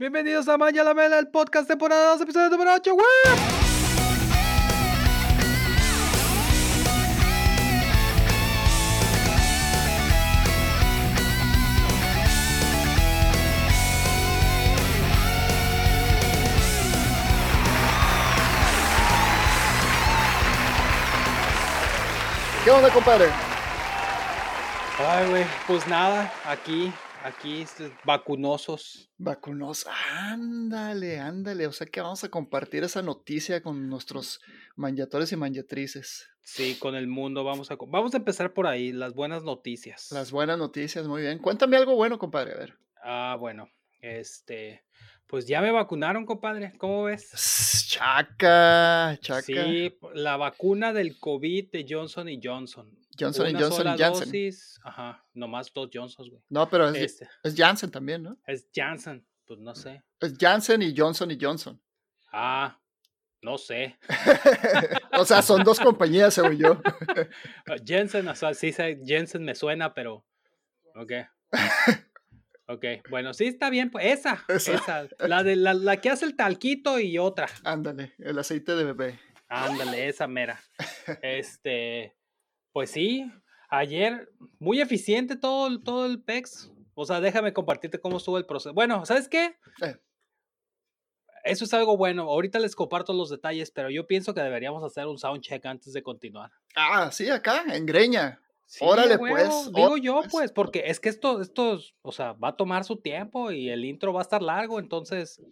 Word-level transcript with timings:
Bienvenidos 0.00 0.46
a 0.46 0.56
Maya 0.56 0.84
la 0.84 0.94
Mela, 0.94 1.18
el 1.18 1.26
podcast 1.26 1.66
temporada 1.66 2.12
2, 2.12 2.20
episodio 2.20 2.50
número 2.50 2.72
8, 2.72 2.94
¡Woo! 2.94 3.02
¿Qué 22.62 22.70
onda, 22.70 22.88
compadre? 22.90 23.30
Ay, 25.00 25.28
güey, 25.28 25.44
pues 25.66 25.88
nada, 25.88 26.32
aquí, 26.46 26.92
aquí, 27.24 27.62
este, 27.62 27.92
vacunosos. 28.04 29.10
Vacunos, 29.16 29.86
ándale, 30.10 31.18
ándale. 31.18 31.66
O 31.66 31.72
sea 31.72 31.86
que 31.86 32.00
vamos 32.00 32.24
a 32.24 32.28
compartir 32.28 32.84
esa 32.84 33.02
noticia 33.02 33.62
con 33.62 33.88
nuestros 33.88 34.40
manjatores 34.76 35.32
y 35.32 35.36
manjatrices. 35.36 36.28
Sí, 36.42 36.76
con 36.78 36.94
el 36.94 37.08
mundo, 37.08 37.44
vamos 37.44 37.70
a, 37.70 37.76
vamos 37.88 38.14
a 38.14 38.16
empezar 38.16 38.54
por 38.54 38.66
ahí, 38.66 38.92
las 38.92 39.12
buenas 39.14 39.44
noticias. 39.44 40.10
Las 40.12 40.30
buenas 40.30 40.56
noticias, 40.56 41.06
muy 41.06 41.22
bien. 41.22 41.38
Cuéntame 41.38 41.76
algo 41.76 41.94
bueno, 41.94 42.18
compadre. 42.18 42.52
A 42.52 42.56
ver. 42.56 42.78
Ah, 43.02 43.36
bueno, 43.38 43.68
este, 44.00 44.82
pues 45.26 45.46
ya 45.46 45.60
me 45.60 45.70
vacunaron, 45.70 46.24
compadre, 46.24 46.72
¿cómo 46.78 47.04
ves? 47.04 47.86
Chaca, 47.88 49.18
chaca. 49.20 49.42
Sí, 49.42 49.94
la 50.14 50.38
vacuna 50.38 50.94
del 50.94 51.18
COVID 51.18 51.70
de 51.70 51.86
Johnson 51.88 52.28
y 52.30 52.40
Johnson. 52.42 52.98
Johnson 53.18 53.48
Una 53.48 53.58
Johnson 53.58 53.76
sola 53.78 53.94
y 53.94 53.98
Janssen. 53.98 54.26
dosis, 54.28 54.80
ajá, 54.84 55.24
nomás 55.34 55.72
dos 55.72 55.88
Johnsons, 55.92 56.30
güey. 56.30 56.42
No, 56.48 56.68
pero 56.68 56.88
es, 56.88 56.96
Este, 56.96 57.28
es 57.42 57.54
Janssen 57.56 57.90
también, 57.90 58.22
¿no? 58.22 58.36
es 58.46 58.68
Janssen, 58.74 59.26
pues 59.46 59.58
no 59.60 59.74
sé. 59.74 60.02
Es 60.20 60.34
Janssen 60.38 60.82
y 60.82 60.94
Johnson 60.96 61.30
y 61.30 61.38
Johnson. 61.40 61.80
Ah, 62.32 62.78
no 63.42 63.56
sé. 63.58 63.98
o 65.18 65.24
sea, 65.24 65.42
son 65.42 65.62
dos 65.64 65.80
compañías, 65.80 66.34
según 66.34 66.58
yo. 66.58 66.80
Jensen, 67.86 68.28
o 68.28 68.34
sea, 68.34 68.52
sí, 68.54 68.72
Jensen 69.04 69.44
me 69.44 69.54
suena, 69.54 69.94
pero. 69.94 70.24
Ok. 70.94 71.12
Ok, 72.70 72.84
bueno, 73.08 73.32
sí 73.32 73.46
está 73.46 73.70
bien, 73.70 73.90
pues 73.90 74.04
esa, 74.04 74.44
Esa. 74.46 74.74
esa, 74.74 75.08
la 75.26 75.42
de 75.42 75.56
la, 75.56 75.72
la 75.72 75.96
que 76.02 76.10
hace 76.10 76.26
el 76.26 76.36
talquito 76.36 76.98
y 77.00 77.16
otra. 77.16 77.48
Ándale, 77.64 78.12
el 78.18 78.38
aceite 78.38 78.76
de 78.76 78.84
bebé. 78.84 79.18
Ándale, 79.48 80.06
esa 80.06 80.26
mera. 80.28 80.60
Este, 81.22 82.14
pues 82.78 82.92
sí, 82.92 83.28
ayer 83.70 84.30
muy 84.60 84.80
eficiente 84.80 85.34
todo, 85.34 85.66
el- 85.66 85.82
todo 85.82 86.06
el 86.06 86.22
PEX. 86.22 86.70
O 86.94 87.04
sea, 87.04 87.20
déjame 87.20 87.52
compartirte 87.52 87.98
cómo 87.98 88.18
estuvo 88.18 88.38
el 88.38 88.46
proceso. 88.46 88.72
Bueno, 88.72 89.04
¿sabes 89.04 89.28
qué? 89.28 89.56
Eh. 89.82 89.96
Eso 91.42 91.64
es 91.64 91.74
algo 91.74 91.96
bueno. 91.96 92.22
Ahorita 92.22 92.60
les 92.60 92.76
comparto 92.76 93.12
los 93.12 93.30
detalles, 93.30 93.72
pero 93.72 93.90
yo 93.90 94.06
pienso 94.06 94.32
que 94.32 94.42
deberíamos 94.42 94.84
hacer 94.84 95.08
un 95.08 95.18
sound 95.18 95.40
check 95.42 95.66
antes 95.66 95.92
de 95.92 96.04
continuar. 96.04 96.52
Ah, 96.76 97.10
sí, 97.10 97.28
acá, 97.30 97.64
en 97.66 97.84
Greña. 97.84 98.40
Sí, 98.64 98.84
Órale, 98.84 99.14
a 99.14 99.16
huevo, 99.16 99.34
pues, 99.64 99.72
Digo 99.74 99.96
yo, 99.96 100.20
pues. 100.30 100.52
porque 100.52 100.84
es 100.86 101.00
que 101.00 101.08
esto, 101.08 101.40
esto, 101.40 101.74
es- 101.74 101.94
o 102.02 102.12
sea, 102.12 102.34
va 102.34 102.50
a 102.50 102.56
tomar 102.56 102.84
su 102.84 103.00
tiempo 103.00 103.50
y 103.50 103.70
el 103.70 103.84
intro 103.84 104.12
va 104.12 104.20
a 104.20 104.22
estar 104.22 104.40
largo, 104.40 104.78
entonces, 104.78 105.42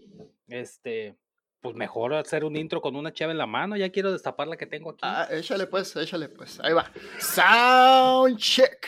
este, 0.47 1.17
pues 1.61 1.75
mejor 1.75 2.15
hacer 2.15 2.45
un 2.45 2.57
intro 2.57 2.81
con 2.81 2.97
una 2.97 3.13
chave 3.13 3.33
en 3.33 3.39
la 3.39 3.47
mano. 3.47 3.77
Ya 3.77 3.91
quiero 3.91 4.13
destapar 4.13 4.49
la 4.49 4.57
que 4.57 4.67
tengo 4.67 4.91
aquí. 4.91 5.01
Ah, 5.03 5.29
échale 5.31 5.67
pues, 5.67 5.95
échale 5.97 6.29
pues. 6.29 6.61
Ahí 6.61 6.73
va. 6.73 6.91
Sound 7.19 8.39
check. 8.39 8.87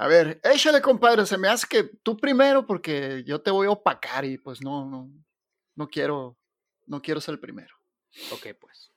A 0.00 0.06
ver, 0.06 0.40
échale, 0.44 0.80
compadre. 0.80 1.26
Se 1.26 1.36
me 1.36 1.48
hace 1.48 1.66
que 1.68 1.82
tú 2.02 2.16
primero 2.16 2.64
porque 2.66 3.24
yo 3.26 3.40
te 3.40 3.50
voy 3.50 3.66
a 3.66 3.70
opacar 3.70 4.24
y 4.24 4.38
pues 4.38 4.62
no, 4.62 4.88
no, 4.88 5.10
no 5.74 5.88
quiero, 5.88 6.38
no 6.86 7.02
quiero 7.02 7.20
ser 7.20 7.34
el 7.34 7.40
primero. 7.40 7.74
Ok, 8.32 8.46
pues. 8.60 8.92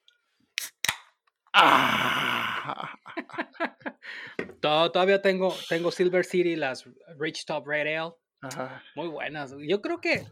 Ah, 1.53 2.95
Todavía 4.61 5.21
tengo, 5.21 5.55
tengo 5.69 5.91
Silver 5.91 6.23
City, 6.25 6.55
las 6.55 6.85
Rich 7.17 7.45
Top 7.45 7.67
Red 7.67 7.97
Ale, 7.97 8.13
ajá. 8.41 8.83
muy 8.95 9.07
buenas. 9.07 9.53
Yo 9.59 9.81
creo 9.81 9.99
que 9.99 10.25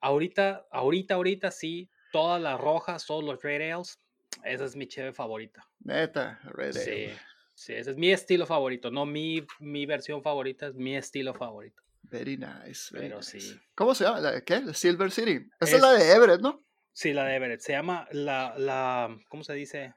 ahorita, 0.00 0.66
ahorita, 0.70 1.14
ahorita 1.14 1.50
sí, 1.50 1.90
todas 2.12 2.40
las 2.40 2.60
rojas, 2.60 3.06
todos 3.06 3.24
los 3.24 3.42
Red 3.42 3.72
Ales, 3.72 3.98
esa 4.44 4.64
es 4.64 4.76
mi 4.76 4.86
cheve 4.86 5.12
favorita. 5.12 5.66
Neta, 5.80 6.40
Red 6.44 6.76
Ale. 6.76 6.84
Sí, 6.84 7.16
sí, 7.54 7.72
ese 7.74 7.90
es 7.92 7.96
mi 7.96 8.10
estilo 8.12 8.46
favorito, 8.46 8.90
no 8.90 9.06
mi, 9.06 9.44
mi 9.60 9.86
versión 9.86 10.22
favorita, 10.22 10.66
es 10.68 10.74
mi 10.74 10.96
estilo 10.96 11.34
favorito. 11.34 11.82
Very 12.02 12.36
nice. 12.38 12.88
very 12.92 13.06
Pero 13.08 13.18
nice. 13.18 13.40
sí. 13.40 13.60
¿Cómo 13.74 13.94
se 13.94 14.04
llama? 14.04 14.20
¿La, 14.20 14.40
¿Qué? 14.42 14.60
¿La 14.60 14.72
Silver 14.72 15.10
City. 15.10 15.46
Esa 15.60 15.76
es, 15.76 15.82
la 15.82 15.92
Es- 15.94 16.06
de 16.06 16.12
Everett, 16.12 16.40
¿no? 16.40 16.64
Sí, 16.92 17.12
la 17.12 17.24
de 17.26 17.36
Everett. 17.36 17.60
Se 17.60 17.72
llama 17.72 18.08
la, 18.12 18.54
la, 18.58 19.16
¿cómo 19.28 19.44
se 19.44 19.52
dice? 19.54 19.94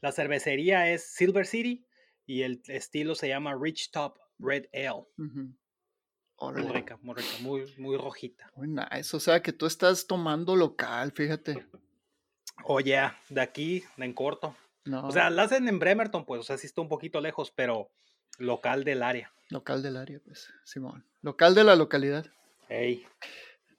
La 0.00 0.12
cervecería 0.12 0.90
es 0.90 1.04
Silver 1.14 1.46
City 1.46 1.84
y 2.26 2.42
el 2.42 2.62
estilo 2.68 3.14
se 3.14 3.28
llama 3.28 3.56
Rich 3.60 3.90
Top 3.90 4.18
Red 4.38 4.66
Ale. 4.72 5.06
Ujú. 5.18 5.28
Muy 5.40 5.54
Órale. 6.36 6.72
rica, 6.72 6.98
muy 7.02 7.14
rica, 7.16 7.28
muy, 7.40 7.74
muy 7.78 7.96
rojita. 7.96 8.48
Muy 8.54 8.68
nice. 8.68 9.16
O 9.16 9.20
sea 9.20 9.42
que 9.42 9.52
tú 9.52 9.66
estás 9.66 10.06
tomando 10.06 10.54
local, 10.54 11.10
fíjate. 11.12 11.66
Oye, 12.64 13.00
de 13.28 13.40
aquí, 13.40 13.82
de 13.96 14.04
en 14.04 14.12
corto. 14.12 14.54
No, 14.84 15.06
O 15.06 15.10
sea, 15.12 15.30
la 15.30 15.42
hacen 15.42 15.68
en 15.68 15.78
Bremerton, 15.78 16.24
pues, 16.24 16.40
o 16.40 16.44
sea, 16.44 16.56
sí 16.56 16.66
está 16.66 16.80
un 16.80 16.88
poquito 16.88 17.20
lejos, 17.20 17.50
pero 17.50 17.90
local 18.38 18.84
del 18.84 19.02
área. 19.02 19.32
local 19.50 19.82
del 19.82 19.96
área, 19.96 20.20
pues, 20.24 20.48
Simón. 20.64 21.04
Local 21.22 21.54
de 21.54 21.64
la 21.64 21.74
localidad. 21.76 22.26
Ey, 22.68 23.04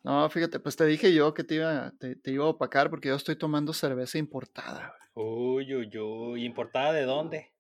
No, 0.03 0.29
fíjate, 0.29 0.59
pues 0.59 0.75
te 0.75 0.85
dije 0.85 1.13
yo 1.13 1.33
que 1.33 1.43
te 1.43 1.55
iba, 1.55 1.91
te, 1.99 2.15
te 2.15 2.31
iba 2.31 2.45
a 2.45 2.49
opacar 2.49 2.89
porque 2.89 3.09
yo 3.09 3.15
estoy 3.15 3.35
tomando 3.35 3.73
cerveza 3.73 4.17
importada. 4.17 4.95
uy, 5.13 5.73
uy, 5.75 5.97
uy, 5.97 6.45
¿importada 6.45 6.93
de 6.93 7.03
dónde? 7.03 7.51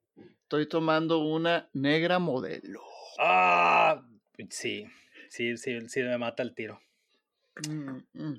Estoy 0.43 0.67
tomando 0.67 1.19
una 1.19 1.69
negra 1.73 2.19
modelo. 2.19 2.81
Ah, 3.19 4.01
sí, 4.49 4.87
sí, 5.29 5.57
sí, 5.57 5.79
sí 5.87 6.01
me 6.01 6.17
mata 6.17 6.41
el 6.41 6.55
tiro. 6.55 6.79
Mm, 7.67 7.97
mm. 8.13 8.37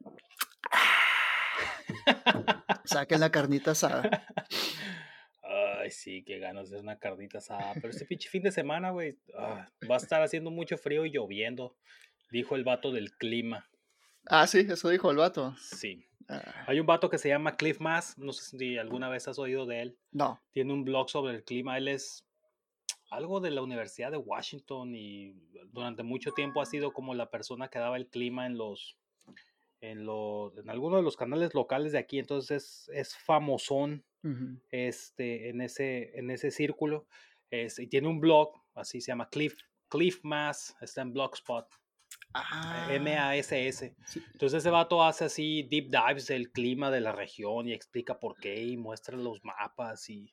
Saquen 2.84 3.20
la 3.20 3.30
carnita 3.30 3.72
asada. 3.72 4.26
Ay, 5.42 5.90
sí, 5.90 6.22
qué 6.24 6.38
ganas 6.38 6.70
de 6.70 6.80
una 6.80 6.98
carnita 6.98 7.38
asada. 7.38 7.74
Pero 7.74 7.90
este 7.90 8.04
pinche 8.04 8.28
fin 8.28 8.42
de 8.42 8.50
semana, 8.50 8.90
güey, 8.90 9.18
ah, 9.36 9.68
va 9.90 9.94
a 9.94 9.98
estar 9.98 10.22
haciendo 10.22 10.50
mucho 10.50 10.76
frío 10.76 11.06
y 11.06 11.10
lloviendo, 11.10 11.76
dijo 12.30 12.56
el 12.56 12.64
vato 12.64 12.92
del 12.92 13.12
clima. 13.12 13.68
Ah, 14.26 14.46
sí, 14.46 14.66
eso 14.68 14.88
dijo 14.90 15.10
el 15.10 15.16
vato. 15.16 15.54
Sí. 15.58 16.04
Ah, 16.28 16.64
Hay 16.66 16.78
un 16.80 16.86
vato 16.86 17.08
que 17.08 17.18
se 17.18 17.28
llama 17.30 17.56
Cliff 17.56 17.80
Mass, 17.80 18.16
no 18.18 18.32
sé 18.32 18.58
si 18.58 18.76
alguna 18.78 19.08
vez 19.08 19.26
has 19.28 19.38
oído 19.38 19.64
de 19.66 19.80
él. 19.82 19.98
no. 20.12 20.40
Tiene 20.52 20.72
un 20.72 20.84
blog 20.84 21.08
sobre 21.08 21.34
el 21.34 21.44
clima. 21.44 21.78
Él 21.78 21.88
es 21.88 22.24
algo 23.10 23.40
de 23.40 23.50
la 23.50 23.62
Universidad 23.62 24.10
de 24.10 24.18
Washington 24.18 24.94
y 24.94 25.32
durante 25.72 26.02
mucho 26.02 26.32
tiempo 26.32 26.60
ha 26.60 26.66
sido 26.66 26.92
como 26.92 27.14
la 27.14 27.30
persona 27.30 27.68
que 27.68 27.78
daba 27.78 27.96
el 27.96 28.08
clima 28.08 28.44
en 28.46 28.58
los 28.58 28.96
en 29.80 30.04
los 30.04 30.56
en 30.58 30.68
algunos 30.68 30.98
de 30.98 31.04
los 31.04 31.16
canales 31.16 31.54
locales 31.54 31.92
de 31.92 31.98
aquí. 31.98 32.18
Entonces 32.18 32.86
es, 32.88 32.90
es 32.94 33.16
famosón 33.16 34.04
este, 34.70 35.48
en, 35.48 35.60
ese, 35.62 36.18
en 36.18 36.30
ese 36.30 36.50
círculo. 36.50 37.06
Es- 37.50 37.78
y 37.78 37.86
tiene 37.86 38.08
un 38.08 38.20
blog, 38.20 38.52
así 38.74 39.00
se 39.00 39.12
llama 39.12 39.30
Cliff, 39.30 39.54
Cliff 39.88 40.20
Mass, 40.22 40.76
está 40.82 41.00
en 41.02 41.12
Blogspot, 41.14 41.66
Ah, 42.34 42.88
M-A-S-S. 42.90 43.94
sí. 44.04 44.22
Entonces 44.32 44.58
ese 44.58 44.70
vato 44.70 45.02
hace 45.02 45.24
así 45.24 45.62
deep 45.62 45.90
dives 45.90 46.26
del 46.26 46.52
clima 46.52 46.90
de 46.90 47.00
la 47.00 47.12
región 47.12 47.68
y 47.68 47.72
explica 47.72 48.18
por 48.20 48.36
qué 48.38 48.62
y 48.62 48.76
muestra 48.76 49.16
los 49.16 49.42
mapas 49.44 50.08
y, 50.10 50.32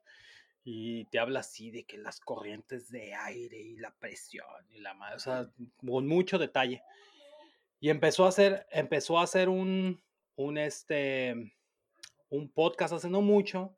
y 0.63 1.05
te 1.05 1.19
habla 1.19 1.39
así 1.39 1.71
de 1.71 1.85
que 1.85 1.97
las 1.97 2.19
corrientes 2.19 2.89
de 2.91 3.13
aire 3.13 3.57
y 3.59 3.77
la 3.77 3.93
presión 3.95 4.45
y 4.69 4.79
la 4.79 4.93
madre, 4.93 5.15
o 5.15 5.19
sea, 5.19 5.49
con 5.77 6.07
mucho 6.07 6.37
detalle. 6.37 6.83
Y 7.79 7.89
empezó 7.89 8.25
a 8.25 8.29
hacer, 8.29 8.67
empezó 8.71 9.19
a 9.19 9.23
hacer 9.23 9.47
un, 9.47 10.01
un, 10.35 10.57
este, 10.57 11.53
un 12.29 12.49
podcast 12.49 12.93
hace 12.93 13.09
no 13.09 13.21
mucho 13.21 13.75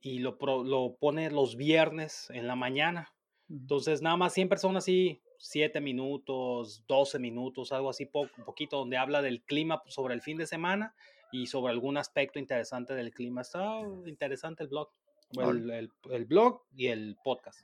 y 0.00 0.18
lo, 0.18 0.36
lo 0.64 0.96
pone 0.96 1.30
los 1.30 1.56
viernes 1.56 2.28
en 2.30 2.46
la 2.46 2.54
mañana. 2.54 3.12
Entonces, 3.48 4.02
nada 4.02 4.16
más 4.16 4.34
100 4.34 4.48
personas 4.48 4.84
así, 4.84 5.22
7 5.38 5.80
minutos, 5.80 6.84
12 6.86 7.18
minutos, 7.18 7.72
algo 7.72 7.90
así, 7.90 8.06
po- 8.06 8.28
un 8.38 8.44
poquito, 8.44 8.78
donde 8.78 8.96
habla 8.96 9.22
del 9.22 9.42
clima 9.42 9.82
sobre 9.86 10.14
el 10.14 10.22
fin 10.22 10.36
de 10.38 10.46
semana 10.46 10.94
y 11.32 11.46
sobre 11.46 11.72
algún 11.72 11.96
aspecto 11.96 12.38
interesante 12.38 12.94
del 12.94 13.12
clima. 13.12 13.42
Está 13.42 13.80
interesante 14.06 14.62
el 14.64 14.68
blog, 14.68 14.90
el, 15.32 15.70
el- 15.70 15.92
el 16.10 16.24
blog 16.24 16.62
y 16.76 16.86
el 16.88 17.16
podcast. 17.24 17.60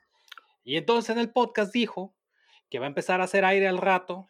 Y 0.64 0.76
entonces 0.76 1.10
en 1.10 1.18
el 1.20 1.30
podcast 1.30 1.72
dijo 1.72 2.14
que 2.70 2.78
va 2.78 2.86
a 2.86 2.88
empezar 2.88 3.20
a 3.20 3.24
hacer 3.24 3.44
aire 3.44 3.68
al 3.68 3.78
rato, 3.78 4.26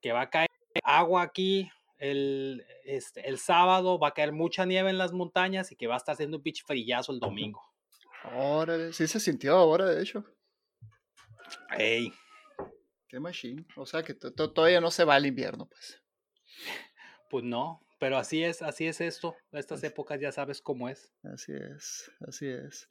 que 0.00 0.12
va 0.12 0.22
a 0.22 0.30
caer 0.30 0.48
agua 0.82 1.22
aquí 1.22 1.70
el, 1.98 2.64
este, 2.84 3.28
el 3.28 3.38
sábado, 3.38 3.98
va 3.98 4.08
a 4.08 4.14
caer 4.14 4.32
mucha 4.32 4.66
nieve 4.66 4.90
en 4.90 4.98
las 4.98 5.12
montañas 5.12 5.70
y 5.72 5.76
que 5.76 5.86
va 5.86 5.94
a 5.94 5.96
estar 5.98 6.14
haciendo 6.14 6.38
un 6.38 6.42
pinche 6.42 6.62
frillazo 6.66 7.12
el 7.12 7.20
domingo. 7.20 7.62
Órale, 8.34 8.92
sí 8.92 9.06
se 9.06 9.20
sintió 9.20 9.54
ahora, 9.56 9.86
de 9.86 10.02
hecho. 10.02 10.24
Ey. 11.78 12.12
Qué 13.14 13.20
machine. 13.20 13.64
O 13.76 13.86
sea 13.86 14.02
que 14.02 14.12
todavía 14.12 14.80
no 14.80 14.90
se 14.90 15.04
va 15.04 15.16
el 15.16 15.26
invierno, 15.26 15.66
pues. 15.66 16.02
Pues 17.30 17.44
no, 17.44 17.80
pero 18.00 18.18
así 18.18 18.42
es, 18.42 18.60
así 18.60 18.88
es 18.88 19.00
esto. 19.00 19.36
Estas 19.52 19.84
épocas 19.84 20.20
ya 20.20 20.32
sabes 20.32 20.60
cómo 20.60 20.88
es. 20.88 21.14
Así 21.22 21.52
es, 21.52 22.10
así 22.26 22.48
es. 22.48 22.88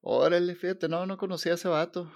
Órale, 0.00 0.56
fíjate, 0.56 0.88
no, 0.88 1.06
no 1.06 1.16
conocía 1.16 1.52
a 1.52 1.54
ese 1.54 1.68
vato, 1.68 2.12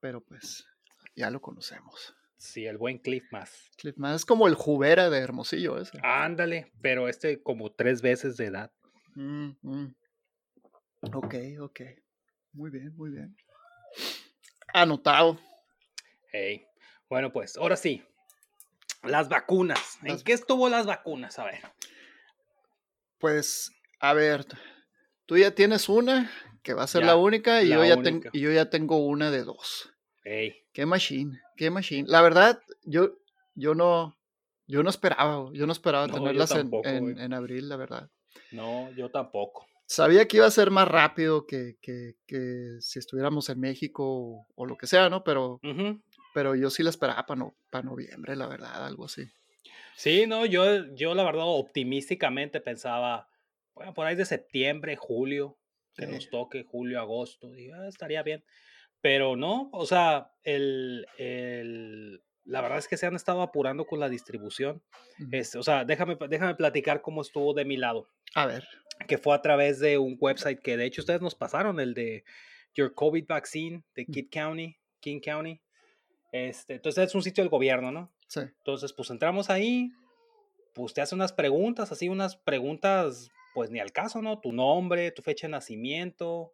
pero 0.00 0.24
pues 0.24 0.66
ya 1.14 1.30
lo 1.30 1.40
conocemos. 1.40 2.16
Sí, 2.36 2.66
el 2.66 2.78
buen 2.78 2.98
Cliff 2.98 3.30
Más. 3.30 3.70
Cliff 3.76 3.96
Más 3.96 4.16
es 4.16 4.24
como 4.24 4.48
el 4.48 4.56
Jubera 4.56 5.08
de 5.08 5.20
Hermosillo 5.20 5.78
ese. 5.78 6.00
Ándale, 6.02 6.72
pero 6.82 7.08
este 7.08 7.40
como 7.40 7.70
tres 7.70 8.02
veces 8.02 8.36
de 8.36 8.46
edad. 8.46 8.72
Mm, 9.14 9.50
mm. 9.62 9.94
Ok, 11.14 11.34
ok. 11.60 11.80
Muy 12.54 12.70
bien, 12.70 12.92
muy 12.96 13.10
bien. 13.10 13.36
Anotado. 14.74 15.38
Hey. 16.32 16.67
Bueno, 17.08 17.32
pues 17.32 17.56
ahora 17.56 17.76
sí. 17.76 18.02
Las 19.02 19.28
vacunas. 19.28 19.98
¿En 20.02 20.20
qué 20.20 20.32
estuvo 20.32 20.68
las 20.68 20.86
vacunas? 20.86 21.38
A 21.38 21.44
ver. 21.44 21.60
Pues, 23.18 23.72
a 24.00 24.12
ver, 24.12 24.44
tú 25.26 25.36
ya 25.36 25.54
tienes 25.54 25.88
una, 25.88 26.30
que 26.62 26.74
va 26.74 26.84
a 26.84 26.88
ser 26.88 27.04
la 27.04 27.16
única, 27.16 27.62
y, 27.62 27.68
yo 27.68 27.84
ya 27.84 27.96
y 28.32 28.40
yo 28.40 28.52
ya 28.52 28.70
tengo 28.70 28.98
una 28.98 29.30
de 29.30 29.42
dos. 29.44 29.92
Qué 30.22 30.86
machine, 30.86 31.40
qué 31.56 31.70
machine. 31.70 32.06
La 32.06 32.22
verdad, 32.22 32.60
yo, 32.84 33.16
yo 33.54 33.74
no, 33.74 34.16
yo 34.66 34.82
no 34.82 34.90
esperaba, 34.90 35.50
yo 35.52 35.66
no 35.66 35.72
esperaba 35.72 36.06
tenerlas 36.06 36.52
en, 36.52 36.70
en, 37.18 37.32
abril, 37.32 37.68
la 37.68 37.76
verdad. 37.76 38.10
No, 38.52 38.90
yo 38.92 39.10
tampoco. 39.10 39.66
Sabía 39.86 40.28
que 40.28 40.36
iba 40.36 40.46
a 40.46 40.50
ser 40.50 40.70
más 40.70 40.86
rápido 40.86 41.46
que, 41.46 41.78
que, 41.80 42.16
que 42.26 42.76
si 42.80 42.98
estuviéramos 42.98 43.48
en 43.48 43.58
México 43.58 44.46
o, 44.54 44.66
lo 44.66 44.76
que 44.76 44.86
sea, 44.86 45.08
¿no? 45.08 45.24
Pero, 45.24 45.60
pero 46.34 46.54
yo 46.54 46.70
sí 46.70 46.82
la 46.82 46.90
esperaba 46.90 47.26
para, 47.26 47.38
no, 47.38 47.56
para 47.70 47.84
noviembre, 47.84 48.36
la 48.36 48.46
verdad, 48.46 48.86
algo 48.86 49.06
así. 49.06 49.24
Sí, 49.96 50.26
no, 50.26 50.46
yo, 50.46 50.94
yo 50.94 51.14
la 51.14 51.24
verdad 51.24 51.44
optimísticamente 51.44 52.60
pensaba, 52.60 53.28
bueno, 53.74 53.94
por 53.94 54.06
ahí 54.06 54.14
de 54.14 54.24
septiembre, 54.24 54.96
julio, 54.96 55.58
que 55.94 56.06
nos 56.06 56.30
toque 56.30 56.62
julio, 56.62 57.00
agosto, 57.00 57.56
y, 57.56 57.70
ah, 57.70 57.88
estaría 57.88 58.22
bien. 58.22 58.44
Pero 59.00 59.36
no, 59.36 59.68
o 59.72 59.86
sea, 59.86 60.30
el, 60.44 61.06
el, 61.18 62.22
la 62.44 62.60
verdad 62.62 62.78
es 62.78 62.88
que 62.88 62.96
se 62.96 63.06
han 63.06 63.14
estado 63.14 63.42
apurando 63.42 63.84
con 63.86 64.00
la 64.00 64.08
distribución. 64.08 64.82
o 65.56 65.62
sea, 65.62 65.84
déjame, 65.84 66.16
déjame 66.28 66.54
platicar 66.54 67.02
cómo 67.02 67.22
estuvo 67.22 67.52
de 67.52 67.64
mi 67.64 67.76
lado. 67.76 68.08
A 68.34 68.46
ver. 68.46 68.66
Que 69.06 69.18
fue 69.18 69.34
a 69.34 69.42
través 69.42 69.78
de 69.80 69.98
un 69.98 70.16
website 70.18 70.60
que 70.60 70.76
de 70.76 70.86
hecho 70.86 71.02
ustedes 71.02 71.20
nos 71.20 71.34
pasaron, 71.34 71.78
el 71.78 71.94
de 71.94 72.24
Your 72.74 72.94
COVID 72.94 73.26
Vaccine 73.26 73.84
de. 73.94 74.06
Kidd 74.06 74.30
County, 74.30 74.76
King 75.00 75.20
County. 75.20 75.60
Este, 76.32 76.74
entonces 76.74 77.08
es 77.08 77.14
un 77.14 77.22
sitio 77.22 77.42
del 77.42 77.50
gobierno, 77.50 77.90
¿no? 77.90 78.12
Sí. 78.26 78.40
Entonces, 78.40 78.92
pues 78.92 79.10
entramos 79.10 79.50
ahí, 79.50 79.90
pues 80.74 80.94
te 80.94 81.00
hace 81.00 81.14
unas 81.14 81.32
preguntas, 81.32 81.90
así 81.90 82.08
unas 82.08 82.36
preguntas, 82.36 83.30
pues 83.54 83.70
ni 83.70 83.80
al 83.80 83.92
caso, 83.92 84.22
¿no? 84.22 84.40
Tu 84.40 84.52
nombre, 84.52 85.10
tu 85.10 85.22
fecha 85.22 85.46
de 85.46 85.52
nacimiento, 85.52 86.52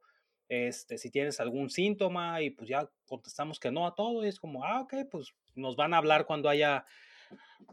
este, 0.48 0.98
si 0.98 1.10
tienes 1.10 1.40
algún 1.40 1.70
síntoma 1.70 2.40
y 2.42 2.50
pues 2.50 2.68
ya 2.68 2.88
contestamos 3.06 3.58
que 3.58 3.70
no 3.70 3.86
a 3.86 3.94
todo 3.94 4.24
y 4.24 4.28
es 4.28 4.38
como, 4.38 4.64
ah, 4.64 4.80
ok, 4.80 4.94
pues 5.10 5.34
nos 5.54 5.76
van 5.76 5.94
a 5.94 5.98
hablar 5.98 6.26
cuando 6.26 6.48
haya, 6.48 6.84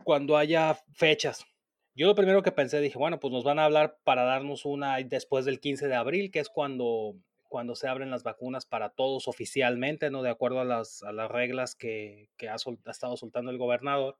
cuando 0.03 0.37
haya 0.37 0.75
fechas. 0.93 1.45
Yo 1.93 2.07
lo 2.07 2.15
primero 2.15 2.41
que 2.41 2.51
pensé, 2.51 2.79
dije, 2.79 2.97
bueno, 2.97 3.19
pues 3.19 3.33
nos 3.33 3.43
van 3.43 3.59
a 3.59 3.65
hablar 3.65 3.99
para 4.03 4.23
darnos 4.23 4.65
una 4.65 4.97
después 4.97 5.45
del 5.45 5.59
15 5.59 5.87
de 5.87 5.95
abril, 5.95 6.31
que 6.31 6.39
es 6.39 6.49
cuando, 6.49 7.15
cuando 7.51 7.75
se 7.75 7.89
abren 7.89 8.09
las 8.09 8.23
vacunas 8.23 8.65
para 8.65 8.91
todos 8.91 9.27
oficialmente, 9.27 10.09
¿no? 10.09 10.23
De 10.23 10.29
acuerdo 10.29 10.61
a 10.61 10.65
las, 10.65 11.03
a 11.03 11.11
las 11.11 11.29
reglas 11.29 11.75
que, 11.75 12.29
que 12.37 12.47
ha, 12.47 12.53
ha, 12.53 12.91
estado 12.91 13.17
soltando 13.17 13.51
el 13.51 13.57
gobernador. 13.57 14.17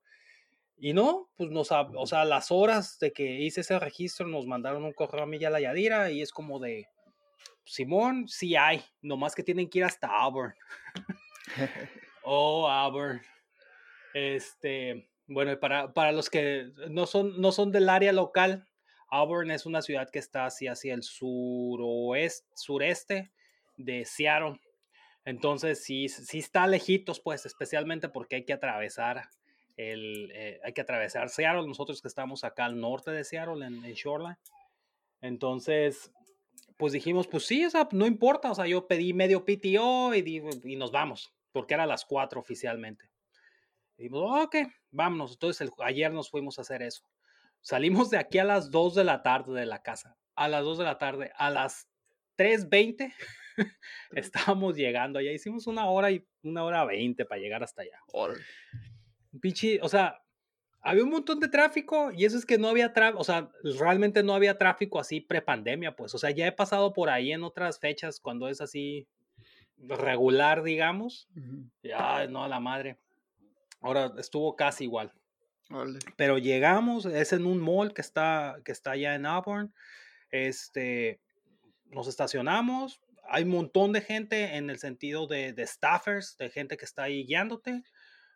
Y 0.77 0.91
no, 0.91 1.29
pues 1.37 1.49
nos, 1.49 1.71
o 1.71 2.05
sea, 2.05 2.25
las 2.25 2.51
horas 2.51 2.99
de 2.99 3.13
que 3.13 3.39
hice 3.39 3.61
ese 3.61 3.79
registro 3.79 4.27
nos 4.27 4.47
mandaron 4.47 4.83
un 4.83 4.91
correo 4.91 5.23
a 5.23 5.27
mí 5.27 5.37
y 5.39 5.45
a 5.45 5.49
la 5.49 5.61
Yadira 5.61 6.11
y 6.11 6.21
es 6.21 6.33
como 6.33 6.59
de, 6.59 6.89
Simón, 7.63 8.27
sí 8.27 8.57
hay, 8.57 8.83
nomás 9.01 9.33
que 9.33 9.43
tienen 9.43 9.69
que 9.69 9.79
ir 9.79 9.85
hasta 9.85 10.07
Auburn. 10.07 10.53
oh, 12.23 12.67
Auburn. 12.67 13.21
Este, 14.13 15.09
bueno, 15.25 15.57
para, 15.57 15.93
para 15.93 16.11
los 16.11 16.29
que 16.29 16.69
no 16.89 17.05
son, 17.05 17.39
no 17.39 17.53
son 17.53 17.71
del 17.71 17.87
área 17.87 18.11
local, 18.11 18.67
Auburn 19.11 19.51
es 19.51 19.65
una 19.65 19.81
ciudad 19.81 20.09
que 20.09 20.19
está 20.19 20.45
así 20.45 20.67
hacia 20.67 20.93
el 20.93 21.03
suroeste, 21.03 22.47
sureste 22.55 23.31
de 23.77 24.05
Seattle. 24.05 24.59
Entonces, 25.25 25.83
sí, 25.83 26.09
sí 26.09 26.39
está 26.39 26.65
lejitos, 26.65 27.19
pues, 27.19 27.45
especialmente 27.45 28.09
porque 28.09 28.37
hay 28.37 28.45
que 28.45 28.53
atravesar 28.53 29.29
el, 29.77 30.31
eh, 30.33 30.59
hay 30.63 30.73
que 30.73 30.81
atravesar 30.81 31.29
Seattle, 31.29 31.67
nosotros 31.67 32.01
que 32.01 32.07
estamos 32.07 32.43
acá 32.43 32.65
al 32.65 32.79
norte 32.79 33.11
de 33.11 33.23
Seattle, 33.23 33.65
en, 33.65 33.83
en 33.83 33.93
Shoreline. 33.93 34.37
Entonces, 35.21 36.11
pues 36.77 36.93
dijimos, 36.93 37.27
pues 37.27 37.45
sí, 37.45 37.65
o 37.65 37.89
no 37.91 38.07
importa, 38.07 38.49
o 38.51 38.55
sea, 38.55 38.65
yo 38.65 38.87
pedí 38.87 39.13
medio 39.13 39.45
PTO 39.45 40.15
y, 40.15 40.41
y 40.63 40.75
nos 40.77 40.91
vamos, 40.91 41.33
porque 41.51 41.73
era 41.73 41.85
las 41.85 42.05
4 42.05 42.39
oficialmente. 42.39 43.09
Y 43.97 44.03
dijimos, 44.03 44.45
ok, 44.45 44.55
vámonos. 44.89 45.33
Entonces 45.33 45.69
ayer 45.79 46.11
nos 46.11 46.29
fuimos 46.29 46.57
a 46.57 46.61
hacer 46.61 46.81
eso. 46.81 47.03
Salimos 47.61 48.09
de 48.09 48.17
aquí 48.17 48.39
a 48.39 48.43
las 48.43 48.71
2 48.71 48.95
de 48.95 49.03
la 49.03 49.21
tarde 49.21 49.59
de 49.59 49.65
la 49.65 49.81
casa. 49.81 50.17
A 50.35 50.47
las 50.47 50.63
2 50.63 50.79
de 50.79 50.83
la 50.83 50.97
tarde, 50.97 51.31
a 51.35 51.49
las 51.49 51.87
3.20 52.37 53.13
estábamos 54.11 54.75
llegando 54.75 55.19
allá. 55.19 55.31
Hicimos 55.31 55.67
una 55.67 55.85
hora 55.85 56.11
y 56.11 56.25
una 56.43 56.63
hora 56.63 56.85
20 56.85 57.25
para 57.25 57.39
llegar 57.39 57.63
hasta 57.63 57.83
allá. 57.83 57.99
Pinche, 59.39 59.79
o 59.81 59.89
sea, 59.89 60.21
había 60.81 61.03
un 61.03 61.11
montón 61.11 61.39
de 61.39 61.47
tráfico 61.47 62.11
y 62.11 62.25
eso 62.25 62.37
es 62.37 62.45
que 62.45 62.57
no 62.57 62.67
había 62.67 62.91
tráfico, 62.91 63.21
o 63.21 63.23
sea, 63.23 63.49
realmente 63.79 64.23
no 64.23 64.33
había 64.33 64.57
tráfico 64.57 64.99
así 64.99 65.21
prepandemia, 65.21 65.95
pues, 65.95 66.13
o 66.15 66.17
sea, 66.17 66.31
ya 66.31 66.47
he 66.47 66.51
pasado 66.51 66.91
por 66.91 67.09
ahí 67.09 67.31
en 67.31 67.43
otras 67.43 67.79
fechas 67.79 68.19
cuando 68.19 68.49
es 68.49 68.61
así 68.61 69.07
regular, 69.77 70.63
digamos. 70.63 71.29
Ya, 71.83 72.27
no, 72.27 72.43
a 72.43 72.47
la 72.47 72.59
madre. 72.59 72.97
Ahora 73.79 74.11
estuvo 74.17 74.55
casi 74.55 74.85
igual. 74.85 75.11
Pero 76.15 76.37
llegamos, 76.37 77.05
es 77.05 77.33
en 77.33 77.45
un 77.45 77.59
mall 77.59 77.93
que 77.93 78.01
está, 78.01 78.59
que 78.65 78.71
está 78.71 78.91
allá 78.91 79.15
en 79.15 79.25
Auburn. 79.25 79.73
Este, 80.31 81.21
nos 81.85 82.07
estacionamos. 82.07 83.01
Hay 83.29 83.43
un 83.43 83.49
montón 83.49 83.93
de 83.93 84.01
gente 84.01 84.57
en 84.57 84.69
el 84.69 84.79
sentido 84.79 85.27
de, 85.27 85.53
de 85.53 85.65
staffers, 85.65 86.37
de 86.37 86.49
gente 86.49 86.77
que 86.77 86.85
está 86.85 87.03
ahí 87.03 87.25
guiándote 87.25 87.83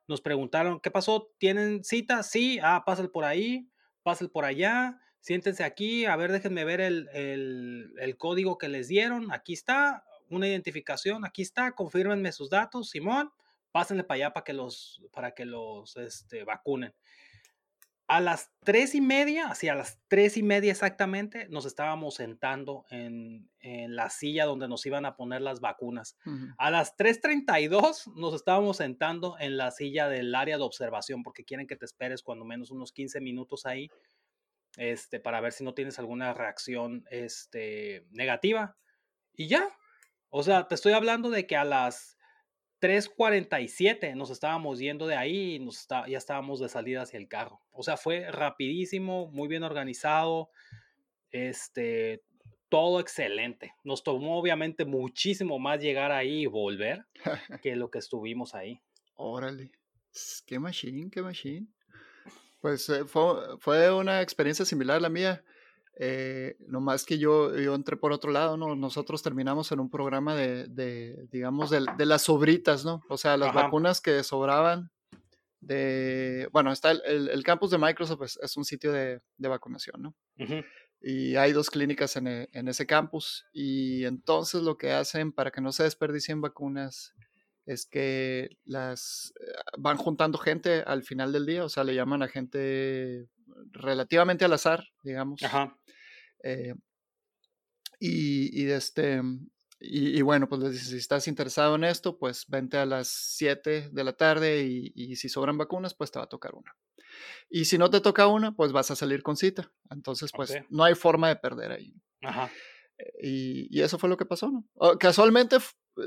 nos 0.08 0.22
preguntaron, 0.22 0.80
¿qué 0.80 0.92
pasó? 0.92 1.32
¿Tienen 1.38 1.84
cita? 1.84 2.24
Sí, 2.24 2.60
ah, 2.62 2.84
pasen 2.86 3.10
por 3.10 3.26
ahí, 3.26 3.70
pasen 4.04 4.30
por 4.30 4.46
allá, 4.46 5.00
siéntense 5.20 5.64
aquí, 5.64 6.06
a 6.06 6.16
ver, 6.16 6.32
déjenme 6.32 6.64
ver 6.64 6.82
el, 6.82 7.10
el, 7.12 8.18
código 8.18 8.58
que 8.58 8.70
les 8.70 8.88
dieron, 8.88 9.32
aquí 9.32 9.54
está, 9.54 10.04
una 10.30 10.48
identificación, 10.48 11.26
aquí 11.26 11.42
está, 11.42 11.72
confírmenme 11.72 12.32
sus 12.32 12.50
datos, 12.50 12.92
Simón, 12.92 13.32
pásenle 13.72 14.04
para 14.04 14.16
allá 14.16 14.34
para 14.34 14.44
que 14.44 14.54
los, 14.54 15.02
para 15.12 15.32
que 15.34 15.46
los 15.46 15.98
este, 15.98 16.44
vacunen 16.44 16.94
a 18.08 18.22
las 18.22 18.52
tres 18.64 18.94
y 18.94 19.02
media, 19.02 19.48
así 19.48 19.68
a 19.68 19.76
las 19.76 20.00
tres 20.08 20.38
y 20.38 20.44
media 20.44 20.72
exactamente, 20.72 21.48
nos 21.50 21.66
estábamos 21.66 22.16
sentando 22.16 22.86
en, 22.90 23.50
la 23.62 24.12
silla 24.12 24.46
donde 24.46 24.68
nos 24.68 24.86
iban 24.86 25.08
a 25.08 25.16
poner 25.16 25.42
las 25.42 25.60
vacunas. 25.60 26.18
A 26.60 26.70
las 26.70 26.96
3.32 26.98 28.14
nos 28.16 28.36
estábamos 28.36 28.78
sentando 28.78 29.38
en 29.40 29.58
la 29.58 29.72
silla 29.72 30.08
del 30.08 30.36
área 30.36 30.58
de 30.58 30.64
observación 30.64 31.24
porque 31.24 31.46
quieren 31.46 31.66
que 31.66 31.76
te 31.76 31.86
esperes 31.86 32.22
cuando 32.22 32.46
menos 32.46 32.70
unos 32.70 32.92
15 32.92 33.22
minutos 33.22 33.66
ahí 33.66 33.90
este, 34.78 35.20
para 35.20 35.42
ver 35.42 35.52
si 35.52 35.64
no 35.64 35.74
tienes 35.74 35.98
alguna 35.98 36.34
reacción 36.36 37.06
este, 37.10 38.06
negativa. 38.12 38.78
Y 39.34 39.48
ya, 39.48 39.68
o 40.30 40.44
sea, 40.44 40.68
te 40.68 40.76
estoy 40.76 40.94
hablando 40.94 41.32
de 41.32 41.48
que 41.48 41.56
a 41.56 41.66
las 41.66 42.18
3.47 42.86 44.14
nos 44.14 44.30
estábamos 44.30 44.78
yendo 44.78 45.08
de 45.08 45.16
ahí 45.16 45.56
y 45.56 45.60
nos 45.60 45.80
está, 45.80 46.08
ya 46.08 46.20
estábamos 46.20 46.60
de 46.60 46.70
salida 46.70 47.02
hacia 47.02 47.18
el 47.18 47.28
carro. 47.28 47.60
O 47.72 47.82
sea, 47.82 47.98
fue 47.98 48.30
rapidísimo, 48.30 49.28
muy 49.32 49.48
bien 49.48 49.64
organizado, 49.64 50.52
este, 51.32 52.22
todo 52.70 53.00
excelente. 53.00 53.74
Nos 53.84 54.04
tomó 54.04 54.38
obviamente 54.38 54.86
muchísimo 54.86 55.58
más 55.58 55.82
llegar 55.82 56.12
ahí 56.12 56.44
y 56.44 56.46
volver 56.46 57.08
que 57.64 57.76
lo 57.76 57.90
que 57.90 57.98
estuvimos 57.98 58.54
ahí. 58.54 58.80
Órale, 59.16 59.72
qué 60.46 60.60
machine, 60.60 61.10
qué 61.10 61.24
machine. 61.24 61.66
Pues 62.62 62.88
eh, 62.90 63.06
fue, 63.06 63.58
fue 63.58 63.92
una 63.92 64.22
experiencia 64.22 64.64
similar 64.64 64.98
a 64.98 65.00
la 65.00 65.10
mía. 65.10 65.44
Eh, 65.98 66.58
no 66.68 66.82
más 66.82 67.06
que 67.06 67.18
yo, 67.18 67.56
yo 67.58 67.74
entré 67.74 67.96
por 67.96 68.12
otro 68.12 68.32
lado, 68.32 68.58
¿no? 68.58 68.76
Nosotros 68.76 69.24
terminamos 69.24 69.72
en 69.72 69.80
un 69.80 69.90
programa 69.90 70.36
de, 70.36 70.68
de 70.68 71.28
digamos, 71.32 71.70
de, 71.70 71.86
de, 71.98 72.06
las 72.06 72.24
sobritas, 72.24 72.84
¿no? 72.84 73.02
O 73.08 73.18
sea, 73.18 73.38
las 73.38 73.54
vacunas 73.54 74.02
que 74.02 74.22
sobraban 74.24 74.92
de, 75.62 76.50
bueno, 76.52 76.72
está 76.72 76.92
el, 76.92 77.30
el, 77.30 77.44
campus 77.44 77.72
de 77.72 77.78
Microsoft, 77.78 78.22
es, 78.24 78.40
es 78.42 78.58
un 78.58 78.66
sitio 78.66 78.92
de, 78.92 79.22
de 79.38 79.48
vacunación, 79.48 80.02
¿no? 80.02 80.16
Y 81.02 81.36
hay 81.38 81.54
dos 81.54 81.70
clínicas 81.70 82.16
en, 82.18 82.28
e, 82.28 82.50
en, 82.52 82.68
ese 82.68 82.86
campus 82.86 83.46
y 83.54 84.06
entonces 84.06 84.64
lo 84.64 84.78
que 84.78 84.92
hacen 84.92 85.32
para 85.32 85.52
que 85.52 85.62
no 85.62 85.72
se 85.72 85.84
desperdicien 85.84 86.42
vacunas 86.42 87.14
es 87.66 87.86
que 87.86 88.58
las 88.64 89.34
eh, 89.40 89.52
van 89.78 89.98
juntando 89.98 90.38
gente 90.38 90.84
al 90.86 91.04
final 91.04 91.32
del 91.32 91.46
día, 91.46 91.66
o 91.66 91.70
sea, 91.70 91.84
le 91.84 91.96
llaman 91.96 92.24
a 92.24 92.28
gente 92.28 93.28
relativamente 93.72 94.46
al 94.46 94.54
azar, 94.54 94.86
digamos. 95.04 95.42
Ajá. 95.44 95.78
Eh, 96.44 96.76
y, 98.00 98.64
y, 98.64 98.70
este, 98.70 99.22
y, 99.80 100.22
bueno, 100.22 100.48
pues 100.48 100.80
si 100.80 100.98
estás 100.98 101.28
interesado 101.28 101.76
en 101.76 101.84
esto, 101.86 102.18
pues 102.18 102.46
vente 102.48 102.78
a 102.78 102.86
las 102.86 103.08
7 103.08 103.90
de 103.92 104.04
la 104.04 104.14
tarde 104.14 104.64
y, 104.64 104.92
y, 104.96 105.16
si 105.16 105.30
sobran 105.30 105.58
vacunas, 105.58 105.94
pues 105.94 106.12
te 106.12 106.20
va 106.20 106.26
a 106.26 106.30
tocar 106.30 106.54
una. 106.56 106.76
Y 107.50 107.66
si 107.66 107.78
no 107.78 107.90
te 107.90 108.02
toca 108.02 108.28
una, 108.28 108.54
pues 108.54 108.72
vas 108.72 108.92
a 108.92 108.96
salir 108.96 109.24
con 109.24 109.38
cita. 109.38 109.72
Entonces, 109.90 110.32
pues 110.36 110.54
no 110.70 110.84
hay 110.84 110.96
forma 110.96 111.30
de 111.30 111.38
perder 111.38 111.72
ahí. 111.72 111.94
Ajá. 112.22 112.52
Y, 113.22 113.68
y, 113.78 113.82
eso 113.82 114.00
fue 114.00 114.10
lo 114.10 114.18
que 114.18 114.26
pasó, 114.26 114.50
¿no? 114.50 114.98
casualmente 114.98 115.58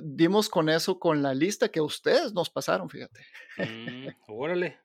dimos 0.03 0.49
con 0.49 0.69
eso 0.69 0.99
con 0.99 1.23
la 1.23 1.35
lista 1.35 1.69
que 1.71 1.81
ustedes 1.81 2.33
nos 2.33 2.51
pasaron, 2.51 2.89
fíjate. 2.89 3.21
Mm, 3.57 4.09
órale. 4.29 4.79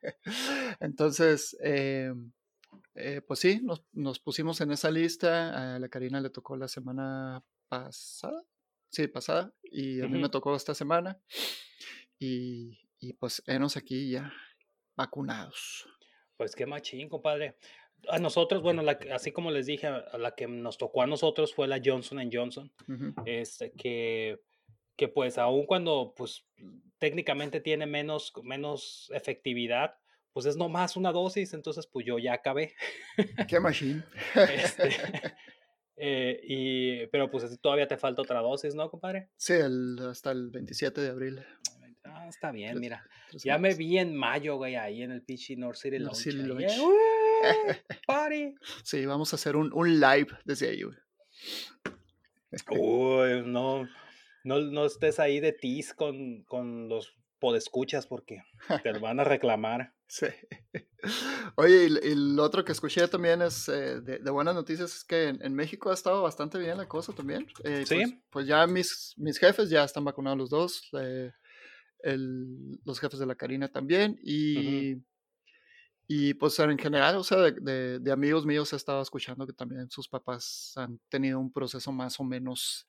Entonces, 0.80 1.58
eh, 1.64 2.14
eh, 2.96 3.22
pues 3.22 3.40
sí, 3.40 3.60
nos, 3.62 3.84
nos, 3.92 4.20
pusimos 4.20 4.62
en 4.62 4.72
esa 4.72 4.92
lista. 4.92 5.76
A 5.76 5.80
la 5.80 5.90
Karina 5.90 6.22
le 6.22 6.30
tocó 6.30 6.56
la 6.56 6.68
semana 6.68 7.44
pasada. 7.68 8.44
Sí, 8.90 9.08
pasada. 9.08 9.54
Y 9.64 10.02
a 10.02 10.08
mí 10.08 10.20
me 10.20 10.30
tocó 10.30 10.56
esta 10.56 10.74
semana. 10.74 11.20
Y, 12.20 12.80
y 13.00 13.14
pues, 13.14 13.44
enos 13.48 13.76
aquí 13.76 14.12
ya 14.12 14.32
vacunados. 14.96 15.88
Pues 16.38 16.56
qué 16.56 16.66
machín, 16.66 17.10
compadre. 17.10 17.58
A 18.10 18.20
nosotros, 18.20 18.62
bueno, 18.62 18.84
así 19.12 19.32
como 19.32 19.52
les 19.52 19.66
dije, 19.66 19.88
a 19.88 20.18
la 20.18 20.36
que 20.36 20.48
nos 20.48 20.78
tocó 20.78 21.02
a 21.02 21.08
nosotros 21.08 21.54
fue 21.54 21.68
la 21.68 21.82
Johnson 21.84 22.30
Johnson, 22.32 22.72
este, 23.26 23.72
que, 23.72 24.40
que 24.96 25.08
pues 25.08 25.38
aun 25.38 25.66
cuando 25.66 26.14
pues 26.16 26.46
técnicamente 27.00 27.60
tiene 27.60 27.86
menos, 27.86 28.34
menos 28.44 29.10
efectividad, 29.14 29.96
pues 30.34 30.46
es 30.48 30.58
nomás 30.58 30.98
una 30.98 31.12
dosis, 31.12 31.54
entonces 31.54 31.88
pues 31.88 32.06
yo 32.06 32.18
ya 32.18 32.34
acabé. 32.34 32.74
Qué 33.48 33.60
machine. 33.60 34.04
Este, 34.36 34.90
eh, 35.98 36.40
y, 36.44 37.08
pero 37.08 37.30
pues 37.30 37.60
todavía 37.62 37.88
te 37.88 37.98
falta 37.98 38.22
otra 38.24 38.42
dosis, 38.42 38.74
¿no, 38.76 38.90
compadre? 38.90 39.30
Sí, 39.38 39.54
hasta 40.10 40.32
el 40.32 40.50
27 40.50 41.02
de 41.02 41.10
abril. 41.10 41.46
Ah, 42.06 42.28
está 42.28 42.52
bien, 42.52 42.80
mira. 42.80 43.08
Ya 43.32 43.58
me 43.58 43.74
vi 43.74 43.98
en 43.98 44.16
mayo, 44.16 44.58
güey, 44.58 44.76
ahí 44.76 45.04
en 45.04 45.12
el 45.12 45.24
Pichi 45.24 45.56
North 45.56 45.78
City 45.78 46.00
North 46.00 46.16
City 46.16 46.44
party. 48.08 48.56
Sí, 48.84 49.06
vamos 49.06 49.34
a 49.34 49.36
hacer 49.36 49.56
un, 49.56 49.72
un 49.74 50.00
live 50.00 50.28
desde 50.46 50.70
ahí, 50.70 50.84
güey. 50.84 50.98
Uy, 52.70 53.44
no, 53.46 53.88
no, 54.44 54.60
no 54.60 54.86
estés 54.86 55.20
ahí 55.20 55.40
de 55.40 55.54
tis 55.54 55.94
con, 55.94 56.44
con 56.44 56.88
los 56.90 57.16
podescuchas 57.40 58.08
porque 58.08 58.42
te 58.84 58.92
van 59.00 59.20
a 59.20 59.24
reclamar. 59.24 59.94
Sí. 60.08 60.28
Oye, 61.56 61.88
y, 61.88 62.12
el 62.12 62.40
otro 62.40 62.64
que 62.64 62.72
escuché 62.72 63.08
también 63.08 63.42
es 63.42 63.68
eh, 63.68 64.00
de, 64.00 64.32
buenas 64.32 64.56
noticias 64.56 64.96
es 64.96 65.04
que 65.04 65.28
en, 65.28 65.54
México 65.54 65.92
ha 65.92 65.94
estado 65.94 66.22
bastante 66.24 66.58
bien 66.58 66.78
la 66.78 66.88
cosa 66.88 67.12
también. 67.14 67.46
Eh, 67.66 67.84
sí. 67.86 67.96
Pues, 67.96 68.14
pues, 68.30 68.48
ya 68.48 68.66
mis, 68.68 69.14
mis 69.18 69.38
jefes 69.38 69.70
ya 69.70 69.84
están 69.84 70.06
vacunados 70.06 70.38
los 70.38 70.50
dos. 70.50 70.90
el, 72.00 72.80
los 72.86 73.00
jefes 73.00 73.20
de 73.20 73.26
la 73.26 73.36
Karina 73.36 73.68
también. 73.70 74.18
Y, 74.24 75.04
y 76.08 76.34
pues 76.34 76.60
en 76.60 76.78
general, 76.78 77.16
o 77.16 77.24
sea, 77.24 77.38
de, 77.40 78.00
de, 78.00 78.12
amigos 78.12 78.46
míos 78.46 78.74
he 78.74 78.76
estado 78.76 79.02
escuchando 79.02 79.48
que 79.48 79.54
también 79.54 79.90
sus 79.90 80.08
papás 80.10 80.74
han 80.76 81.00
tenido 81.10 81.40
un 81.40 81.52
proceso 81.52 81.92
más 81.92 82.20
o 82.20 82.24
menos 82.24 82.86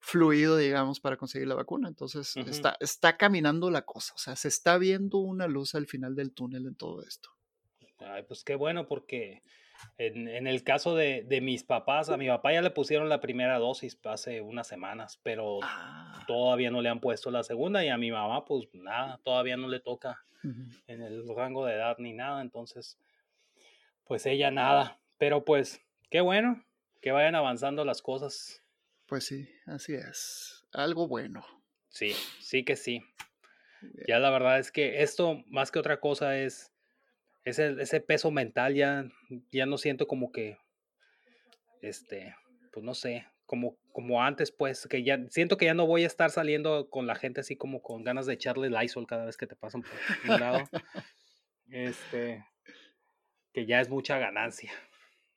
fluido, 0.00 0.56
digamos, 0.56 1.00
para 1.00 1.16
conseguir 1.16 1.48
la 1.48 1.54
vacuna. 1.54 1.88
Entonces, 1.88 2.36
está, 2.36 2.76
está 2.80 3.16
caminando 3.16 3.70
la 3.70 3.82
cosa, 3.82 4.14
o 4.14 4.18
sea, 4.18 4.36
se 4.36 4.48
está 4.48 4.78
viendo 4.78 5.18
una 5.18 5.46
luz 5.46 5.74
al 5.74 5.86
final 5.86 6.14
del 6.14 6.32
túnel 6.32 6.66
en 6.66 6.74
todo 6.74 7.02
esto. 7.02 7.30
Ay, 7.98 8.24
pues 8.24 8.44
qué 8.44 8.56
bueno, 8.56 8.86
porque 8.86 9.42
en, 9.98 10.28
en 10.28 10.46
el 10.46 10.62
caso 10.62 10.94
de, 10.94 11.22
de, 11.22 11.40
mis 11.40 11.64
papás, 11.64 12.08
a 12.10 12.16
mi 12.16 12.28
papá 12.28 12.52
ya 12.52 12.62
le 12.62 12.70
pusieron 12.70 13.08
la 13.08 13.20
primera 13.20 13.58
dosis 13.58 13.98
hace 14.04 14.40
unas 14.40 14.66
semanas, 14.66 15.18
pero 15.22 15.60
ah. 15.62 16.24
todavía 16.26 16.70
no 16.70 16.82
le 16.82 16.88
han 16.88 17.00
puesto 17.00 17.30
la 17.30 17.42
segunda 17.42 17.84
y 17.84 17.88
a 17.88 17.96
mi 17.96 18.10
mamá, 18.10 18.44
pues 18.44 18.68
nada, 18.72 19.18
todavía 19.22 19.56
no 19.56 19.68
le 19.68 19.80
toca 19.80 20.22
en 20.86 21.02
el 21.02 21.26
rango 21.34 21.66
de 21.66 21.74
edad 21.74 21.96
ni 21.98 22.12
nada, 22.12 22.40
entonces, 22.40 22.98
pues 24.04 24.26
ella 24.26 24.50
nada, 24.50 25.00
pero 25.18 25.44
pues 25.44 25.80
qué 26.08 26.20
bueno 26.20 26.64
que 27.00 27.10
vayan 27.10 27.34
avanzando 27.34 27.84
las 27.84 28.00
cosas 28.00 28.62
pues 29.06 29.24
sí, 29.24 29.48
así 29.66 29.94
es. 29.94 30.64
Algo 30.72 31.06
bueno. 31.06 31.46
Sí, 31.88 32.12
sí 32.40 32.64
que 32.64 32.74
sí. 32.74 33.02
Ya 34.08 34.18
la 34.18 34.30
verdad 34.30 34.58
es 34.58 34.72
que 34.72 35.02
esto, 35.02 35.44
más 35.46 35.70
que 35.70 35.78
otra 35.78 36.00
cosa, 36.00 36.36
es 36.36 36.72
ese, 37.46 37.80
ese 37.80 38.00
peso 38.00 38.30
mental. 38.30 38.74
Ya, 38.74 39.08
ya 39.50 39.64
no 39.64 39.78
siento 39.78 40.06
como 40.06 40.32
que, 40.32 40.58
este, 41.80 42.34
pues 42.72 42.84
no 42.84 42.92
sé, 42.94 43.26
como, 43.46 43.78
como 43.92 44.22
antes, 44.22 44.50
pues, 44.50 44.86
que 44.86 45.02
ya 45.04 45.18
siento 45.30 45.56
que 45.56 45.64
ya 45.64 45.74
no 45.74 45.86
voy 45.86 46.02
a 46.02 46.08
estar 46.08 46.30
saliendo 46.30 46.90
con 46.90 47.06
la 47.06 47.14
gente 47.14 47.40
así 47.40 47.56
como 47.56 47.80
con 47.80 48.02
ganas 48.02 48.26
de 48.26 48.34
echarle 48.34 48.68
Lysol 48.68 49.06
cada 49.06 49.24
vez 49.24 49.36
que 49.36 49.46
te 49.46 49.56
pasan 49.56 49.82
por 49.82 49.92
un 50.28 50.40
lado. 50.40 50.68
este, 51.70 52.44
que 53.52 53.64
ya 53.64 53.80
es 53.80 53.88
mucha 53.88 54.18
ganancia. 54.18 54.72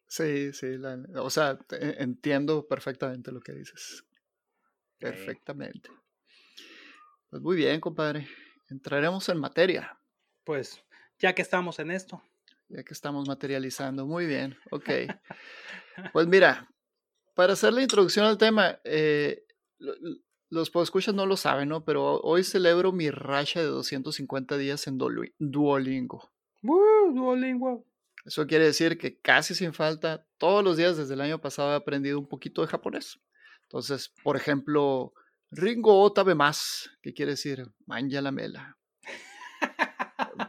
Sí, 0.08 0.52
sí, 0.54 0.78
o 1.16 1.30
sea, 1.30 1.60
entiendo 1.70 2.68
perfectamente 2.68 3.32
lo 3.32 3.42
que 3.42 3.54
dices. 3.54 4.04
Perfectamente. 4.98 5.90
Pues 7.30 7.44
muy 7.44 7.56
bien, 7.56 7.80
compadre. 7.80 8.28
Entraremos 8.70 9.30
en 9.30 9.38
materia. 9.38 10.00
Pues 10.44 10.84
ya 11.20 11.34
que 11.34 11.42
estamos 11.42 11.80
en 11.80 11.92
esto. 11.92 12.22
Ya 12.70 12.84
que 12.84 12.94
estamos 12.94 13.28
materializando. 13.28 14.06
Muy 14.06 14.26
bien, 14.26 14.58
ok. 14.72 14.90
pues 16.14 16.28
mira, 16.28 16.70
para 17.36 17.54
hacer 17.54 17.74
la 17.74 17.82
introducción 17.82 18.26
al 18.26 18.38
tema, 18.38 18.80
eh, 18.84 19.46
los 20.50 20.70
podescuchas 20.70 21.14
no 21.14 21.26
lo 21.26 21.38
saben, 21.38 21.70
¿no? 21.70 21.84
Pero 21.84 22.20
hoy 22.22 22.44
celebro 22.44 22.92
mi 22.92 23.10
racha 23.12 23.60
de 23.60 23.68
250 23.68 24.58
días 24.58 24.88
en 24.88 24.98
Duolingo. 24.98 26.30
¡Woo! 26.64 27.14
Duolingo. 27.14 27.86
Eso 28.26 28.46
quiere 28.46 28.66
decir 28.66 28.98
que 28.98 29.18
casi 29.18 29.56
sin 29.56 29.74
falta, 29.74 30.26
todos 30.38 30.64
los 30.64 30.78
días 30.78 30.98
desde 30.98 31.14
el 31.14 31.22
año 31.22 31.40
pasado 31.40 31.72
he 31.72 31.76
aprendido 31.76 32.20
un 32.20 32.28
poquito 32.28 32.62
de 32.62 32.68
japonés. 32.68 33.20
Entonces, 33.64 34.14
por 34.24 34.36
ejemplo, 34.36 35.14
Ringo 35.52 36.02
Otabe 36.02 36.36
más, 36.36 36.92
que 37.02 37.14
quiere 37.14 37.32
decir 37.32 37.72
manja 37.86 38.22
la 38.22 38.32
mela. 38.32 38.79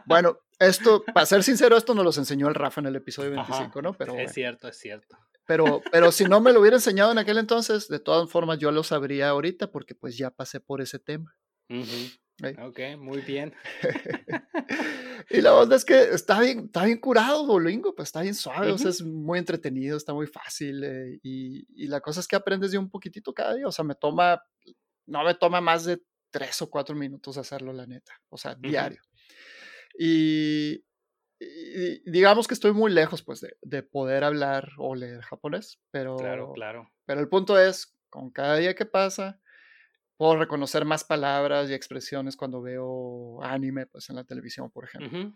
Bueno, 0.05 0.39
esto, 0.59 1.03
para 1.13 1.25
ser 1.25 1.43
sincero, 1.43 1.77
esto 1.77 1.93
nos 1.93 2.03
lo 2.03 2.21
enseñó 2.21 2.47
el 2.47 2.55
Rafa 2.55 2.81
en 2.81 2.87
el 2.87 2.95
episodio 2.95 3.31
25, 3.31 3.81
¿no? 3.81 3.93
Pero, 3.93 4.17
es 4.17 4.33
cierto, 4.33 4.67
es 4.67 4.77
cierto. 4.77 5.17
Pero, 5.45 5.81
pero 5.91 6.11
si 6.11 6.25
no 6.25 6.39
me 6.39 6.53
lo 6.53 6.61
hubiera 6.61 6.77
enseñado 6.77 7.11
en 7.11 7.17
aquel 7.17 7.37
entonces, 7.37 7.87
de 7.87 7.99
todas 7.99 8.29
formas 8.29 8.59
yo 8.59 8.71
lo 8.71 8.83
sabría 8.83 9.29
ahorita 9.29 9.71
porque 9.71 9.95
pues 9.95 10.17
ya 10.17 10.29
pasé 10.31 10.59
por 10.59 10.81
ese 10.81 10.99
tema. 10.99 11.35
Ok, 12.59 12.79
muy 12.97 13.21
bien. 13.21 13.53
y 15.29 15.41
la 15.41 15.53
onda 15.55 15.75
es 15.75 15.85
que 15.85 16.01
está 16.01 16.39
bien, 16.39 16.65
está 16.65 16.85
bien 16.85 16.97
curado 16.97 17.45
Duolingo, 17.45 17.93
pues 17.93 18.09
está 18.09 18.21
bien 18.21 18.33
suave, 18.33 18.71
o 18.71 18.77
sea, 18.77 18.89
es 18.89 19.03
muy 19.03 19.39
entretenido, 19.39 19.95
está 19.97 20.13
muy 20.13 20.27
fácil. 20.27 20.83
Eh, 20.83 21.19
y, 21.21 21.65
y, 21.69 21.87
la 21.87 22.01
cosa 22.01 22.19
es 22.19 22.27
que 22.27 22.35
aprendes 22.35 22.71
de 22.71 22.77
un 22.77 22.89
poquitito 22.89 23.33
cada 23.33 23.55
día, 23.55 23.67
o 23.67 23.71
sea, 23.71 23.85
me 23.85 23.95
toma, 23.95 24.41
no 25.05 25.23
me 25.23 25.35
toma 25.35 25.61
más 25.61 25.85
de 25.85 26.01
tres 26.31 26.61
o 26.61 26.69
cuatro 26.69 26.95
minutos 26.95 27.37
hacerlo, 27.37 27.73
la 27.73 27.85
neta, 27.85 28.13
o 28.29 28.37
sea, 28.37 28.55
diario. 28.55 29.01
Y, 30.03 30.83
digamos 32.05 32.47
que 32.47 32.55
estoy 32.55 32.73
muy 32.73 32.91
lejos, 32.91 33.21
pues, 33.21 33.39
de, 33.39 33.55
de, 33.61 33.83
poder 33.83 34.23
hablar 34.23 34.69
o 34.79 34.95
leer 34.95 35.21
japonés, 35.21 35.79
pero, 35.91 36.15
claro, 36.15 36.53
claro. 36.53 36.91
pero 37.05 37.21
el 37.21 37.29
punto 37.29 37.59
es, 37.59 37.95
con 38.09 38.31
cada 38.31 38.57
día 38.57 38.73
que 38.73 38.87
pasa, 38.87 39.39
puedo 40.17 40.37
reconocer 40.37 40.85
más 40.85 41.03
palabras 41.03 41.69
y 41.69 41.75
expresiones 41.75 42.35
cuando 42.35 42.63
veo 42.63 43.43
anime, 43.43 43.85
pues 43.85 44.09
en 44.09 44.15
la 44.15 44.23
televisión, 44.23 44.71
por 44.71 44.85
ejemplo. 44.85 45.35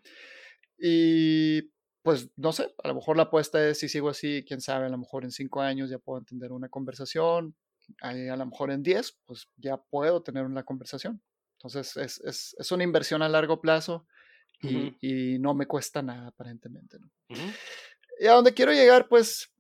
Y 0.80 1.72
pues 2.02 2.32
no 2.36 2.52
sé, 2.52 2.74
a 2.84 2.88
lo 2.88 2.96
mejor 2.96 3.18
la 3.18 3.24
apuesta 3.24 3.68
es 3.68 3.78
si 3.78 3.88
sigo 3.88 4.10
así, 4.10 4.44
quién 4.48 4.62
sabe, 4.62 4.88
a 4.88 4.90
lo 4.90 4.98
mejor 4.98 5.26
en 5.26 5.32
cinco 5.32 5.62
años 5.62 5.92
ya 5.92 6.00
puedo 6.00 6.18
entender 6.18 6.52
una 6.52 6.70
conversación, 6.70 7.56
a, 8.02 8.14
lo 8.14 8.46
mejor 8.48 8.72
en 8.72 8.82
diez, 8.82 9.20
pues 9.26 9.48
ya 9.58 9.78
puedo 9.78 10.24
tener 10.24 10.44
una 10.44 10.64
conversación. 10.64 11.22
Entonces 11.60 11.98
es, 11.98 12.20
es, 12.22 12.56
es 12.58 12.72
una 12.72 12.84
inversión 12.84 13.22
a 13.22 13.30
largo 13.30 13.62
plazo 13.62 14.08
y, 14.62 14.96
y, 15.02 15.40
no 15.40 15.54
me 15.54 15.66
cuesta 15.66 16.02
nada 16.02 16.28
aparentemente. 16.28 16.98
¿no? 17.00 17.10
Y 18.20 18.28
a 18.28 18.34
donde 18.34 18.54
quiero 18.54 18.72
llegar, 18.72 19.08
pues, 19.08 19.52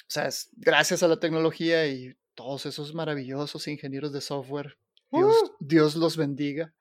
o 0.00 0.10
sea, 0.10 0.26
es 0.26 0.50
gracias 0.56 1.02
a 1.02 1.08
la 1.08 1.18
tecnología 1.18 1.86
y 1.86 2.16
todos 2.34 2.66
esos 2.66 2.94
maravillosos 2.94 3.66
ingenieros 3.68 4.12
de 4.12 4.20
software. 4.20 4.78
Dios, 5.60 5.96
¡Uh! 5.96 6.00
los 6.00 6.16
bendiga. 6.16 6.74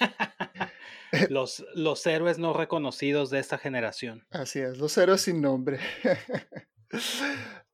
los, 1.30 1.64
los 1.74 2.06
héroes 2.06 2.38
no 2.38 2.52
reconocidos 2.52 3.30
de 3.30 3.38
esta 3.38 3.58
generación. 3.58 4.26
Así 4.30 4.60
es, 4.60 4.78
los 4.78 4.96
héroes 4.98 5.22
sin 5.22 5.40
nombre. 5.40 5.80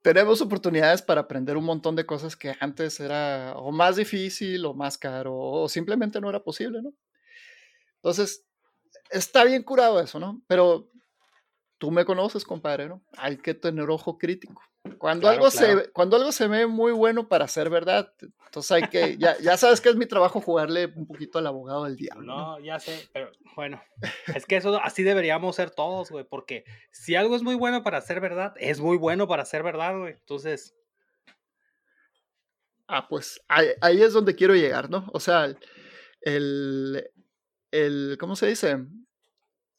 tenemos 0.06 0.40
oportunidades 0.40 1.02
para 1.02 1.22
aprender 1.22 1.56
un 1.56 1.64
montón 1.64 1.96
de 1.96 2.06
cosas 2.06 2.36
que 2.36 2.54
antes 2.60 3.00
era 3.00 3.54
o 3.56 3.72
más 3.72 3.96
difícil 3.96 4.64
o 4.64 4.72
más 4.72 4.96
caro 4.96 5.36
o 5.36 5.68
simplemente 5.68 6.20
no 6.20 6.30
era 6.30 6.44
posible, 6.44 6.80
¿no? 6.80 6.92
Entonces, 7.96 8.45
está 9.10 9.44
bien 9.44 9.62
curado 9.62 10.00
eso, 10.00 10.18
¿no? 10.18 10.42
Pero 10.46 10.90
tú 11.78 11.90
me 11.90 12.04
conoces, 12.04 12.44
compadre, 12.44 12.88
¿no? 12.88 13.02
Hay 13.16 13.36
que 13.36 13.54
tener 13.54 13.90
ojo 13.90 14.18
crítico. 14.18 14.62
Cuando, 14.98 15.28
algo, 15.28 15.50
Se, 15.50 15.90
cuando 15.90 16.16
algo 16.16 16.30
se 16.30 16.46
ve 16.46 16.66
muy 16.66 16.92
bueno 16.92 17.28
para 17.28 17.48
ser 17.48 17.70
verdad, 17.70 18.12
entonces 18.46 18.70
hay 18.70 18.88
que, 18.88 19.16
ya, 19.18 19.36
ya 19.38 19.56
sabes 19.56 19.80
que 19.80 19.88
es 19.88 19.96
mi 19.96 20.06
trabajo 20.06 20.40
jugarle 20.40 20.86
un 20.94 21.06
poquito 21.06 21.38
al 21.38 21.46
abogado 21.48 21.84
del 21.84 21.96
diablo. 21.96 22.24
No, 22.24 22.60
ya 22.60 22.78
sé, 22.78 23.08
pero 23.12 23.32
bueno, 23.56 23.82
es 24.34 24.46
que 24.46 24.56
eso 24.56 24.80
así 24.80 25.02
deberíamos 25.02 25.56
ser 25.56 25.70
todos, 25.70 26.10
güey, 26.10 26.24
porque 26.24 26.64
si 26.92 27.16
algo 27.16 27.34
es 27.34 27.42
muy 27.42 27.56
bueno 27.56 27.82
para 27.82 28.00
ser 28.00 28.20
verdad, 28.20 28.54
es 28.58 28.80
muy 28.80 28.96
bueno 28.96 29.26
para 29.26 29.44
ser 29.44 29.62
verdad, 29.62 29.98
güey. 29.98 30.12
Entonces... 30.12 30.74
Ah, 32.88 33.08
pues 33.08 33.40
ahí, 33.48 33.66
ahí 33.80 34.00
es 34.00 34.12
donde 34.12 34.36
quiero 34.36 34.54
llegar, 34.54 34.88
¿no? 34.88 35.10
O 35.12 35.18
sea, 35.18 35.52
el, 36.20 37.10
el 37.84 38.16
¿cómo 38.18 38.36
se 38.36 38.46
dice? 38.46 38.86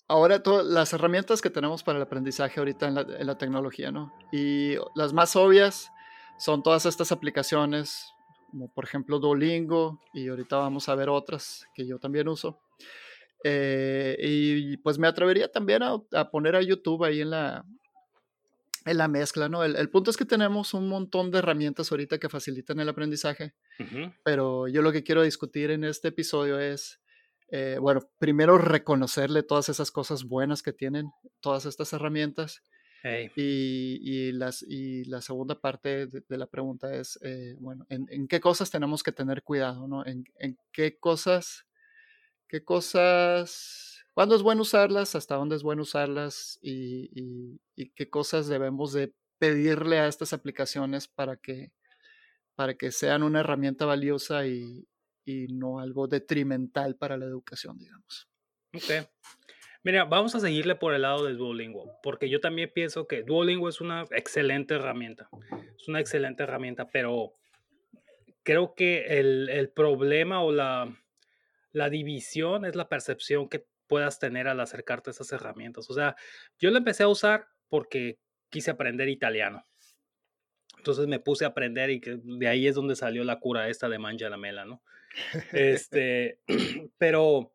ahora 0.07 0.41
todas 0.41 0.65
las 0.65 0.93
herramientas 0.93 1.41
que 1.41 1.49
tenemos 1.49 1.83
para 1.83 1.97
el 1.97 2.03
aprendizaje 2.03 2.59
ahorita 2.59 2.87
en 2.87 3.27
la, 3.27 3.37
tecnología, 3.37 3.91
¿no? 3.91 4.13
Y 4.31 4.75
las 4.95 5.13
más 5.13 5.35
obvias 5.35 5.91
son 6.39 6.63
todas 6.63 6.85
estas 6.85 7.11
aplicaciones, 7.11 8.05
como 8.49 8.73
por 8.73 8.85
ejemplo 8.85 9.19
Duolingo, 9.19 10.01
y 10.13 10.29
ahorita 10.29 10.57
vamos 10.57 10.87
a 10.89 10.95
ver 10.95 11.09
otras 11.09 11.65
que 11.73 11.85
yo 11.85 11.99
también 11.99 12.27
uso. 12.27 12.59
Eh, 13.43 14.17
y 14.19 14.77
pues 14.77 14.97
me 14.97 15.07
atrevería 15.07 15.51
también 15.51 15.81
a, 15.83 16.31
poner 16.31 16.55
a 16.55 16.61
YouTube 16.61 17.03
ahí 17.03 17.21
en 17.21 17.29
la, 17.29 17.65
en 18.85 18.97
la 18.97 19.07
mezcla, 19.07 19.49
¿no? 19.49 19.63
El, 19.63 19.89
punto 19.89 20.09
es 20.09 20.17
que 20.17 20.25
tenemos 20.25 20.73
un 20.73 20.87
montón 20.87 21.31
de 21.31 21.39
herramientas 21.39 21.91
ahorita 21.91 22.17
que 22.17 22.29
facilitan 22.29 22.79
el 22.79 22.89
aprendizaje, 22.89 23.53
pero 24.23 24.67
yo 24.67 24.81
lo 24.81 24.91
que 24.91 25.03
quiero 25.03 25.21
discutir 25.21 25.71
en 25.71 25.83
este 25.83 26.07
episodio 26.07 26.59
es 26.59 26.99
eh, 27.49 27.77
bueno, 27.79 28.01
primero 28.19 28.57
reconocerle 28.57 29.43
todas 29.43 29.69
esas 29.69 29.91
cosas 29.91 30.25
buenas 30.25 30.61
que 30.61 30.73
tienen 30.73 31.11
todas 31.39 31.65
estas 31.65 31.93
herramientas. 31.93 32.61
Y, 33.37 34.33
las, 34.33 34.63
y 34.63 35.05
la 35.05 35.21
segunda 35.21 35.61
parte 35.61 36.07
de, 36.07 36.37
la 36.37 36.47
pregunta 36.47 36.93
es, 36.93 37.17
eh, 37.23 37.55
bueno, 37.57 37.85
¿en, 37.87 38.27
qué 38.27 38.41
cosas 38.41 38.69
tenemos 38.69 39.01
que 39.01 39.13
tener 39.13 39.43
cuidado? 39.43 39.87
¿no? 39.87 40.05
¿En, 40.05 40.25
qué 40.73 40.99
cosas, 40.99 41.65
qué 42.49 42.65
cosas, 42.65 44.03
cuándo 44.13 44.35
es 44.35 44.41
bueno 44.41 44.63
usarlas, 44.63 45.15
hasta 45.15 45.35
dónde 45.35 45.55
es 45.55 45.63
bueno 45.63 45.83
usarlas 45.83 46.59
y, 46.61 47.09
y 47.77 47.89
qué 47.91 48.09
cosas 48.09 48.47
debemos 48.47 48.91
de 48.91 49.13
pedirle 49.39 49.99
a 49.99 50.07
estas 50.07 50.33
aplicaciones 50.33 51.07
para 51.07 51.37
que, 51.37 51.71
para 52.55 52.73
que 52.73 52.91
sean 52.91 53.23
una 53.23 53.39
herramienta 53.39 53.85
valiosa 53.85 54.45
y, 54.47 54.85
y 55.27 55.47
no 55.47 55.79
algo 55.79 56.07
detrimental 56.07 56.95
para 56.95 57.17
la 57.17 57.25
educación, 57.25 57.77
digamos. 57.77 58.29
Ok. 58.73 59.09
Mira, 59.83 60.05
vamos 60.05 60.33
a 60.35 60.39
seguirle 60.39 60.75
por 60.75 60.93
el 60.93 61.01
lado 61.01 61.25
de 61.25 61.33
Duolingo, 61.33 61.99
porque 62.01 62.29
yo 62.29 62.39
también 62.39 62.71
pienso 62.73 63.07
que 63.07 63.23
Duolingo 63.23 63.67
es 63.67 63.81
una 63.81 64.05
excelente 64.11 64.75
herramienta. 64.75 65.29
Es 65.77 65.87
una 65.89 65.99
excelente 65.99 66.43
herramienta, 66.43 66.87
pero 66.87 67.33
creo 68.43 68.73
que 68.73 69.19
el, 69.19 69.49
el 69.49 69.69
problema 69.69 70.41
o 70.41 70.53
la, 70.53 70.97
la 71.73 71.89
división 71.89 72.63
es 72.63 72.75
la 72.75 72.87
percepción 72.87 73.49
que 73.49 73.65
puedas 73.87 74.19
tener 74.19 74.47
al 74.47 74.61
acercarte 74.61 75.09
a 75.09 75.11
esas 75.11 75.31
herramientas. 75.33 75.89
O 75.89 75.93
sea, 75.93 76.15
yo 76.57 76.71
la 76.71 76.77
empecé 76.77 77.03
a 77.03 77.09
usar 77.09 77.47
porque 77.67 78.19
quise 78.49 78.71
aprender 78.71 79.09
italiano. 79.09 79.65
Entonces 80.77 81.07
me 81.07 81.19
puse 81.19 81.43
a 81.43 81.49
aprender 81.49 81.89
y 81.89 82.01
de 82.01 82.47
ahí 82.47 82.67
es 82.67 82.75
donde 82.75 82.95
salió 82.95 83.25
la 83.25 83.39
cura 83.39 83.67
esta 83.67 83.89
de 83.89 83.99
mancha 83.99 84.29
la 84.29 84.37
mela, 84.37 84.63
¿no? 84.63 84.81
Este, 85.51 86.39
pero, 86.97 87.53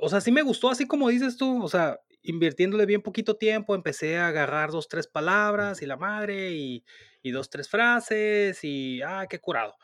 o 0.00 0.08
sea, 0.08 0.20
sí 0.20 0.32
me 0.32 0.42
gustó, 0.42 0.70
así 0.70 0.86
como 0.86 1.08
dices 1.08 1.36
tú, 1.36 1.62
o 1.62 1.68
sea, 1.68 2.00
invirtiéndole 2.22 2.86
bien 2.86 3.02
poquito 3.02 3.36
tiempo, 3.36 3.74
empecé 3.74 4.18
a 4.18 4.28
agarrar 4.28 4.70
dos, 4.70 4.88
tres 4.88 5.06
palabras 5.06 5.82
y 5.82 5.86
la 5.86 5.96
madre 5.96 6.52
y, 6.52 6.84
y 7.22 7.30
dos, 7.30 7.50
tres 7.50 7.68
frases 7.68 8.62
y, 8.62 9.00
ah, 9.02 9.26
qué 9.28 9.38
curado. 9.38 9.74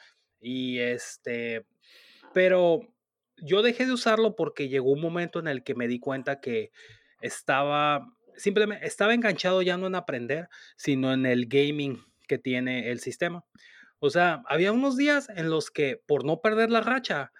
Y 0.41 0.79
este, 0.79 1.67
pero 2.33 2.81
yo 3.39 3.63
dejé 3.63 3.87
de 3.87 3.93
usarlo 3.93 4.37
porque 4.37 4.69
llegó 4.69 4.91
un 4.91 5.01
momento 5.01 5.39
en 5.39 5.49
el 5.49 5.63
que 5.63 5.75
me 5.75 5.89
di 5.89 5.99
cuenta 5.99 6.41
que 6.41 6.73
estaba, 7.21 8.07
simplemente, 8.37 8.87
estaba 8.87 9.15
enganchado 9.15 9.63
ya 9.63 9.77
no 9.77 9.87
en 9.87 9.95
aprender, 9.95 10.49
sino 10.77 11.13
en 11.13 11.27
el 11.27 11.47
gaming 11.47 12.03
que 12.29 12.39
tiene 12.39 12.91
el 12.91 13.01
sistema. 13.01 13.45
O 13.99 14.11
sea, 14.11 14.43
había 14.47 14.73
unos 14.73 14.97
días 14.97 15.29
en 15.31 15.51
los 15.51 15.71
que 15.71 16.03
por 16.07 16.25
no 16.25 16.41
perder 16.41 16.71
la 16.71 16.81
racha, 16.81 17.33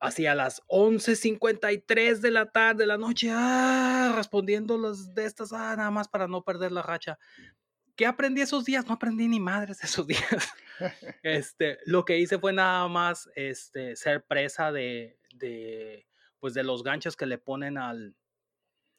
hacia 0.00 0.34
las 0.34 0.62
11.53 0.68 2.18
de 2.18 2.30
la 2.30 2.46
tarde, 2.46 2.82
de 2.82 2.86
la 2.86 2.98
noche, 2.98 3.30
ah, 3.32 4.12
respondiendo 4.14 4.78
las 4.78 5.14
de 5.14 5.24
estas, 5.24 5.52
ah, 5.52 5.74
nada 5.76 5.90
más 5.90 6.08
para 6.08 6.28
no 6.28 6.42
perder 6.42 6.72
la 6.72 6.82
racha. 6.82 7.18
¿Qué 7.96 8.06
aprendí 8.06 8.42
esos 8.42 8.64
días? 8.64 8.86
No 8.86 8.94
aprendí 8.94 9.26
ni 9.26 9.40
madres 9.40 9.82
esos 9.82 10.06
días. 10.06 10.52
este, 11.22 11.78
lo 11.86 12.04
que 12.04 12.18
hice 12.18 12.38
fue 12.38 12.52
nada 12.52 12.86
más 12.88 13.28
este, 13.34 13.96
ser 13.96 14.24
presa 14.24 14.70
de, 14.70 15.18
de, 15.34 16.06
pues 16.38 16.52
de 16.54 16.62
los 16.62 16.82
ganchos 16.82 17.16
que 17.16 17.26
le 17.26 17.38
ponen 17.38 17.78
al, 17.78 18.14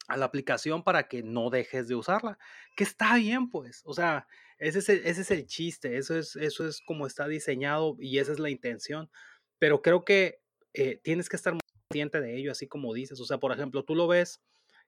a 0.08 0.16
la 0.16 0.26
aplicación 0.26 0.82
para 0.82 1.06
que 1.06 1.22
no 1.22 1.48
dejes 1.50 1.86
de 1.86 1.94
usarla. 1.94 2.38
Que 2.76 2.82
está 2.82 3.14
bien, 3.16 3.50
pues. 3.50 3.82
O 3.84 3.94
sea, 3.94 4.26
ese 4.58 4.80
es 4.80 4.88
el, 4.88 5.06
ese 5.06 5.20
es 5.22 5.30
el 5.30 5.46
chiste, 5.46 5.96
eso 5.96 6.18
es, 6.18 6.34
eso 6.36 6.66
es 6.66 6.80
como 6.80 7.06
está 7.06 7.28
diseñado 7.28 7.96
y 7.98 8.18
esa 8.18 8.32
es 8.32 8.40
la 8.40 8.50
intención. 8.50 9.10
Pero 9.58 9.82
creo 9.82 10.04
que 10.04 10.40
eh, 10.74 11.00
tienes 11.02 11.28
que 11.28 11.36
estar 11.36 11.52
muy 11.52 11.60
consciente 11.88 12.20
de 12.20 12.36
ello, 12.36 12.52
así 12.52 12.66
como 12.66 12.92
dices. 12.92 13.20
O 13.20 13.24
sea, 13.24 13.38
por 13.38 13.52
ejemplo, 13.52 13.84
tú 13.84 13.94
lo 13.94 14.08
ves, 14.08 14.42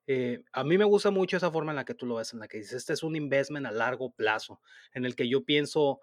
eh, 0.07 0.43
a 0.53 0.65
mí 0.65 0.77
me 0.77 0.85
gusta 0.85 1.11
mucho 1.11 1.37
esa 1.37 1.51
forma 1.51 1.73
en 1.73 1.77
la 1.77 1.85
que 1.85 1.95
tú 1.95 2.07
lo 2.07 2.17
ves, 2.17 2.33
en 2.33 2.41
la 2.41 2.49
que 2.49 2.59
dices, 2.59 2.75
este 2.75 2.95
es 2.95 3.03
un 3.03 3.15
investment 3.17 3.67
a 3.67 3.71
largo 3.71 4.11
plazo, 4.11 4.61
en 4.93 5.05
el 5.05 5.15
que 5.15 5.29
yo 5.29 5.45
pienso 5.45 6.01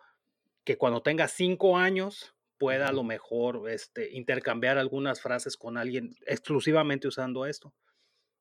que 0.63 0.77
cuando 0.77 1.01
tenga 1.01 1.27
cinco 1.27 1.77
años 1.77 2.34
pueda 2.58 2.88
a 2.88 2.93
lo 2.93 3.03
mejor 3.03 3.69
este, 3.69 4.12
intercambiar 4.12 4.77
algunas 4.77 5.21
frases 5.21 5.58
con 5.58 5.77
alguien 5.77 6.15
exclusivamente 6.25 7.08
usando 7.08 7.45
esto. 7.45 7.73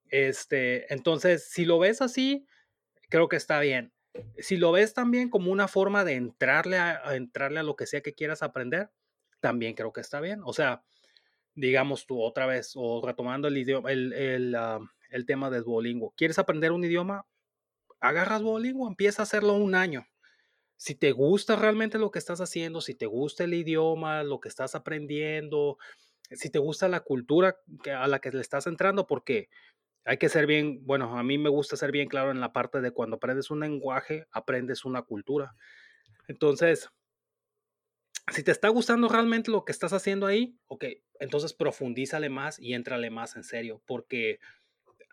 Este, 0.09 0.93
entonces, 0.93 1.49
si 1.51 1.65
lo 1.65 1.79
ves 1.79 2.01
así, 2.01 2.47
creo 3.09 3.29
que 3.29 3.37
está 3.37 3.61
bien 3.61 3.93
si 4.39 4.57
lo 4.57 4.73
ves 4.73 4.95
también 4.95 5.31
como 5.31 5.51
una 5.51 5.69
forma 5.69 6.05
de 6.05 6.15
entrarle 6.15 6.79
a, 6.79 7.15
entrarle 7.15 7.61
a 7.61 7.63
lo 7.63 7.77
que 7.77 7.87
sea 7.87 8.01
que 8.01 8.15
quieras 8.15 8.43
aprender, 8.43 8.91
también 9.41 9.75
creo 9.75 9.93
que 9.93 10.01
está 10.01 10.21
bien. 10.21 10.41
O 10.45 10.53
sea, 10.53 10.85
digamos 11.55 12.07
tú 12.07 12.21
otra 12.21 12.47
vez, 12.47 12.73
o 12.77 13.05
retomando 13.05 13.49
el 13.49 13.57
idioma, 13.57 13.91
el, 13.93 14.13
el, 14.13 14.55
ah, 14.55 14.81
el 15.11 15.27
tema 15.27 15.51
de 15.51 15.63
Duolingo. 15.63 16.13
¿Quieres 16.17 16.39
aprender 16.39 16.73
un 16.73 16.85
idioma? 16.85 17.27
Agarras 18.01 18.43
Duolingo, 18.43 18.89
empieza 18.89 19.23
a 19.23 19.25
hacerlo 19.25 19.55
un 19.55 19.75
año. 19.75 20.07
Si 20.77 20.95
te 20.95 21.13
gusta 21.13 21.57
realmente 21.57 21.99
lo 21.99 22.11
que 22.11 22.19
estás 22.19 22.41
haciendo, 22.41 22.81
si 22.81 22.95
te 22.95 23.07
gusta 23.07 23.45
el 23.45 23.55
idioma, 23.55 24.23
lo 24.23 24.41
que 24.41 24.49
estás 24.49 24.75
aprendiendo, 24.75 25.79
si 26.31 26.51
te 26.51 26.59
gusta 26.59 26.89
la 26.89 27.01
cultura 27.01 27.57
a 27.99 28.09
la 28.09 28.19
que 28.19 28.31
le 28.31 28.41
estás 28.41 28.67
entrando, 28.67 29.07
porque 29.07 29.49
hay 30.07 30.19
que 30.19 30.29
ser 30.29 30.47
bien, 30.47 30.87
bueno, 30.87 31.19
a 31.19 31.23
mí 31.25 31.37
me 31.37 31.51
gusta 31.51 31.77
ser 31.77 31.91
bien 31.91 32.09
claro 32.09 32.31
en 32.31 32.41
la 32.41 32.53
parte 32.53 32.81
de 32.81 32.93
cuando 32.93 33.17
aprendes 33.17 33.51
un 33.51 33.61
lenguaje, 33.61 34.27
aprendes 34.31 34.85
una 34.85 35.03
cultura. 35.03 35.55
Entonces, 36.29 36.89
si 38.33 38.43
te 38.45 38.53
está 38.53 38.69
gustando 38.69 39.09
realmente 39.09 39.51
lo 39.51 39.65
que 39.65 39.73
estás 39.73 39.93
haciendo 39.93 40.27
ahí, 40.27 40.57
ok, 40.69 40.85
entonces 41.21 41.53
profundízale 41.55 42.29
más 42.29 42.59
y 42.59 42.75
éntrale 42.75 43.11
más 43.11 43.37
en 43.37 43.43
serio, 43.43 43.83
porque 43.85 44.39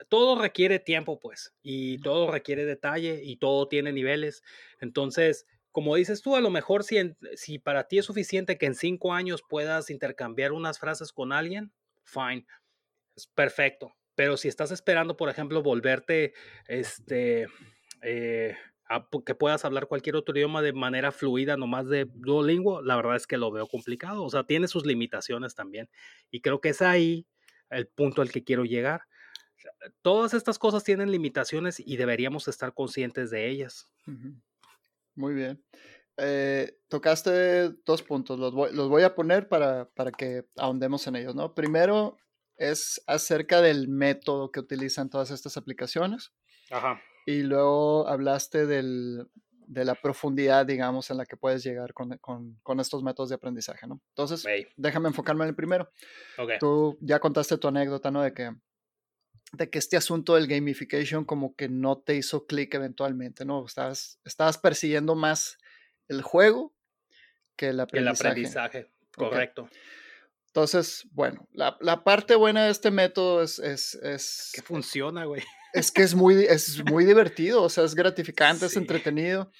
todo 0.09 0.39
requiere 0.39 0.79
tiempo, 0.79 1.19
pues, 1.19 1.55
y 1.63 1.99
todo 1.99 2.31
requiere 2.31 2.65
detalle 2.65 3.21
y 3.23 3.37
todo 3.37 3.67
tiene 3.67 3.93
niveles. 3.93 4.43
Entonces, 4.79 5.47
como 5.71 5.95
dices 5.95 6.21
tú, 6.21 6.35
a 6.35 6.41
lo 6.41 6.51
mejor 6.51 6.83
si, 6.83 6.97
si 7.35 7.59
para 7.59 7.87
ti 7.87 7.99
es 7.99 8.05
suficiente 8.05 8.59
que 8.59 8.67
en 8.67 8.75
cinco 8.75 9.13
años 9.13 9.43
puedas 9.47 9.89
intercambiar 9.89 10.51
unas 10.51 10.79
frases 10.79 11.11
con 11.11 11.31
alguien, 11.31 11.73
fine, 12.03 12.45
es 13.15 13.27
perfecto. 13.27 13.95
Pero 14.15 14.37
si 14.37 14.47
estás 14.47 14.71
esperando, 14.71 15.17
por 15.17 15.29
ejemplo, 15.29 15.63
volverte, 15.63 16.33
este, 16.67 17.47
eh, 18.01 18.55
a 18.89 19.07
que 19.25 19.35
puedas 19.35 19.65
hablar 19.65 19.87
cualquier 19.87 20.15
otro 20.15 20.35
idioma 20.35 20.61
de 20.61 20.73
manera 20.73 21.11
fluida, 21.11 21.57
nomás 21.57 21.87
de 21.87 22.05
Duolingo, 22.13 22.81
la 22.81 22.95
verdad 22.95 23.15
es 23.15 23.27
que 23.27 23.37
lo 23.37 23.51
veo 23.51 23.67
complicado. 23.67 24.23
O 24.23 24.29
sea, 24.29 24.43
tiene 24.43 24.67
sus 24.67 24.85
limitaciones 24.85 25.55
también. 25.55 25.89
Y 26.29 26.41
creo 26.41 26.61
que 26.61 26.69
es 26.69 26.81
ahí 26.81 27.25
el 27.69 27.87
punto 27.87 28.21
al 28.21 28.31
que 28.31 28.43
quiero 28.43 28.65
llegar. 28.65 29.03
Todas 30.01 30.33
estas 30.33 30.59
cosas 30.59 30.83
tienen 30.83 31.11
limitaciones 31.11 31.79
y 31.79 31.97
deberíamos 31.97 32.47
estar 32.47 32.73
conscientes 32.73 33.31
de 33.31 33.49
ellas. 33.49 33.89
Muy 35.15 35.33
bien. 35.33 35.63
Eh, 36.17 36.77
tocaste 36.89 37.69
dos 37.85 38.03
puntos, 38.03 38.37
los 38.37 38.53
voy, 38.53 38.71
los 38.71 38.87
voy 38.87 39.01
a 39.01 39.15
poner 39.15 39.47
para, 39.47 39.89
para, 39.89 40.11
que 40.11 40.45
ahondemos 40.57 41.07
en 41.07 41.15
ellos, 41.15 41.33
¿no? 41.33 41.55
Primero, 41.55 42.17
es 42.57 43.03
acerca 43.07 43.61
del 43.61 43.87
método 43.87 44.51
que 44.51 44.59
utilizan 44.59 45.09
todas 45.09 45.31
estas 45.31 45.57
aplicaciones. 45.57 46.31
Ajá. 46.69 47.01
Y 47.25 47.43
luego 47.43 48.07
hablaste 48.07 48.65
del, 48.65 49.27
de 49.67 49.85
la 49.85 49.95
profundidad, 49.95 50.65
digamos, 50.65 51.09
en 51.09 51.17
la 51.17 51.25
que 51.25 51.37
puedes 51.37 51.63
llegar 51.63 51.93
con, 51.93 52.17
con, 52.17 52.59
con 52.63 52.79
estos 52.79 53.03
métodos 53.03 53.29
de 53.29 53.35
aprendizaje, 53.35 53.87
¿no? 53.87 54.01
Entonces, 54.09 54.45
déjame 54.75 55.09
enfocarme 55.09 55.43
en 55.43 55.49
el 55.49 55.55
primero. 55.55 55.89
Okay. 56.37 56.59
Tú 56.59 56.97
ya 57.01 57.19
contaste 57.19 57.57
tu 57.57 57.67
anécdota, 57.67 58.11
¿no? 58.11 58.21
De 58.21 58.33
que, 58.33 58.51
de 59.53 59.69
que 59.69 59.79
este 59.79 59.97
asunto 59.97 60.35
del 60.35 60.47
gamification 60.47 61.25
como 61.25 61.55
que 61.55 61.69
no 61.69 61.99
te 61.99 62.15
hizo 62.15 62.45
clic 62.45 62.73
eventualmente, 62.73 63.45
¿no? 63.45 63.65
Estabas, 63.65 64.19
estabas 64.25 64.57
persiguiendo 64.57 65.15
más 65.15 65.57
el 66.07 66.21
juego 66.21 66.73
que 67.55 67.69
el 67.69 67.79
aprendizaje. 67.79 68.21
El 68.21 68.31
aprendizaje, 68.31 68.91
correcto. 69.15 69.69
Entonces, 70.53 71.07
bueno, 71.13 71.47
la, 71.51 71.75
la, 71.81 72.03
parte 72.03 72.35
buena 72.35 72.65
de 72.65 72.71
este 72.71 72.91
método 72.91 73.41
es... 73.41 73.57
es, 73.57 73.95
es 73.95 74.51
que 74.53 74.61
funciona, 74.61 75.25
güey. 75.25 75.41
Es 75.73 75.91
que 75.91 76.03
es 76.03 76.13
muy, 76.13 76.43
es 76.43 76.83
muy 76.91 77.05
divertido, 77.05 77.63
o 77.63 77.69
sea, 77.69 77.83
es 77.85 77.95
gratificante, 77.95 78.67
es 78.67 78.77
entretenido 78.77 79.51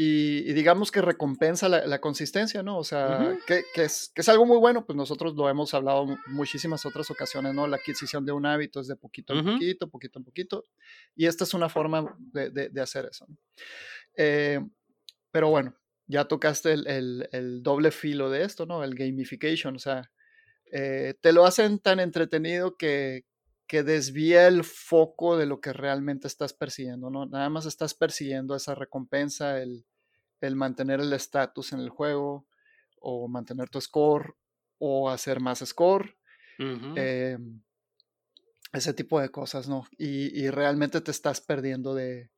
y, 0.00 0.52
digamos 0.54 0.90
que 0.90 1.02
recompensa 1.02 1.68
la, 1.68 1.84
la 1.84 2.00
consistencia, 2.00 2.62
¿no? 2.62 2.78
O 2.78 2.84
sea, 2.84 3.36
que, 3.46 3.64
que, 3.74 3.82
es, 3.82 4.10
que 4.14 4.22
es 4.22 4.28
algo 4.30 4.46
muy 4.46 4.56
bueno, 4.56 4.86
pues 4.86 4.96
nosotros 4.96 5.34
lo 5.34 5.50
hemos 5.50 5.74
hablado 5.74 6.06
muchísimas 6.28 6.86
otras 6.86 7.10
ocasiones, 7.10 7.52
¿no? 7.52 7.66
La 7.66 7.76
adquisición 7.76 8.24
de 8.24 8.32
un 8.32 8.46
hábito 8.46 8.80
es 8.80 8.86
de 8.86 8.96
poquito 8.96 9.34
en 9.34 9.44
poquito, 9.44 9.90
poquito 9.90 10.18
en 10.20 10.24
poquito, 10.24 10.64
y 11.14 11.26
esta 11.26 11.44
es 11.44 11.52
una 11.52 11.68
forma 11.68 12.16
de, 12.16 12.48
de, 12.48 12.68
de 12.70 12.80
hacer 12.80 13.08
eso. 13.10 13.26
¿no? 13.28 13.36
Eh, 14.16 14.60
pero 15.30 15.50
bueno, 15.50 15.76
ya 16.06 16.26
tocaste 16.26 16.72
el, 16.72 16.86
el, 16.86 17.28
el, 17.32 17.62
doble 17.62 17.90
filo 17.90 18.30
de 18.30 18.44
esto, 18.44 18.66
¿no? 18.66 18.84
El 18.84 18.94
gamification, 18.94 19.76
o 19.76 19.80
sea, 19.80 20.08
eh, 20.72 21.14
te 21.20 21.32
lo 21.32 21.44
hacen 21.44 21.78
tan 21.78 22.00
entretenido 22.00 22.76
que, 22.76 23.24
que 23.66 23.82
desvía 23.82 24.48
el 24.48 24.64
foco 24.64 25.36
de 25.36 25.46
lo 25.46 25.60
que 25.60 25.72
realmente 25.72 26.26
estás 26.26 26.52
persiguiendo, 26.52 27.10
¿no? 27.10 27.26
Nada 27.26 27.48
más 27.50 27.66
estás 27.66 27.94
persiguiendo 27.94 28.54
esa 28.56 28.74
recompensa, 28.74 29.60
el, 29.60 29.84
el 30.40 30.56
mantener 30.56 31.00
el 31.00 31.12
estatus 31.12 31.72
en 31.72 31.80
el 31.80 31.90
juego, 31.90 32.46
o 33.00 33.28
mantener 33.28 33.68
tu 33.68 33.80
score, 33.80 34.34
o 34.78 35.10
hacer 35.10 35.40
más 35.40 35.60
score. 35.60 36.16
eh, 36.96 37.38
ese 38.72 38.92
tipo 38.92 39.20
de 39.20 39.30
cosas, 39.30 39.68
¿no? 39.68 39.86
Y, 39.96 40.38
y 40.38 40.50
realmente 40.50 41.00
te 41.00 41.10
estás 41.10 41.40
perdiendo 41.40 41.94
de, 41.94 42.30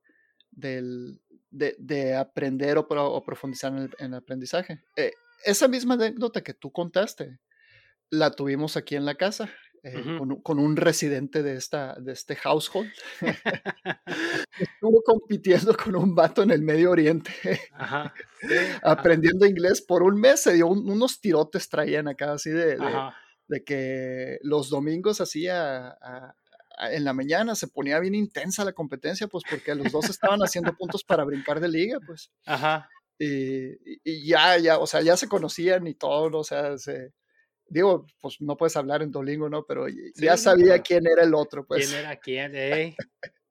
del, 0.51 1.21
de, 1.51 1.75
de 1.79 2.14
aprender 2.14 2.79
o, 2.79 2.87
o, 2.88 3.23
profundizar 3.25 3.73
en 3.73 3.79
el, 3.79 3.90
en 3.99 4.07
el 4.12 4.14
aprendizaje. 4.14 4.83
Eh, 4.97 5.12
esa 5.45 5.69
misma 5.69 5.95
anécdota 5.95 6.43
que 6.43 6.55
tú 6.55 6.71
contaste, 6.71 7.40
la 8.11 8.31
tuvimos 8.33 8.77
aquí 8.77 8.96
en 8.96 9.05
la 9.05 9.14
casa. 9.14 9.51
Eh, 9.83 9.96
uh 9.96 10.01
-huh. 10.01 10.18
con, 10.18 10.42
con, 10.42 10.59
un 10.59 10.77
residente 10.77 11.42
de, 11.42 11.57
esta, 11.57 11.94
de 11.99 12.12
este 12.12 12.37
household. 12.37 12.92
Estuvo 14.59 15.03
compitiendo 15.03 15.75
con 15.75 15.96
un 15.96 16.14
vato 16.14 16.42
en 16.42 16.51
el 16.51 16.61
Medio 16.61 16.90
Oriente, 16.90 17.31
Ajá. 17.73 18.12
Aprendiendo 18.83 19.46
inglés 19.46 19.81
por 19.81 20.03
un 20.03 20.20
mes. 20.20 20.42
Se 20.42 20.53
dio 20.53 20.66
un, 20.66 20.88
unos 20.90 21.20
tirotes, 21.23 21.70
traían 21.70 22.09
acá 22.09 22.33
así 22.33 22.51
de, 22.51 22.77
de, 22.77 23.11
de 23.49 23.64
que 23.64 24.38
los 24.42 24.68
domingos 24.68 25.23
hacía 25.23 25.96
en 26.88 27.05
la 27.05 27.12
mañana 27.12 27.55
se 27.55 27.68
ponía 27.68 27.99
bien 27.99 28.14
intensa 28.14 28.64
la 28.64 28.73
competencia, 28.73 29.29
pues 29.29 29.44
porque 29.49 29.75
los 29.75 29.92
dos 29.92 30.09
estaban 30.09 30.40
haciendo 30.40 30.75
puntos 30.75 31.05
para 31.05 31.25
brincar 31.25 31.61
de 31.61 31.68
liga, 31.68 31.99
pues. 32.07 32.31
Ajá. 32.46 32.88
Y, 33.18 33.73
y, 34.03 34.27
ya, 34.27 34.57
ya, 34.57 34.79
o 34.79 34.87
sea, 34.87 35.03
ya 35.03 35.16
se 35.16 35.29
conocían 35.29 35.87
y 35.87 35.94
todo, 35.94 36.38
o 36.38 36.44
sea, 36.44 36.79
se, 36.79 37.12
digo, 37.70 38.06
pues 38.20 38.40
no 38.40 38.56
puedes 38.56 38.76
hablar 38.76 39.02
en 39.02 39.11
Dolingo, 39.11 39.48
¿no? 39.48 39.64
Pero 39.64 39.88
sí, 39.88 40.12
ya 40.16 40.37
sabía 40.37 40.76
no, 40.76 40.83
quién 40.83 41.06
era 41.06 41.22
el 41.22 41.35
otro, 41.35 41.64
pues. 41.64 41.88
¿Quién 41.88 42.00
era 42.00 42.16
quién, 42.16 42.52
eh? 42.54 42.96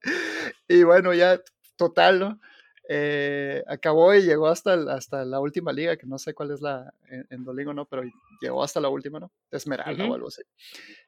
y 0.68 0.84
bueno, 0.84 1.14
ya, 1.14 1.42
total, 1.76 2.20
¿no? 2.20 2.40
Eh, 2.88 3.64
acabó 3.68 4.14
y 4.14 4.24
llegó 4.24 4.48
hasta, 4.48 4.74
hasta 4.94 5.24
la 5.24 5.40
última 5.40 5.72
liga, 5.72 5.96
que 5.96 6.08
no 6.08 6.18
sé 6.18 6.34
cuál 6.34 6.52
es 6.52 6.62
la 6.62 6.94
en, 7.10 7.26
en 7.30 7.44
Dolingo, 7.44 7.74
¿no? 7.74 7.86
Pero 7.86 8.04
llegó 8.42 8.64
hasta 8.64 8.80
la 8.80 8.90
última, 8.90 9.20
¿no? 9.20 9.32
Esmeralda 9.52 10.04
uh 10.04 10.08
-huh. 10.08 10.12
o 10.12 10.16
algo 10.16 10.28
así. 10.28 10.42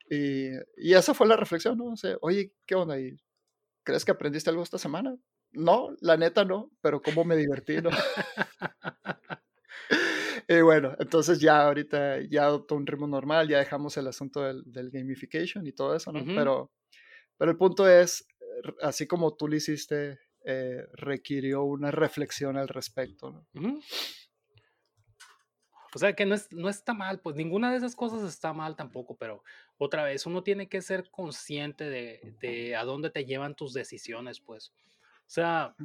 Y, 0.09 0.49
y, 0.77 0.93
esa 0.93 1.13
fue 1.13 1.27
la 1.27 1.35
reflexión, 1.35 1.77
¿no? 1.77 1.85
O 1.85 1.97
sea, 1.97 2.17
oye, 2.21 2.53
¿qué 2.65 2.75
onda? 2.75 2.99
¿Y 2.99 3.17
¿Crees 3.83 4.05
que 4.05 4.11
aprendiste 4.11 4.49
algo 4.49 4.63
esta 4.63 4.77
semana? 4.77 5.15
No, 5.51 5.95
la 6.01 6.15
neta 6.17 6.45
no, 6.45 6.71
pero 6.81 7.01
cómo 7.01 7.25
me 7.25 7.35
divertí, 7.35 7.81
¿no? 7.81 7.89
Y 10.47 10.61
bueno, 10.61 10.95
entonces 10.99 11.39
ya 11.39 11.61
ahorita 11.65 12.21
ya 12.29 12.43
adoptó 12.43 12.75
un 12.75 12.85
ritmo 12.87 13.07
normal, 13.07 13.47
ya 13.47 13.59
dejamos 13.59 13.97
el 13.97 14.07
asunto 14.07 14.41
del, 14.41 14.63
del 14.65 14.89
gamification 14.91 15.65
y 15.67 15.71
todo 15.71 15.95
eso, 15.95 16.11
¿no? 16.11 16.19
Uh 16.21 16.25
-huh. 16.25 16.35
pero, 16.35 16.71
pero 17.37 17.51
el 17.51 17.57
punto 17.57 17.87
es, 17.87 18.27
así 18.81 19.07
como 19.07 19.35
tú 19.35 19.47
lo 19.47 19.55
hiciste, 19.55 20.19
eh, 20.45 20.85
requirió 20.93 21.63
una 21.63 21.91
reflexión 21.91 22.57
al 22.57 22.67
respecto, 22.67 23.31
¿no? 23.31 23.47
Uh 23.53 23.61
-huh. 23.61 23.83
O 25.93 25.99
sea, 25.99 26.13
que 26.13 26.25
no, 26.25 26.35
es, 26.35 26.47
no 26.51 26.69
está 26.69 26.93
mal, 26.93 27.19
pues 27.19 27.35
ninguna 27.35 27.69
de 27.69 27.77
esas 27.77 27.95
cosas 27.97 28.23
está 28.23 28.53
mal 28.53 28.77
tampoco, 28.77 29.17
pero 29.17 29.43
otra 29.77 30.05
vez, 30.05 30.25
uno 30.25 30.41
tiene 30.41 30.69
que 30.69 30.81
ser 30.81 31.09
consciente 31.11 31.89
de, 31.89 32.37
de 32.39 32.77
a 32.77 32.85
dónde 32.85 33.09
te 33.09 33.25
llevan 33.25 33.55
tus 33.55 33.73
decisiones, 33.73 34.39
pues. 34.39 34.71
O 35.21 35.33
sea, 35.33 35.75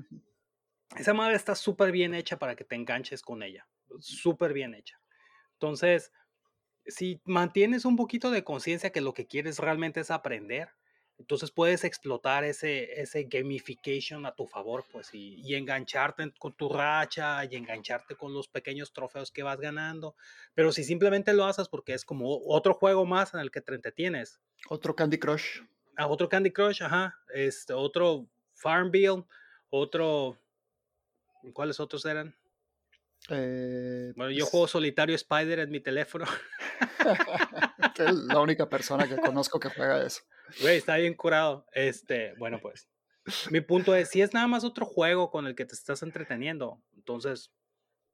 esa 0.97 1.13
madre 1.13 1.35
está 1.35 1.57
súper 1.57 1.91
bien 1.91 2.15
hecha 2.15 2.39
para 2.39 2.55
que 2.55 2.65
te 2.65 2.77
enganches 2.77 3.21
con 3.21 3.43
ella 3.43 3.67
súper 4.01 4.53
bien 4.53 4.75
hecha. 4.75 5.01
Entonces, 5.55 6.13
si 6.87 7.21
mantienes 7.25 7.85
un 7.85 7.97
poquito 7.97 8.31
de 8.31 8.45
conciencia 8.45 8.91
que 8.91 9.01
lo 9.01 9.15
que 9.15 9.27
quieres 9.27 9.59
realmente 9.59 10.01
es 10.01 10.11
aprender, 10.11 10.69
entonces 11.19 11.51
puedes 11.51 11.85
explotar 11.85 12.45
ese, 12.45 13.01
ese 13.01 13.25
gamification 13.25 14.27
a 14.27 14.35
tu 14.35 14.47
favor, 14.47 14.85
pues, 14.93 15.15
y, 15.15 15.41
y, 15.43 15.55
engancharte 15.55 16.31
con 16.39 16.53
tu 16.55 16.69
racha 16.69 17.43
y 17.47 17.57
engancharte 17.57 18.17
con 18.17 18.35
los 18.35 18.49
pequeños 18.49 18.93
trofeos 18.93 19.31
que 19.31 19.43
vas 19.43 19.59
ganando. 19.59 20.15
Pero 20.55 20.73
si 20.73 20.85
simplemente 20.85 21.33
lo 21.33 21.47
haces 21.47 21.69
porque 21.69 21.95
es 21.95 22.05
como 22.05 22.39
otro 22.47 22.75
juego 22.75 23.07
más 23.07 23.33
en 23.33 23.41
el 23.41 23.51
que 23.51 23.63
te 23.63 23.75
entretienes. 23.75 24.41
Otro 24.69 24.95
Candy 24.95 25.19
Crush. 25.19 25.63
Ah, 25.97 26.07
otro 26.07 26.29
Candy 26.29 26.51
Crush, 26.51 26.83
ajá. 26.83 27.19
Este, 27.33 27.73
otro 27.73 28.29
Farmville, 28.53 29.25
otro... 29.71 30.39
¿Cuáles 31.55 31.81
otros 31.81 32.05
eran? 32.05 32.37
Eh, 33.31 34.13
bueno, 34.17 34.31
yo 34.31 34.41
pues... 34.41 34.51
juego 34.51 34.69
solitario 34.69 35.15
Spider 35.15 35.61
en 35.61 35.71
mi 35.71 35.81
teléfono. 35.81 36.27
es 37.99 38.15
la 38.15 38.41
única 38.41 38.69
persona 38.69 39.09
que 39.09 39.17
conozco 39.17 39.59
que 39.59 39.71
juega 39.71 40.05
eso. 40.05 40.23
Güey, 40.61 40.77
está 40.79 40.97
bien 40.97 41.15
curado. 41.15 41.67
Este, 41.73 42.35
bueno, 42.39 42.61
pues. 42.61 42.89
Mi 43.51 43.61
punto 43.61 43.95
es, 43.95 44.11
si 44.11 44.23
es 44.23 44.33
nada 44.33 44.47
más 44.47 44.63
otro 44.63 44.87
juego 44.87 45.31
con 45.31 45.47
el 45.47 45.57
que 45.57 45.65
te 45.65 45.75
estás 45.75 46.03
entreteniendo, 46.03 46.81
entonces, 46.95 47.53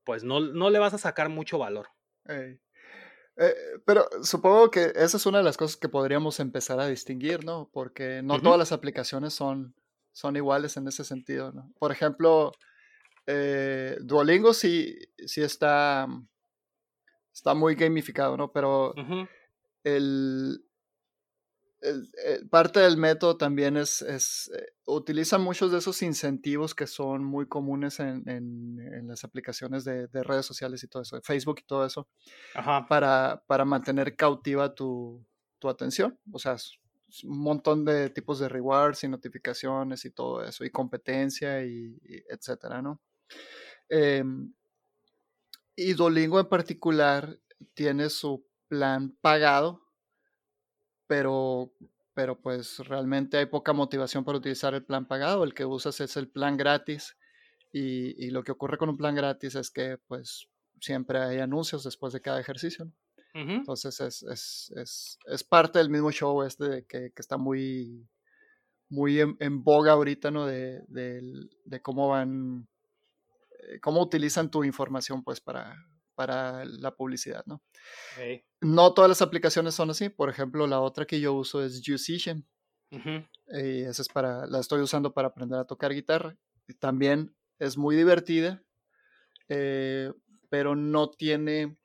pues 0.05 0.25
no, 0.25 0.41
no 0.41 0.71
le 0.71 0.79
vas 0.79 0.95
a 0.95 0.99
sacar 0.99 1.29
mucho 1.29 1.59
valor. 1.59 1.89
Eh, 2.29 2.59
eh, 3.37 3.55
pero 3.85 4.09
supongo 4.23 4.71
que 4.71 4.93
esa 4.95 5.17
es 5.17 5.27
una 5.27 5.39
de 5.39 5.45
las 5.45 5.57
cosas 5.57 5.77
que 5.77 5.89
podríamos 5.89 6.41
empezar 6.41 6.81
a 6.81 6.87
distinguir, 6.87 7.45
¿no? 7.45 7.71
Porque 7.73 8.23
no 8.23 8.35
uh 8.35 8.37
-huh. 8.39 8.43
todas 8.43 8.59
las 8.59 8.73
aplicaciones 8.73 9.35
son, 9.35 9.75
son 10.13 10.37
iguales 10.37 10.77
en 10.77 10.89
ese 10.89 11.05
sentido, 11.05 11.53
¿no? 11.53 11.71
Por 11.79 11.93
ejemplo, 11.93 12.53
eh, 13.27 13.97
Duolingo 14.01 14.53
sí, 14.55 14.97
sí 15.27 15.43
está, 15.43 16.07
está 17.33 17.55
muy 17.55 17.75
gamificado, 17.75 18.37
¿no? 18.37 18.53
Pero 18.53 18.91
uh 18.91 18.95
-huh. 18.95 19.29
el, 19.85 20.65
el, 21.81 22.11
el, 22.25 22.49
parte 22.49 22.81
del 22.81 22.97
método 22.97 23.37
también 23.37 23.77
es, 23.77 24.03
es 24.03 24.51
eh, 24.57 24.73
utiliza 24.85 25.39
muchos 25.39 25.73
de 25.73 25.79
esos 25.79 26.03
incentivos 26.03 26.75
que 26.75 26.87
son 26.87 27.25
muy 27.25 27.47
comunes 27.47 28.01
en, 28.01 28.29
en, 28.29 28.79
en 28.81 29.09
las 29.09 29.25
aplicaciones 29.25 29.85
de, 29.85 30.07
de, 30.09 30.23
redes 30.23 30.47
sociales 30.47 30.83
y 30.85 30.89
todo 30.89 31.03
eso, 31.03 31.21
Facebook 31.23 31.61
y 31.61 31.67
todo 31.67 31.85
eso, 31.87 32.09
Ajá. 32.55 32.87
Para, 32.89 33.43
para 33.47 33.65
mantener 33.65 34.17
cautiva 34.17 34.75
tu, 34.75 35.25
tu 35.59 35.69
atención. 35.69 36.19
O 36.33 36.39
sea, 36.39 36.57
un 37.25 37.39
montón 37.39 37.85
de 37.85 38.11
tipos 38.11 38.39
de 38.39 38.49
rewards 38.49 39.05
y 39.05 39.09
notificaciones 39.09 40.05
y 40.05 40.11
todo 40.11 40.43
eso, 40.45 40.65
y 40.65 40.71
competencia 40.71 41.65
y, 41.65 41.99
y 42.03 42.23
etcétera, 42.29 42.81
¿no? 42.81 43.01
Eh, 43.89 44.25
y 45.77 45.95
Dolingo 45.95 46.39
en 46.39 46.49
particular 46.49 47.39
tiene 47.75 48.11
su 48.11 48.47
plan 48.69 49.17
pagado, 49.21 49.83
pero, 51.07 51.73
pero 52.15 52.41
pues 52.41 52.79
realmente 52.79 53.37
hay 53.37 53.47
poca 53.47 53.73
motivación 53.73 54.25
para 54.25 54.39
utilizar 54.39 54.75
el 54.75 54.85
plan 54.85 55.07
pagado. 55.07 55.45
El 55.45 55.55
que 55.55 55.65
usas 55.65 56.01
es 56.01 56.17
el 56.17 56.29
plan 56.29 56.57
gratis. 56.57 57.17
Y, 57.73 58.27
y 58.27 58.31
lo 58.31 58.45
que 58.45 58.53
ocurre 58.53 58.77
con 58.77 58.91
un 58.91 58.99
plan 58.99 59.15
gratis 59.15 59.55
es 59.55 59.71
que 59.71 59.99
pues 60.07 60.49
siempre 60.81 61.19
hay 61.19 61.39
anuncios 61.39 61.85
después 61.85 62.13
de 62.13 62.21
cada 62.21 62.41
ejercicio. 62.41 62.85
¿no? 62.85 62.93
Uh 63.35 63.47
-huh. 63.47 63.57
Entonces 63.57 63.99
es, 64.01 64.23
es, 64.25 64.73
es, 64.77 65.19
es, 65.27 65.45
parte 65.45 65.79
del 65.79 65.89
mismo 65.89 66.11
show 66.13 66.43
este 66.43 66.65
de 66.65 66.85
que, 66.85 67.13
que 67.13 67.23
está 67.23 67.39
muy, 67.39 68.07
muy 68.91 69.21
en, 69.21 69.37
en, 69.41 69.65
boga 69.65 69.93
ahorita, 69.93 70.31
¿no? 70.31 70.45
De, 70.45 70.83
de, 70.89 71.23
de 71.65 71.81
cómo 71.81 72.09
van 72.09 72.69
cómo 73.81 74.01
utilizan 74.03 74.51
tu 74.51 74.65
información 74.65 75.23
pues 75.23 75.41
para, 75.41 75.77
para 76.15 76.65
la 76.65 76.95
publicidad, 76.95 77.45
¿no? 77.47 77.63
Hey. 78.17 78.45
No 78.61 78.95
todas 78.95 79.09
las 79.09 79.23
aplicaciones 79.23 79.75
son 79.75 79.91
así. 79.91 80.09
Por 80.09 80.29
ejemplo, 80.29 80.67
la 80.67 80.81
otra 80.81 81.07
que 81.07 81.21
yo 81.21 81.35
uso 81.35 81.65
es 81.65 81.83
Musician. 81.89 82.47
Uh 82.91 82.99
-huh. 82.99 83.29
Y 83.49 83.83
esa 83.83 84.03
es 84.03 84.09
para, 84.09 84.47
la 84.47 84.61
estoy 84.61 84.81
usando 84.81 85.13
para 85.13 85.29
aprender 85.29 85.59
a 85.59 85.65
tocar 85.65 85.93
guitarra. 85.93 86.37
También 86.79 87.35
es 87.59 87.77
muy 87.77 87.97
divertida, 87.97 88.63
eh, 89.49 90.13
pero 90.49 90.77
no 90.77 91.11
tiene, 91.11 91.79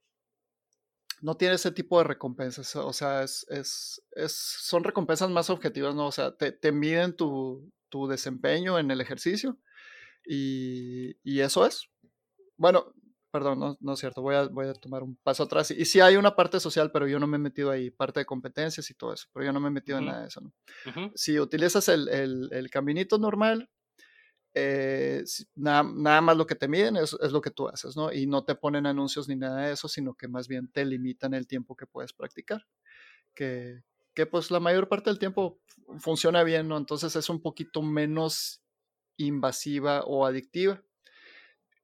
no 1.22 1.36
tiene 1.36 1.56
ese 1.56 1.72
tipo 1.72 1.98
de 1.98 2.04
recompensas. 2.04 2.76
O 2.76 2.94
sea, 2.94 3.24
es, 3.24 3.46
es, 3.50 4.02
es 4.12 4.34
son 4.34 4.84
recompensas 4.84 5.30
más 5.30 5.50
objetivas, 5.50 5.96
¿no? 5.96 6.08
O 6.08 6.12
sea, 6.12 6.36
te, 6.36 6.52
te 6.52 6.72
miden 6.72 7.16
tu, 7.16 7.72
tu, 7.90 8.08
desempeño 8.08 8.78
en 8.80 8.92
el 8.92 9.02
ejercicio 9.02 9.58
y, 10.28 11.18
y 11.24 11.40
eso 11.40 11.66
es. 11.66 11.90
Bueno, 12.58 12.94
perdón, 13.32 13.60
no, 13.60 13.78
no, 13.80 13.94
es 13.94 14.00
cierto, 14.00 14.22
voy 14.22 14.36
a, 14.36 14.48
voy 14.48 14.68
a 14.68 14.74
tomar 14.74 15.04
un 15.04 15.16
paso 15.18 15.44
atrás. 15.44 15.72
Y, 15.72 15.86
sí 15.86 16.00
hay 16.00 16.16
una 16.16 16.36
parte 16.36 16.60
social, 16.60 16.92
pero 16.92 17.08
yo 17.08 17.20
no 17.20 17.28
me 17.28 17.38
he 17.38 17.40
metido 17.40 17.72
ahí, 17.72 17.90
parte 17.92 18.20
de 18.20 18.26
competencias 18.26 18.90
y 18.90 18.94
todo 18.94 19.14
eso, 19.14 19.28
pero 19.34 19.46
yo 19.46 19.54
no 19.54 19.60
me 19.60 19.68
he 19.68 19.72
metido 19.72 19.98
en 20.00 20.06
nada 20.06 20.22
de 20.22 20.28
eso. 20.28 20.42
¿no? 20.42 21.12
Si 21.16 21.40
utilizas 21.40 21.88
el, 21.90 22.08
el, 22.10 22.50
el, 22.52 22.70
caminito 22.70 23.18
normal, 23.18 23.70
eh, 24.54 25.24
nada, 25.56 25.84
nada, 25.84 26.22
más 26.22 26.38
lo 26.38 26.48
que 26.48 26.56
te 26.56 26.68
miden 26.68 26.98
es, 26.98 27.16
es, 27.22 27.32
lo 27.32 27.42
que 27.42 27.52
tú 27.52 27.68
haces, 27.68 27.96
¿no? 27.96 28.12
Y 28.12 28.26
no 28.26 28.44
te 28.44 28.56
ponen 28.56 28.88
anuncios 28.88 29.28
ni 29.28 29.36
nada 29.36 29.68
de 29.68 29.74
eso, 29.74 29.88
sino 29.88 30.16
que 30.16 30.28
más 30.28 30.48
bien 30.48 30.68
te 30.72 30.84
limitan 30.84 31.36
el 31.36 31.46
tiempo 31.46 31.76
que 31.76 31.86
puedes 31.86 32.14
practicar. 32.14 32.66
Que, 33.36 33.84
que 34.16 34.26
pues 34.26 34.50
la 34.50 34.60
mayor 34.60 34.90
parte 34.90 35.12
del 35.12 35.20
tiempo 35.20 35.60
funciona 36.00 36.42
bien, 36.44 36.68
¿no? 36.68 36.78
Entonces 36.78 37.16
es 37.16 37.30
un 37.30 37.40
poquito 37.40 37.84
menos 37.84 38.64
invasiva 39.18 40.04
o 40.06 40.26
adictiva. 40.26 40.82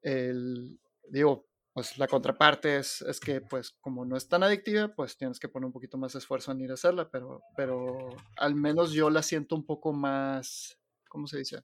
El, 0.02 0.80
digo, 1.10 1.48
pues 1.74 1.98
la 1.98 2.08
contraparte 2.08 2.78
es, 2.78 3.02
es, 3.02 3.20
que 3.20 3.42
pues 3.42 3.72
como 3.82 4.06
no 4.06 4.16
es 4.16 4.28
tan 4.28 4.44
adictiva, 4.44 4.94
pues 4.96 5.18
tienes 5.18 5.40
que 5.40 5.50
poner 5.50 5.66
un 5.66 5.74
poquito 5.74 5.98
más 5.98 6.14
esfuerzo 6.14 6.52
en 6.52 6.62
ir 6.62 6.72
a 6.72 6.76
hacerla, 6.76 7.10
pero, 7.10 7.42
pero 7.58 8.10
al 8.38 8.54
menos 8.54 8.92
yo 8.92 9.10
la 9.10 9.24
siento 9.24 9.56
un 9.56 9.66
poco 9.66 9.92
más, 9.92 10.80
¿cómo 11.10 11.26
se 11.26 11.40
dice? 11.40 11.64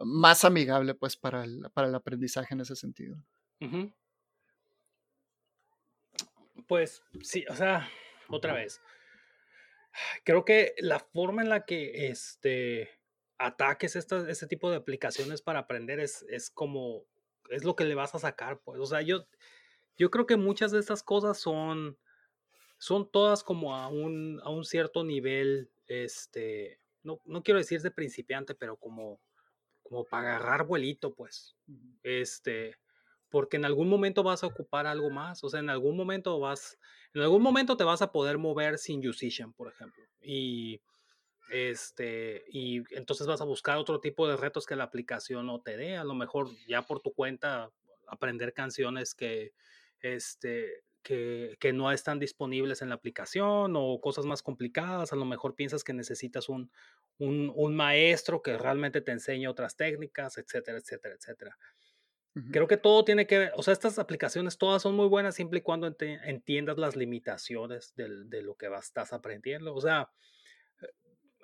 Más 0.00 0.44
amigable 0.44 0.94
pues 0.94 1.16
para 1.16 1.44
el, 1.44 1.66
para 1.74 1.88
el 1.88 1.94
aprendizaje 1.94 2.54
en 2.54 2.60
ese 2.60 2.74
sentido. 2.74 3.22
Pues 6.66 7.02
sí, 7.22 7.44
o 7.50 7.54
sea, 7.54 7.88
otra 8.28 8.54
vez. 8.54 8.80
Creo 10.24 10.44
que 10.44 10.74
la 10.78 11.00
forma 11.00 11.42
en 11.42 11.48
la 11.48 11.64
que 11.64 12.08
este, 12.08 12.95
ataques 13.38 13.96
este 13.96 14.46
tipo 14.46 14.70
de 14.70 14.76
aplicaciones 14.76 15.42
para 15.42 15.60
aprender 15.60 16.00
es, 16.00 16.24
es 16.28 16.50
como 16.50 17.04
es 17.50 17.64
lo 17.64 17.76
que 17.76 17.84
le 17.84 17.94
vas 17.94 18.14
a 18.14 18.18
sacar, 18.18 18.60
pues. 18.60 18.80
O 18.80 18.86
sea, 18.86 19.02
yo, 19.02 19.26
yo 19.96 20.10
creo 20.10 20.26
que 20.26 20.36
muchas 20.36 20.72
de 20.72 20.80
estas 20.80 21.02
cosas 21.02 21.38
son, 21.38 21.98
son 22.78 23.10
todas 23.10 23.42
como 23.42 23.74
a 23.74 23.88
un, 23.88 24.40
a 24.42 24.50
un 24.50 24.64
cierto 24.64 25.04
nivel, 25.04 25.70
este, 25.86 26.80
no, 27.02 27.20
no 27.24 27.42
quiero 27.42 27.58
decir 27.58 27.80
de 27.82 27.90
principiante, 27.90 28.54
pero 28.54 28.76
como, 28.76 29.20
como 29.82 30.04
para 30.04 30.36
agarrar 30.36 30.66
vuelito, 30.66 31.14
pues. 31.14 31.56
Este, 32.02 32.76
porque 33.28 33.56
en 33.56 33.64
algún 33.64 33.88
momento 33.88 34.22
vas 34.22 34.42
a 34.42 34.46
ocupar 34.46 34.86
algo 34.86 35.10
más, 35.10 35.42
o 35.44 35.48
sea, 35.48 35.60
en 35.60 35.70
algún 35.70 35.96
momento 35.96 36.38
vas, 36.38 36.78
en 37.14 37.22
algún 37.22 37.42
momento 37.42 37.76
te 37.76 37.84
vas 37.84 38.02
a 38.02 38.12
poder 38.12 38.38
mover 38.38 38.78
sin 38.78 39.06
Usation, 39.06 39.52
por 39.52 39.68
ejemplo. 39.68 40.04
Y 40.20 40.80
este, 41.50 42.44
y 42.48 42.82
entonces 42.94 43.26
vas 43.26 43.40
a 43.40 43.44
buscar 43.44 43.78
otro 43.78 44.00
tipo 44.00 44.26
de 44.28 44.36
retos 44.36 44.66
que 44.66 44.76
la 44.76 44.84
aplicación 44.84 45.46
no 45.46 45.60
te 45.60 45.76
dé. 45.76 45.96
A 45.96 46.04
lo 46.04 46.14
mejor 46.14 46.48
ya 46.66 46.82
por 46.82 47.00
tu 47.00 47.12
cuenta 47.12 47.70
aprender 48.08 48.52
canciones 48.52 49.14
que, 49.14 49.52
este, 50.00 50.84
que, 51.02 51.56
que, 51.60 51.72
no 51.72 51.92
están 51.92 52.18
disponibles 52.18 52.82
en 52.82 52.88
la 52.88 52.96
aplicación 52.96 53.74
o 53.76 54.00
cosas 54.00 54.26
más 54.26 54.42
complicadas. 54.42 55.12
A 55.12 55.16
lo 55.16 55.24
mejor 55.24 55.54
piensas 55.54 55.84
que 55.84 55.92
necesitas 55.92 56.48
un, 56.48 56.70
un, 57.18 57.52
un 57.54 57.76
maestro 57.76 58.42
que 58.42 58.58
realmente 58.58 59.00
te 59.00 59.12
enseñe 59.12 59.46
otras 59.46 59.76
técnicas, 59.76 60.38
etcétera, 60.38 60.78
etcétera, 60.78 61.14
etcétera. 61.14 61.58
Creo 62.52 62.66
que 62.66 62.76
todo 62.76 63.02
tiene 63.02 63.26
que 63.26 63.38
ver, 63.38 63.52
o 63.56 63.62
sea, 63.62 63.72
estas 63.72 63.98
aplicaciones 63.98 64.58
todas 64.58 64.82
son 64.82 64.94
muy 64.94 65.08
buenas 65.08 65.34
siempre 65.34 65.60
y 65.60 65.62
cuando 65.62 65.86
entiendas 65.86 66.76
las 66.76 66.94
limitaciones 66.94 67.94
de, 67.96 68.26
de 68.26 68.42
lo 68.42 68.56
que 68.56 68.68
vas, 68.68 68.84
estás 68.84 69.14
aprendiendo. 69.14 69.74
O 69.74 69.80
sea, 69.80 70.10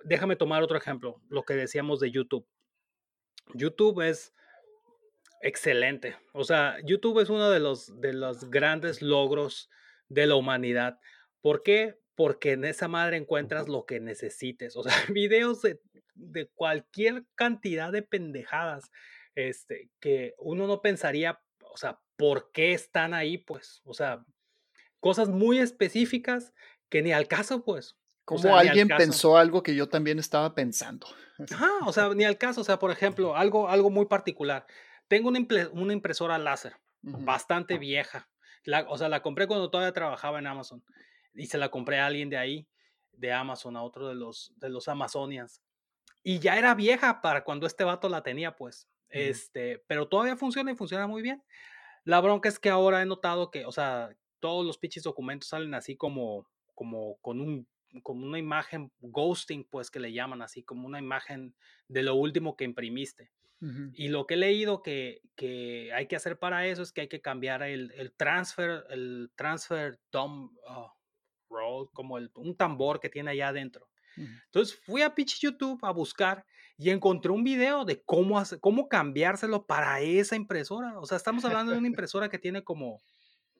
déjame 0.04 0.36
tomar 0.36 0.62
otro 0.62 0.76
ejemplo, 0.76 1.20
lo 1.28 1.44
que 1.44 1.54
decíamos 1.54 2.00
de 2.00 2.10
YouTube. 2.10 2.46
YouTube 3.54 4.00
es 4.00 4.34
excelente. 5.40 6.16
O 6.32 6.44
sea, 6.44 6.76
YouTube 6.84 7.20
es 7.20 7.28
uno 7.28 7.50
de 7.50 7.60
los, 7.60 8.00
de 8.00 8.12
los 8.12 8.50
grandes 8.50 9.02
logros 9.02 9.68
de 10.08 10.26
la 10.26 10.36
humanidad. 10.36 10.98
¿Por 11.40 11.62
qué? 11.62 11.98
Porque 12.14 12.52
en 12.52 12.64
esa 12.64 12.88
madre 12.88 13.16
encuentras 13.16 13.68
lo 13.68 13.84
que 13.84 14.00
necesites. 14.00 14.76
O 14.76 14.82
sea, 14.82 14.92
videos 15.12 15.62
de, 15.62 15.80
de 16.14 16.48
cualquier 16.54 17.24
cantidad 17.34 17.92
de 17.92 18.02
pendejadas 18.02 18.90
este, 19.34 19.90
que 20.00 20.34
uno 20.38 20.66
no 20.66 20.82
pensaría, 20.82 21.40
o 21.70 21.76
sea, 21.76 22.00
¿por 22.16 22.52
qué 22.52 22.72
están 22.72 23.14
ahí? 23.14 23.38
Pues, 23.38 23.80
o 23.84 23.94
sea, 23.94 24.24
cosas 25.00 25.28
muy 25.28 25.58
específicas 25.58 26.52
que 26.88 27.02
ni 27.02 27.12
al 27.12 27.28
caso, 27.28 27.64
pues. 27.64 27.96
Como 28.24 28.56
alguien 28.56 28.88
pensó 28.88 29.36
algo 29.36 29.62
que 29.62 29.74
yo 29.74 29.88
también 29.88 30.18
estaba 30.18 30.54
pensando. 30.54 31.06
Ajá, 31.50 31.70
o 31.86 31.92
sea, 31.92 32.10
ni 32.14 32.24
al 32.24 32.38
caso. 32.38 32.60
O 32.60 32.64
sea, 32.64 32.78
por 32.78 32.90
ejemplo, 32.90 33.36
algo, 33.36 33.68
algo 33.68 33.90
muy 33.90 34.06
particular. 34.06 34.66
Tengo 35.08 35.28
una, 35.28 35.40
una 35.72 35.92
impresora 35.92 36.38
láser, 36.38 36.76
bastante 37.02 37.78
vieja. 37.78 38.28
La, 38.64 38.86
o 38.88 38.96
sea, 38.96 39.08
la 39.08 39.22
compré 39.22 39.46
cuando 39.46 39.70
todavía 39.70 39.92
trabajaba 39.92 40.38
en 40.38 40.46
Amazon. 40.46 40.84
Y 41.34 41.46
se 41.46 41.58
la 41.58 41.70
compré 41.70 41.98
a 41.98 42.06
alguien 42.06 42.30
de 42.30 42.36
ahí, 42.36 42.68
de 43.12 43.32
Amazon, 43.32 43.76
a 43.76 43.82
otro 43.82 44.08
de 44.08 44.14
los, 44.14 44.52
de 44.56 44.68
los 44.68 44.88
Amazonians. 44.88 45.62
Y 46.22 46.38
ya 46.38 46.56
era 46.56 46.74
vieja 46.74 47.20
para 47.20 47.42
cuando 47.42 47.66
este 47.66 47.84
vato 47.84 48.08
la 48.08 48.22
tenía, 48.22 48.54
pues. 48.54 48.88
Este, 49.08 49.82
pero 49.86 50.08
todavía 50.08 50.36
funciona 50.36 50.70
y 50.70 50.76
funciona 50.76 51.06
muy 51.06 51.22
bien. 51.22 51.42
La 52.04 52.20
bronca 52.20 52.48
es 52.48 52.58
que 52.58 52.70
ahora 52.70 53.02
he 53.02 53.06
notado 53.06 53.50
que, 53.50 53.66
o 53.66 53.72
sea, 53.72 54.16
todos 54.40 54.64
los 54.64 54.78
pinches 54.78 55.02
documentos 55.02 55.48
salen 55.48 55.74
así 55.74 55.96
como, 55.96 56.46
como 56.74 57.16
con 57.18 57.40
un 57.40 57.68
como 58.02 58.26
una 58.26 58.38
imagen 58.38 58.90
ghosting, 59.00 59.64
pues 59.64 59.90
que 59.90 60.00
le 60.00 60.12
llaman 60.12 60.42
así, 60.42 60.62
como 60.62 60.86
una 60.86 60.98
imagen 60.98 61.54
de 61.88 62.02
lo 62.02 62.14
último 62.14 62.56
que 62.56 62.64
imprimiste. 62.64 63.30
Y 63.94 64.08
lo 64.08 64.26
que 64.26 64.34
he 64.34 64.38
leído 64.38 64.82
que, 64.82 65.20
que, 65.36 65.92
hay 65.92 66.08
que 66.08 66.16
hacer 66.16 66.36
para 66.36 66.66
eso 66.66 66.82
es 66.82 66.90
que 66.90 67.02
hay 67.02 67.08
que 67.08 67.20
cambiar 67.20 67.62
el, 67.62 67.92
el 67.92 68.12
transfer, 68.12 68.84
el 68.90 69.30
transfer 69.36 70.00
dumb 70.10 70.50
ah, 70.66 70.92
roll, 71.48 71.88
como 71.92 72.18
el, 72.18 72.32
un 72.34 72.56
tambor 72.56 72.98
que 72.98 73.08
tiene 73.08 73.30
allá 73.30 73.48
adentro. 73.48 73.88
Entonces 74.16 74.76
fui 74.84 75.02
a 75.02 75.14
pitch 75.14 75.40
YouTube 75.40 75.78
a 75.82 75.92
buscar 75.92 76.44
y 76.76 76.90
encontré 76.90 77.30
un 77.30 77.44
video 77.44 77.84
de 77.84 78.02
cómo, 78.02 78.36
hacer, 78.38 78.58
cómo 78.58 78.88
cambiárselo 78.88 79.64
para 79.64 80.00
esa 80.00 80.34
impresora. 80.34 80.98
O 80.98 81.06
sea, 81.06 81.16
estamos 81.16 81.44
hablando 81.44 81.70
de 81.70 81.78
una 81.78 81.86
impresora 81.94 82.28
que 82.28 82.40
tiene 82.40 82.64
como 82.64 83.00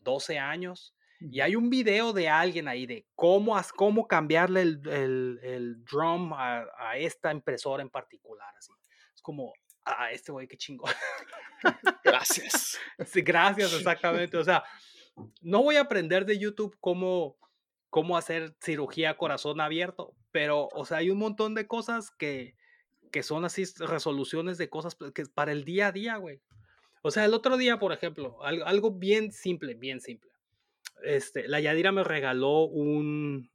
12 0.00 0.38
años 0.38 0.94
y 1.30 1.40
hay 1.40 1.54
un 1.54 1.70
video 1.70 2.12
de 2.12 2.28
alguien 2.28 2.66
ahí 2.66 2.86
de 2.86 3.06
cómo, 3.14 3.60
cómo 3.76 4.06
cambiarle 4.08 4.62
el, 4.62 4.80
el, 4.88 5.40
el 5.42 5.84
drum 5.84 6.32
a, 6.32 6.64
a, 6.78 6.96
esta 6.96 7.30
impresora 7.32 7.82
en 7.82 7.90
particular. 7.90 8.48
Así. 8.58 8.72
Es 9.14 9.22
como, 9.22 9.52
a 9.84 10.04
ah, 10.04 10.12
este 10.12 10.32
güey, 10.32 10.48
qué 10.48 10.56
chingo. 10.56 10.84
Gracias. 12.04 12.78
Sí, 13.06 13.20
gracias, 13.22 13.72
exactamente. 13.72 14.36
O 14.36 14.44
sea, 14.44 14.62
no 15.40 15.62
voy 15.62 15.76
a 15.76 15.82
aprender 15.82 16.24
de 16.24 16.38
YouTube 16.38 16.76
cómo, 16.78 17.36
cómo 17.90 18.16
hacer 18.16 18.54
cirugía 18.60 19.16
corazón 19.16 19.60
abierto, 19.60 20.14
pero, 20.30 20.68
o 20.72 20.84
sea, 20.84 20.98
hay 20.98 21.10
un 21.10 21.18
montón 21.18 21.54
de 21.54 21.66
cosas 21.66 22.10
que, 22.12 22.54
que 23.10 23.24
son 23.24 23.44
así 23.44 23.64
resoluciones 23.78 24.56
de 24.56 24.68
cosas 24.68 24.96
que 25.14 25.24
para 25.26 25.50
el 25.50 25.64
día 25.64 25.88
a 25.88 25.92
día, 25.92 26.16
güey. 26.16 26.40
O 27.02 27.10
sea, 27.10 27.24
el 27.24 27.34
otro 27.34 27.56
día, 27.56 27.78
por 27.80 27.92
ejemplo, 27.92 28.40
algo, 28.44 28.66
algo 28.66 28.90
bien 28.92 29.32
simple, 29.32 29.74
bien 29.74 30.00
simple 30.00 30.31
este, 31.04 31.48
la 31.48 31.60
Yadira 31.60 31.92
me 31.92 32.04
regaló 32.04 32.64
un, 32.64 33.50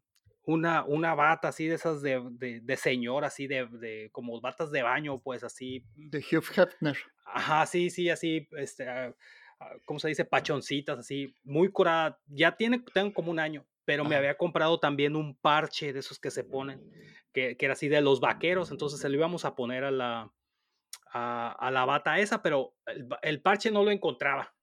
una, 0.48 0.84
una 0.86 1.14
bata 1.14 1.50
así 1.50 1.68
de 1.68 1.76
esas 1.76 2.02
de, 2.02 2.22
de, 2.32 2.62
de 2.62 2.78
señor, 2.78 3.26
así 3.26 3.48
de, 3.48 3.68
de, 3.68 4.10
como 4.12 4.40
batas 4.40 4.72
de 4.72 4.82
baño, 4.82 5.20
pues 5.20 5.44
así. 5.44 5.84
De 5.96 6.20
Hugh 6.20 6.46
Hefner. 6.56 6.98
Ajá, 7.26 7.66
sí, 7.66 7.90
sí, 7.90 8.10
así, 8.10 8.48
este, 8.52 8.88
ah, 8.88 9.14
ah, 9.60 9.76
¿cómo 9.86 10.00
se 10.00 10.08
dice? 10.08 10.24
Pachoncitas, 10.24 11.00
así, 11.00 11.36
muy 11.44 11.70
curada. 11.70 12.20
Ya 12.28 12.56
tiene, 12.56 12.84
tengo 12.94 13.14
como 13.14 13.30
un 13.30 13.40
año, 13.40 13.68
pero 13.84 14.06
me 14.06 14.16
había 14.16 14.38
comprado 14.38 14.80
también 14.80 15.18
un 15.18 15.36
parche 15.36 15.92
de 15.92 16.00
esos 16.00 16.18
que 16.18 16.32
se 16.32 16.46
ponen, 16.46 16.82
que, 17.34 17.58
que 17.58 17.66
era 17.66 17.74
así 17.74 17.90
de 17.90 18.00
los 18.02 18.22
vaqueros, 18.22 18.72
entonces 18.72 19.02
se 19.02 19.10
lo 19.10 19.16
íbamos 19.16 19.44
a 19.44 19.54
poner 19.54 19.84
a 19.84 19.92
la, 19.92 20.32
a, 21.12 21.52
a 21.52 21.72
la 21.72 21.84
bata 21.84 22.20
esa, 22.20 22.42
pero 22.42 22.74
el, 22.86 23.08
el 23.22 23.42
parche 23.42 23.70
no 23.70 23.84
lo 23.84 23.92
encontraba. 23.92 24.54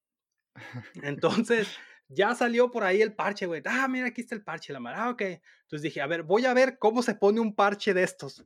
Entonces 1.02 1.78
ya 2.08 2.34
salió 2.34 2.70
por 2.70 2.84
ahí 2.84 3.02
el 3.02 3.14
parche, 3.14 3.46
güey. 3.46 3.62
Ah, 3.64 3.88
mira, 3.88 4.08
aquí 4.08 4.20
está 4.20 4.34
el 4.34 4.42
parche, 4.42 4.72
la 4.72 4.80
madre. 4.80 4.98
Ah, 5.00 5.10
ok. 5.10 5.22
Entonces 5.22 5.82
dije, 5.82 6.00
a 6.00 6.06
ver, 6.06 6.22
voy 6.22 6.46
a 6.46 6.54
ver 6.54 6.78
cómo 6.78 7.02
se 7.02 7.14
pone 7.14 7.40
un 7.40 7.54
parche 7.54 7.94
de 7.94 8.02
estos. 8.02 8.44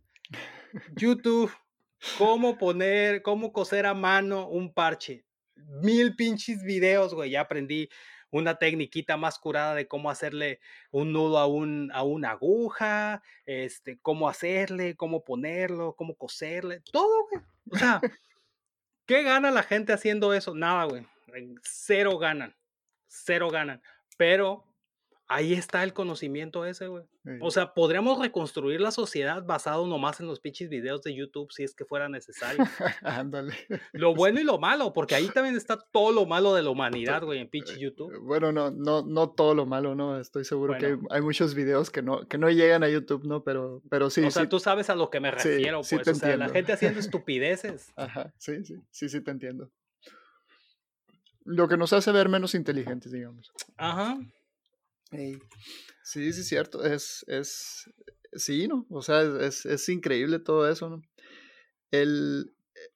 YouTube, 0.97 1.53
cómo 2.18 2.59
poner, 2.59 3.23
cómo 3.23 3.53
coser 3.53 3.87
a 3.87 3.94
mano 3.94 4.49
un 4.49 4.73
parche. 4.73 5.25
Mil 5.57 6.14
pinches 6.16 6.62
videos, 6.62 7.14
güey. 7.14 7.31
Ya 7.31 7.42
aprendí 7.42 7.88
una 8.31 8.57
tecniquita 8.57 9.16
más 9.16 9.38
curada 9.38 9.75
de 9.75 9.88
cómo 9.88 10.11
hacerle 10.11 10.61
un 10.90 11.12
nudo 11.12 11.38
a, 11.38 11.47
un, 11.47 11.90
a 11.92 12.03
una 12.03 12.33
aguja, 12.33 13.23
este, 13.47 13.99
cómo 14.01 14.29
hacerle, 14.29 14.97
cómo 14.97 15.25
ponerlo, 15.25 15.94
cómo 15.97 16.14
coserle, 16.14 16.83
todo, 16.92 17.27
güey. 17.31 17.42
O 17.71 17.77
sea, 17.77 18.01
¿Qué 19.09 19.23
gana 19.23 19.51
la 19.51 19.62
gente 19.62 19.94
haciendo 19.94 20.35
eso? 20.35 20.55
Nada, 20.55 20.85
güey. 20.85 21.07
Cero 21.62 22.18
ganan. 22.18 22.55
Cero 23.09 23.51
ganan. 23.51 23.83
Pero 24.16 24.68
ahí 25.29 25.53
está 25.53 25.85
el 25.85 25.92
conocimiento 25.92 26.64
ese, 26.64 26.88
güey. 26.88 27.05
O 27.42 27.51
sea, 27.51 27.75
podríamos 27.75 28.18
reconstruir 28.18 28.81
la 28.81 28.90
sociedad 28.90 29.44
basado 29.44 29.87
nomás 29.87 30.18
en 30.21 30.27
los 30.27 30.40
pinches 30.40 30.71
videos 30.71 31.03
de 31.03 31.14
YouTube 31.14 31.53
si 31.53 31.62
es 31.62 31.75
que 31.75 31.85
fuera 31.85 32.09
necesario. 32.09 32.64
Ándale. 33.03 33.55
lo 33.92 34.14
bueno 34.14 34.40
y 34.40 34.44
lo 34.44 34.59
malo, 34.59 34.94
porque 34.94 35.14
ahí 35.14 35.29
también 35.29 35.55
está 35.55 35.77
todo 35.77 36.11
lo 36.11 36.25
malo 36.25 36.55
de 36.55 36.62
la 36.62 36.71
humanidad, 36.71 37.23
güey, 37.23 37.40
en 37.40 37.49
pinche 37.49 37.79
YouTube. 37.79 38.18
Bueno, 38.23 38.51
no, 38.51 38.71
no, 38.71 39.03
no 39.03 39.29
todo 39.29 39.55
lo 39.55 39.66
malo, 39.66 39.94
¿no? 39.94 40.18
Estoy 40.18 40.47
seguro 40.47 40.79
que 40.79 40.99
hay, 41.11 41.21
muchos 41.21 41.55
videos 41.55 41.90
que 41.90 42.01
no, 42.01 42.27
que 42.27 42.38
no 42.38 42.49
llegan 42.49 42.83
a 42.83 42.88
YouTube, 42.88 43.27
¿no? 43.27 43.44
Pero, 43.44 43.83
pero 43.90 44.09
sí. 44.09 44.25
O 44.25 44.31
sea, 44.31 44.49
tú 44.49 44.59
sabes 44.59 44.88
a 44.88 44.94
lo 44.94 45.11
que 45.11 45.21
me 45.21 45.31
refiero, 45.31 45.83
pues. 45.83 46.09
o 46.09 46.14
sea, 46.14 46.37
la 46.38 46.49
gente 46.49 46.73
haciendo 46.73 46.99
estupideces. 47.01 47.92
Ajá, 47.97 48.33
sí, 48.38 48.64
sí, 48.64 48.77
sí, 48.90 49.11
sí 49.11 49.21
te 49.21 49.31
entiendo. 49.31 49.71
Lo 51.50 51.66
que 51.66 51.78
nos 51.78 51.94
hace 51.94 52.12
ver 52.12 52.28
menos 52.28 52.54
inteligentes, 52.54 53.11
digamos. 53.11 53.50
Ajá. 53.78 54.18
Sí, 55.11 55.40
sí, 56.02 56.28
es 56.28 56.46
cierto. 56.46 56.84
Es, 56.84 57.24
es, 57.26 57.90
sí, 58.34 58.68
¿no? 58.68 58.87
O 58.90 59.00
sea, 59.00 59.22
es, 59.22 59.64
es 59.64 59.88
increíble 59.88 60.40
todo 60.40 60.68
eso, 60.70 60.90
¿no? 60.90 61.02
El, 61.90 62.54
eh, 62.74 62.90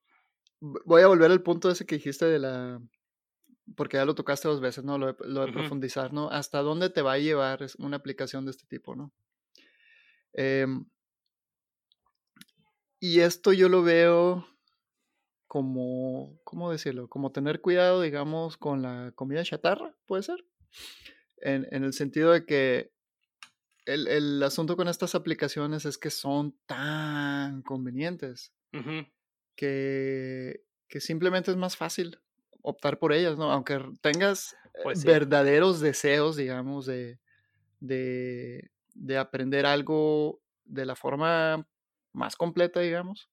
voy 0.60 1.00
a 1.00 1.06
volver 1.06 1.30
al 1.30 1.42
punto 1.42 1.70
ese 1.70 1.86
que 1.86 1.94
dijiste 1.94 2.26
de 2.26 2.38
la, 2.38 2.78
porque 3.74 3.96
ya 3.96 4.04
lo 4.04 4.14
tocaste 4.14 4.48
dos 4.48 4.60
veces, 4.60 4.84
¿no? 4.84 4.98
Lo 4.98 5.06
de, 5.06 5.16
lo 5.24 5.46
de 5.46 5.52
profundizar, 5.52 6.12
¿no? 6.12 6.28
¿Hasta 6.28 6.60
dónde 6.60 6.90
te 6.90 7.00
va 7.00 7.14
a 7.14 7.18
llevar 7.18 7.64
una 7.78 7.96
aplicación 7.96 8.44
de 8.44 8.50
este 8.50 8.66
tipo, 8.66 8.94
¿no? 8.94 9.14
Em, 10.34 10.84
y 13.00 13.20
esto 13.20 13.54
yo 13.54 13.70
lo 13.70 13.82
veo 13.82 14.46
como, 15.52 16.40
¿cómo 16.44 16.72
decirlo? 16.72 17.08
Como 17.08 17.30
tener 17.30 17.60
cuidado, 17.60 18.00
digamos, 18.00 18.56
con 18.56 18.80
la 18.80 19.12
comida 19.14 19.44
chatarra, 19.44 19.94
¿puede 20.06 20.22
ser? 20.22 20.46
en, 21.42 21.66
el 21.70 21.92
sentido 21.92 22.32
de 22.32 22.46
que 22.46 22.90
el, 23.84 24.42
asunto 24.42 24.78
con 24.78 24.88
estas 24.88 25.14
aplicaciones 25.14 25.84
es 25.84 25.98
que 25.98 26.08
son 26.08 26.56
tan 26.64 27.60
convenientes 27.60 28.54
que, 29.54 30.64
que, 30.88 31.00
simplemente 31.02 31.50
es 31.50 31.58
más 31.58 31.76
fácil 31.76 32.18
optar 32.62 32.98
por 32.98 33.12
ellas, 33.12 33.36
¿no? 33.36 33.52
Aunque 33.52 33.78
tengas 34.00 34.54
eh, 34.54 34.80
pues 34.84 35.04
verdaderos 35.04 35.80
deseos, 35.80 36.36
digamos, 36.36 36.86
de, 36.86 37.18
de, 37.78 38.70
de, 38.94 39.18
aprender 39.18 39.66
algo 39.66 40.40
de 40.64 40.86
la 40.86 40.96
forma 40.96 41.68
más 42.14 42.36
completa, 42.36 42.80
digamos 42.80 43.28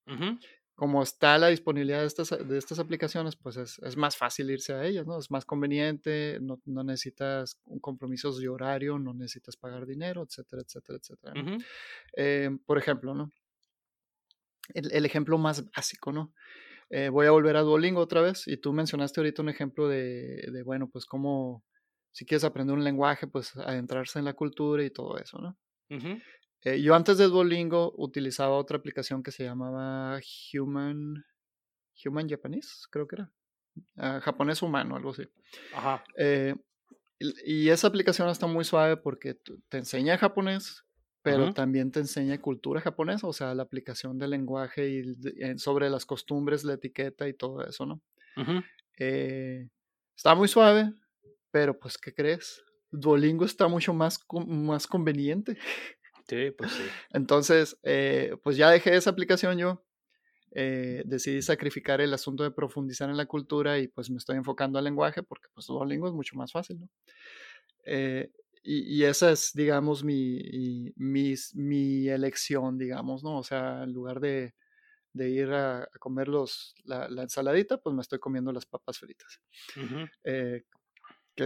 como 0.79 1.03
está 1.03 1.37
la 1.37 1.49
disponibilidad 1.49 1.99
de 1.99 2.07
estas, 2.07 2.29
de 2.29 2.57
estas 2.57 2.79
aplicaciones, 2.79 3.35
pues 3.35 3.57
es, 3.57 3.79
es, 3.79 3.97
más 3.97 4.15
fácil 4.15 4.49
irse 4.49 4.73
a 4.73 4.85
ellas, 4.85 5.05
¿no? 5.05 5.19
Es 5.19 5.29
más 5.29 5.43
conveniente, 5.43 6.37
no, 6.39 6.61
no 6.63 6.85
necesitas 6.85 7.59
compromisos 7.81 8.39
de 8.39 8.47
horario, 8.47 8.97
no 8.97 9.13
necesitas 9.13 9.57
pagar 9.57 9.85
dinero, 9.85 10.23
etcétera, 10.23 10.61
etcétera, 10.61 10.97
etcétera. 10.97 11.57
Eh, 12.15 12.49
por 12.65 12.77
ejemplo, 12.77 13.13
¿no? 13.13 13.29
El, 14.73 14.89
el, 14.93 15.05
ejemplo 15.05 15.37
más 15.37 15.69
básico, 15.69 16.13
¿no? 16.13 16.33
Eh, 16.89 17.09
voy 17.09 17.27
a 17.27 17.31
volver 17.31 17.57
a 17.57 17.61
Duolingo 17.61 17.99
otra 17.99 18.21
vez 18.21 18.47
y 18.47 18.55
tú 18.55 18.71
mencionaste 18.71 19.19
ahorita 19.19 19.41
un 19.41 19.49
ejemplo 19.49 19.89
de, 19.89 20.47
de 20.49 20.63
bueno, 20.63 20.87
pues 20.89 21.05
cómo, 21.05 21.61
si 22.13 22.25
quieres 22.25 22.45
aprender 22.45 22.73
un 22.73 22.85
lenguaje, 22.85 23.27
pues 23.27 23.53
adentrarse 23.57 24.17
en 24.19 24.23
la 24.23 24.33
cultura 24.33 24.81
y 24.85 24.91
todo 24.91 25.17
eso, 25.17 25.39
¿no? 25.39 25.57
Eh, 26.63 26.81
yo 26.81 26.93
antes 26.93 27.17
de 27.17 27.25
Duolingo 27.25 27.93
utilizaba 27.97 28.57
otra 28.57 28.77
aplicación 28.77 29.23
que 29.23 29.31
se 29.31 29.43
llamaba 29.43 30.19
Human, 30.53 31.25
Human 32.05 32.29
Japanese, 32.29 32.85
creo 32.89 33.07
que 33.07 33.15
era. 33.17 33.31
Ah, 33.95 34.19
japonés 34.21 34.61
humano, 34.61 34.95
algo 34.95 35.11
así. 35.11 35.23
Ajá. 35.73 36.03
Eh, 36.17 36.55
y, 37.19 37.69
esa 37.69 37.87
aplicación 37.87 38.29
está 38.29 38.47
muy 38.47 38.65
suave 38.65 38.97
porque 38.97 39.33
te 39.33 39.77
enseña 39.77 40.17
japonés, 40.17 40.85
pero 41.21 41.53
también 41.53 41.91
te 41.91 41.99
enseña 41.99 42.39
cultura 42.39 42.79
japonesa, 42.79 43.27
o 43.27 43.33
sea, 43.33 43.53
la 43.53 43.63
aplicación 43.63 44.17
del 44.17 44.31
lenguaje 44.31 44.89
y 44.89 45.57
sobre 45.57 45.89
las 45.89 46.05
costumbres, 46.05 46.63
la 46.63 46.73
etiqueta 46.73 47.27
y 47.27 47.33
todo 47.33 47.61
eso, 47.65 47.85
¿no? 47.85 48.01
Eh, 48.97 49.67
está 50.15 50.33
muy 50.33 50.47
suave, 50.47 50.93
pero 51.51 51.77
pues, 51.77 51.97
¿qué 51.97 52.13
crees? 52.13 52.63
Duolingo 52.91 53.45
está 53.45 53.67
mucho 53.67 53.93
más, 53.93 54.19
más 54.47 54.87
conveniente. 54.87 55.57
Sí, 56.29 56.51
pues 56.51 56.71
sí. 56.71 56.83
Entonces, 57.11 57.79
eh, 57.81 58.37
pues 58.43 58.55
ya 58.55 58.69
dejé 58.69 58.95
esa 58.95 59.09
aplicación 59.09 59.57
yo. 59.57 59.83
Eh, 60.51 61.03
decidí 61.05 61.41
sacrificar 61.41 62.01
el 62.01 62.13
asunto 62.13 62.43
de 62.43 62.51
profundizar 62.51 63.09
en 63.09 63.17
la 63.17 63.25
cultura 63.25 63.77
y 63.79 63.87
pues 63.87 64.09
me 64.09 64.17
estoy 64.17 64.35
enfocando 64.35 64.79
al 64.79 64.85
lenguaje 64.85 65.21
porque 65.21 65.47
pues 65.53 65.67
Duolingo 65.67 66.07
es 66.07 66.13
mucho 66.13 66.35
más 66.37 66.51
fácil, 66.51 66.79
¿no? 66.79 66.89
Eh, 67.85 68.31
y, 68.61 69.03
esa 69.03 69.31
es, 69.31 69.51
digamos, 69.53 70.03
mi, 70.03 70.91
mi, 70.95 71.33
mi, 71.53 72.09
elección, 72.09 72.77
digamos, 72.77 73.23
¿no? 73.23 73.37
O 73.37 73.43
sea, 73.43 73.83
en 73.83 73.93
lugar 73.93 74.19
de, 74.19 74.53
de 75.13 75.29
ir 75.29 75.51
a, 75.51 75.87
comer 75.99 76.27
los, 76.27 76.75
la, 76.83 77.07
ensaladita, 77.07 77.77
pues 77.77 77.95
me 77.95 78.01
estoy 78.01 78.19
comiendo 78.19 78.51
las 78.51 78.65
papas 78.65 78.99
fritas 78.99 79.41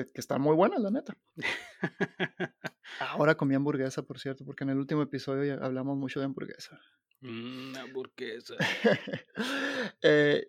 que, 0.02 0.19
está 0.19 0.38
muy 0.38 0.56
buena, 0.56 0.80
la 0.80 0.89
neta. 0.89 1.17
Ahora 3.23 3.38
comí 3.38 3.55
hamburguesa, 3.55 4.01
por 4.01 4.19
cierto, 4.19 4.43
porque 4.43 4.65
en 4.65 4.71
el 4.71 4.77
último 4.79 5.01
episodio 5.01 5.45
ya 5.45 5.65
hablamos 5.65 5.97
mucho 5.97 6.19
de 6.19 6.25
hamburguesa. 6.25 6.77
Mm, 7.21 7.73
hamburguesa. 7.77 8.55
Eh, 10.01 10.45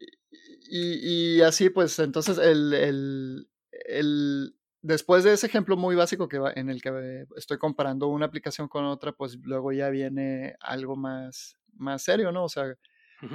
y, 0.68 1.40
así, 1.42 1.70
pues, 1.70 1.96
entonces, 2.00 2.36
el, 2.38 3.46
el, 3.70 4.56
después 4.82 5.22
de 5.22 5.34
ese 5.34 5.46
ejemplo 5.46 5.76
muy 5.76 5.94
básico 5.94 6.28
que 6.28 6.40
en 6.56 6.68
el 6.68 6.82
que 6.82 7.26
estoy 7.36 7.58
comparando 7.58 8.08
una 8.08 8.26
aplicación 8.26 8.66
con 8.66 8.84
otra, 8.86 9.12
pues 9.12 9.38
luego 9.44 9.70
ya 9.70 9.88
viene 9.90 10.56
algo 10.58 10.96
más, 10.96 11.56
más 11.74 12.02
serio, 12.02 12.32
¿no? 12.32 12.44
O 12.44 12.48
sea, 12.48 12.74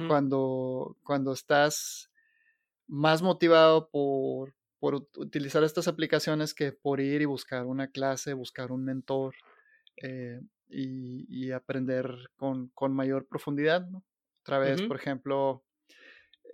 cuando, 0.06 0.98
cuando 1.02 1.32
estás 1.32 2.10
más 2.86 3.22
motivado 3.22 3.88
por, 3.88 4.54
por 4.80 4.94
utilizar 4.94 5.62
estas 5.62 5.88
aplicaciones 5.88 6.54
que 6.54 6.72
por 6.72 7.00
ir 7.00 7.20
y 7.20 7.26
buscar 7.26 7.66
una 7.66 7.88
clase, 7.88 8.32
buscar 8.32 8.72
un 8.72 8.84
mentor 8.84 9.34
eh, 10.02 10.40
y, 10.68 11.52
aprender 11.52 12.30
con, 12.36 12.72
mayor 12.90 13.26
profundidad. 13.28 13.86
¿no? 13.88 14.02
Otra 14.42 14.58
vez, 14.58 14.80
por 14.82 14.96
ejemplo, 14.96 15.62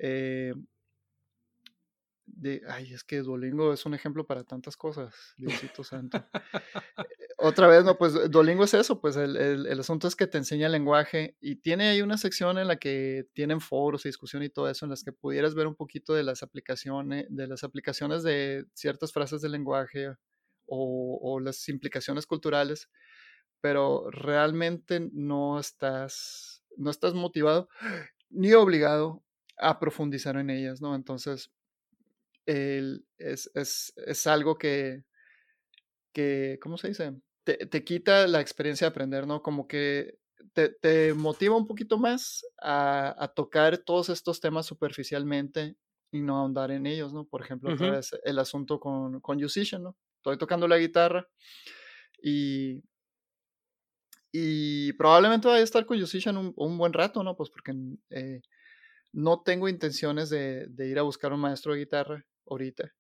eh, 0.01 0.55
de, 2.27 2.62
ay, 2.69 2.93
es 2.93 3.05
que 3.05 3.19
Duolingo 3.23 3.73
es 3.73 3.87
un 3.87 3.95
ejemplo 3.95 4.27
para 4.27 4.45
tantas 4.45 4.77
cosas, 4.77 5.15
Diosito 5.37 5.85
Santo. 5.85 6.19
Eh, 6.99 7.29
otra 7.39 7.67
vez, 7.67 7.85
no, 7.85 7.97
pues 7.99 8.31
Duolingo 8.31 8.65
es 8.65 8.75
eso, 8.75 9.01
pues 9.01 9.17
el, 9.17 9.37
el, 9.37 9.81
asunto 9.81 10.09
es 10.09 10.17
que 10.17 10.27
te 10.27 10.39
enseña 10.39 10.67
el 10.67 10.73
lenguaje 10.73 11.37
y 11.41 11.57
tiene 11.57 11.89
ahí 11.89 12.03
una 12.03 12.17
sección 12.17 12.59
en 12.59 12.67
la 12.67 12.77
que 12.77 13.27
tienen 13.35 13.61
foros 13.61 14.05
y 14.05 14.09
discusión 14.09 14.43
y 14.43 14.49
todo 14.49 14.69
eso, 14.71 14.87
en 14.87 14.91
las 14.91 15.05
que 15.05 15.12
pudieras 15.12 15.55
ver 15.55 15.67
un 15.67 15.75
poquito 15.75 16.15
de 16.15 16.23
las 16.23 16.43
aplicaciones, 16.43 17.27
de 17.29 17.47
las 17.47 17.62
aplicaciones 17.62 18.23
de 18.23 18.65
ciertas 18.75 19.12
frases 19.12 19.43
del 19.43 19.53
lenguaje 19.53 20.09
o, 20.67 21.19
o 21.23 21.41
las 21.41 21.69
implicaciones 21.69 22.27
culturales, 22.27 22.89
pero 23.61 24.11
realmente 24.11 25.09
no 25.12 25.61
estás, 25.61 26.65
no 26.77 26.91
estás 26.91 27.15
motivado 27.15 27.69
ni 28.31 28.53
obligado 28.55 29.23
a 29.59 29.79
profundizar 29.79 30.37
en 30.37 30.51
ellas, 30.51 30.81
¿no? 30.81 30.95
Entonces, 30.95 31.51
el, 32.47 33.05
es, 33.19 33.51
es, 33.55 33.93
es, 33.97 34.27
algo 34.27 34.57
que, 34.57 35.05
que, 36.13 36.59
¿cómo 36.63 36.79
se 36.79 36.89
dice? 36.89 37.15
Te, 37.45 37.67
te, 37.67 37.85
quita 37.85 38.27
la 38.27 38.41
experiencia 38.41 38.87
de 38.87 38.91
aprender, 38.91 39.27
¿no? 39.27 39.43
Como 39.43 39.69
que 39.69 40.19
te, 40.53 40.71
te 40.71 41.15
motiva 41.15 41.57
un 41.57 41.67
poquito 41.67 41.99
más 41.99 42.45
a, 42.61 43.15
a, 43.23 43.29
tocar 43.29 43.79
todos 43.79 44.09
estos 44.09 44.41
temas 44.41 44.67
superficialmente 44.67 45.77
y 46.13 46.23
no 46.23 46.37
ahondar 46.39 46.71
en 46.71 46.87
ellos, 46.87 47.13
¿no? 47.13 47.25
Por 47.25 47.43
ejemplo, 47.43 47.73
otra 47.73 47.91
vez 47.91 48.11
el 48.25 48.38
asunto 48.38 48.81
con, 48.81 49.21
con 49.21 49.38
Musician, 49.38 49.83
¿no? 49.83 49.97
Estoy 50.19 50.38
tocando 50.38 50.67
la 50.67 50.79
guitarra 50.79 51.29
y, 52.23 52.83
y 54.33 54.92
probablemente 54.94 55.49
vaya 55.49 55.61
a 55.61 55.65
estar 55.65 55.85
con 55.87 55.99
Musician 55.99 56.37
un, 56.37 56.53
un 56.57 56.79
buen 56.79 56.92
rato, 56.92 57.23
¿no? 57.23 57.37
Pues 57.37 57.51
porque 57.51 57.73
eh, 58.11 58.40
no 59.13 59.42
tengo 59.42 59.69
intenciones 59.69 60.31
de, 60.31 60.67
de, 60.69 60.88
ir 60.88 60.99
a 60.99 61.03
buscar 61.03 61.33
un 61.33 61.40
maestro 61.40 61.73
de 61.73 61.81
guitarra 61.81 62.27
ahorita. 62.49 62.92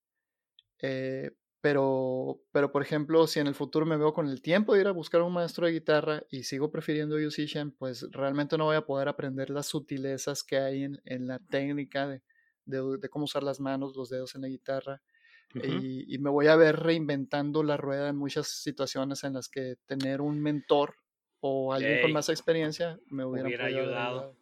Eh, 0.80 1.30
pero, 1.60 2.42
pero, 2.52 2.70
por 2.70 2.82
ejemplo, 2.82 3.26
si 3.26 3.40
en 3.40 3.48
el 3.48 3.54
futuro 3.54 3.86
me 3.86 3.96
veo 3.96 4.12
con 4.12 4.28
el 4.28 4.40
tiempo 4.40 4.74
de 4.74 4.82
ir 4.82 4.86
a 4.86 4.92
buscar 4.92 5.22
un 5.22 5.32
maestro 5.32 5.66
de 5.66 5.72
guitarra 5.72 6.22
y 6.30 6.44
sigo 6.44 6.70
prefiriendo 6.70 7.16
Musician, 7.16 7.72
pues 7.72 8.06
realmente 8.12 8.56
no 8.56 8.66
voy 8.66 8.76
a 8.76 8.86
poder 8.86 9.08
aprender 9.08 9.50
las 9.50 9.66
sutilezas 9.66 10.44
que 10.44 10.58
hay 10.58 10.84
en, 10.84 11.00
en 11.04 11.26
la 11.26 11.40
técnica 11.40 12.06
de, 12.06 12.22
de, 12.66 13.08
cómo 13.08 13.24
usar 13.24 13.42
las 13.42 13.58
manos, 13.58 13.96
los 13.96 14.10
dedos 14.10 14.34
en 14.36 14.42
la 14.42 14.48
guitarra. 14.48 15.02
y, 15.54 16.14
y, 16.14 16.18
me 16.18 16.30
voy 16.30 16.48
a 16.48 16.56
ver 16.56 16.76
reinventando 16.76 17.62
la 17.62 17.76
rueda 17.76 18.10
en 18.10 18.16
muchas 18.16 18.48
situaciones 18.48 19.24
en 19.24 19.32
las 19.32 19.48
que 19.48 19.76
tener 19.86 20.20
un 20.20 20.40
mentor 20.40 20.96
o 21.40 21.72
alguien 21.72 22.00
con 22.02 22.12
más 22.12 22.28
experiencia 22.28 22.98
me 23.06 23.24
hubiera, 23.24 23.64
ayudado. 23.64 24.36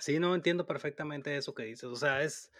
Sí, 0.00 0.18
no 0.18 0.34
entiendo 0.34 0.66
perfectamente 0.66 1.36
eso 1.36 1.54
que 1.54 1.64
dices. 1.64 1.84
O 1.84 1.96
sea, 1.96 2.22
es, 2.22 2.50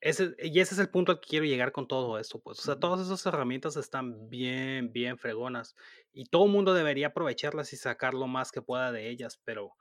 ese, 0.00 0.34
y 0.38 0.60
ese 0.60 0.74
es 0.74 0.80
el 0.80 0.90
punto 0.90 1.12
al 1.12 1.20
que 1.20 1.28
quiero 1.28 1.46
llegar 1.46 1.72
con 1.72 1.88
todo 1.88 2.18
esto. 2.18 2.38
Pues, 2.38 2.58
o 2.58 2.62
sea, 2.62 2.76
todas 2.76 3.04
esas 3.04 3.24
herramientas 3.26 3.76
están 3.76 4.28
bien, 4.28 4.92
bien 4.92 5.16
fregonas. 5.18 5.74
Y 6.12 6.26
todo 6.26 6.44
el 6.46 6.52
mundo 6.52 6.74
debería 6.74 7.08
aprovecharlas 7.08 7.72
y 7.72 7.76
sacar 7.76 8.14
lo 8.14 8.26
más 8.26 8.52
que 8.52 8.62
pueda 8.62 8.92
de 8.92 9.08
ellas. 9.08 9.40
Pero 9.44 9.72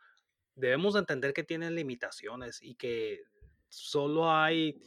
debemos 0.55 0.95
entender 0.95 1.33
que 1.33 1.43
tienen 1.43 1.75
limitaciones 1.75 2.61
y 2.61 2.75
que 2.75 3.21
solo 3.67 4.31
hay 4.31 4.81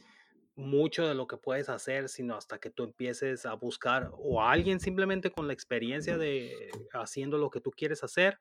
mucho 0.55 1.05
de 1.05 1.15
lo 1.15 1.27
que 1.27 1.37
puedes 1.37 1.69
hacer, 1.69 2.07
sino 2.07 2.35
hasta 2.35 2.59
que 2.59 2.69
tú 2.69 2.83
empieces 2.83 3.45
a 3.45 3.53
buscar 3.53 4.09
o 4.13 4.41
a 4.41 4.51
alguien 4.51 4.79
simplemente 4.79 5.29
con 5.31 5.47
la 5.47 5.53
experiencia 5.53 6.17
de 6.17 6.71
haciendo 6.93 7.37
lo 7.37 7.49
que 7.49 7.59
tú 7.59 7.71
quieres 7.71 8.03
hacer 8.03 8.39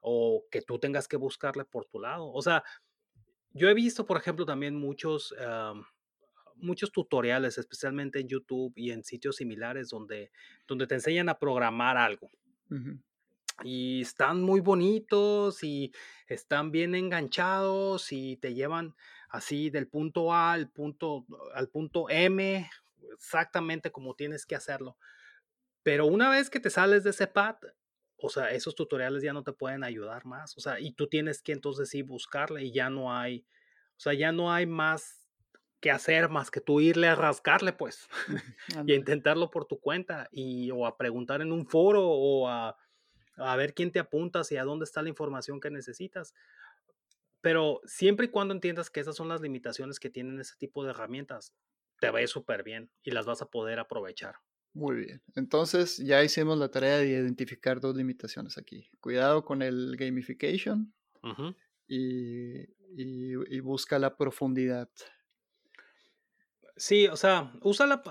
o 0.00 0.44
que 0.50 0.60
tú 0.60 0.78
tengas 0.78 1.08
que 1.08 1.16
buscarle 1.16 1.64
por 1.64 1.86
tu 1.86 2.00
lado. 2.00 2.30
O 2.30 2.42
sea, 2.42 2.62
yo 3.54 3.68
he 3.68 3.74
visto, 3.74 4.04
por 4.04 4.18
ejemplo, 4.18 4.44
también 4.44 4.74
muchos, 4.76 5.34
muchos 6.56 6.92
tutoriales, 6.92 7.56
especialmente 7.56 8.20
en 8.20 8.28
YouTube 8.28 8.72
y 8.76 8.90
en 8.90 9.04
sitios 9.04 9.36
similares, 9.36 9.88
donde, 9.88 10.30
donde 10.66 10.86
te 10.86 10.96
enseñan 10.96 11.28
a 11.28 11.38
programar 11.38 11.96
algo. 11.96 12.30
Y 13.62 14.00
están 14.00 14.42
muy 14.42 14.60
bonitos 14.60 15.62
y 15.62 15.92
están 16.26 16.72
bien 16.72 16.96
enganchados 16.96 18.10
y 18.10 18.36
te 18.38 18.52
llevan 18.52 18.94
así 19.28 19.70
del 19.70 19.86
punto 19.86 20.32
A 20.32 20.52
al 20.52 20.68
punto, 20.70 21.24
al 21.54 21.68
punto 21.68 22.10
M, 22.10 22.68
exactamente 23.14 23.92
como 23.92 24.14
tienes 24.14 24.44
que 24.44 24.56
hacerlo. 24.56 24.98
Pero 25.84 26.06
una 26.06 26.30
vez 26.30 26.50
que 26.50 26.58
te 26.58 26.70
sales 26.70 27.04
de 27.04 27.10
ese 27.10 27.28
pad, 27.28 27.56
o 28.24 28.28
sea, 28.30 28.50
esos 28.50 28.74
tutoriales 28.74 29.22
ya 29.22 29.32
no 29.32 29.42
te 29.42 29.52
pueden 29.52 29.84
ayudar 29.84 30.24
más, 30.24 30.56
o 30.56 30.60
sea, 30.60 30.80
y 30.80 30.92
tú 30.92 31.08
tienes 31.08 31.42
que 31.42 31.52
entonces 31.52 31.90
sí 31.90 32.02
buscarle 32.02 32.64
y 32.64 32.72
ya 32.72 32.88
no 32.88 33.12
hay, 33.12 33.44
o 33.96 34.00
sea, 34.00 34.14
ya 34.14 34.32
no 34.32 34.52
hay 34.52 34.66
más 34.66 35.24
que 35.80 35.90
hacer 35.90 36.30
más 36.30 36.50
que 36.50 36.62
tú 36.62 36.80
irle 36.80 37.08
a 37.08 37.14
rascarle, 37.14 37.74
pues, 37.74 38.08
y 38.88 38.92
a 38.92 38.96
intentarlo 38.96 39.50
por 39.50 39.66
tu 39.66 39.78
cuenta 39.78 40.28
y 40.32 40.70
o 40.70 40.86
a 40.86 40.96
preguntar 40.96 41.42
en 41.42 41.52
un 41.52 41.66
foro 41.66 42.08
o 42.08 42.48
a, 42.48 42.78
a 43.36 43.56
ver 43.56 43.74
quién 43.74 43.92
te 43.92 43.98
apunta 43.98 44.40
hacia 44.40 44.64
dónde 44.64 44.84
está 44.84 45.02
la 45.02 45.10
información 45.10 45.60
que 45.60 45.70
necesitas. 45.70 46.34
Pero 47.42 47.82
siempre 47.84 48.26
y 48.26 48.28
cuando 48.30 48.54
entiendas 48.54 48.88
que 48.88 49.00
esas 49.00 49.16
son 49.16 49.28
las 49.28 49.42
limitaciones 49.42 50.00
que 50.00 50.08
tienen 50.08 50.40
ese 50.40 50.56
tipo 50.56 50.82
de 50.82 50.90
herramientas, 50.90 51.54
te 52.00 52.08
va 52.10 52.20
a 52.20 52.22
ir 52.22 52.28
súper 52.28 52.62
bien 52.62 52.90
y 53.02 53.10
las 53.10 53.26
vas 53.26 53.42
a 53.42 53.50
poder 53.50 53.78
aprovechar. 53.78 54.36
Muy 54.74 54.96
bien. 54.96 55.22
Entonces 55.36 55.98
ya 55.98 56.22
hicimos 56.24 56.58
la 56.58 56.68
tarea 56.68 56.98
de 56.98 57.06
identificar 57.06 57.80
dos 57.80 57.94
limitaciones 57.96 58.58
aquí. 58.58 58.90
Cuidado 59.00 59.44
con 59.44 59.62
el 59.62 59.96
gamification 59.96 60.92
y, 61.86 62.60
y, 62.96 63.60
busca 63.60 64.00
la 64.00 64.16
profundidad. 64.16 64.90
Sí, 66.76 67.06
o 67.06 67.16
sea, 67.16 67.52
úsala, 67.62 68.02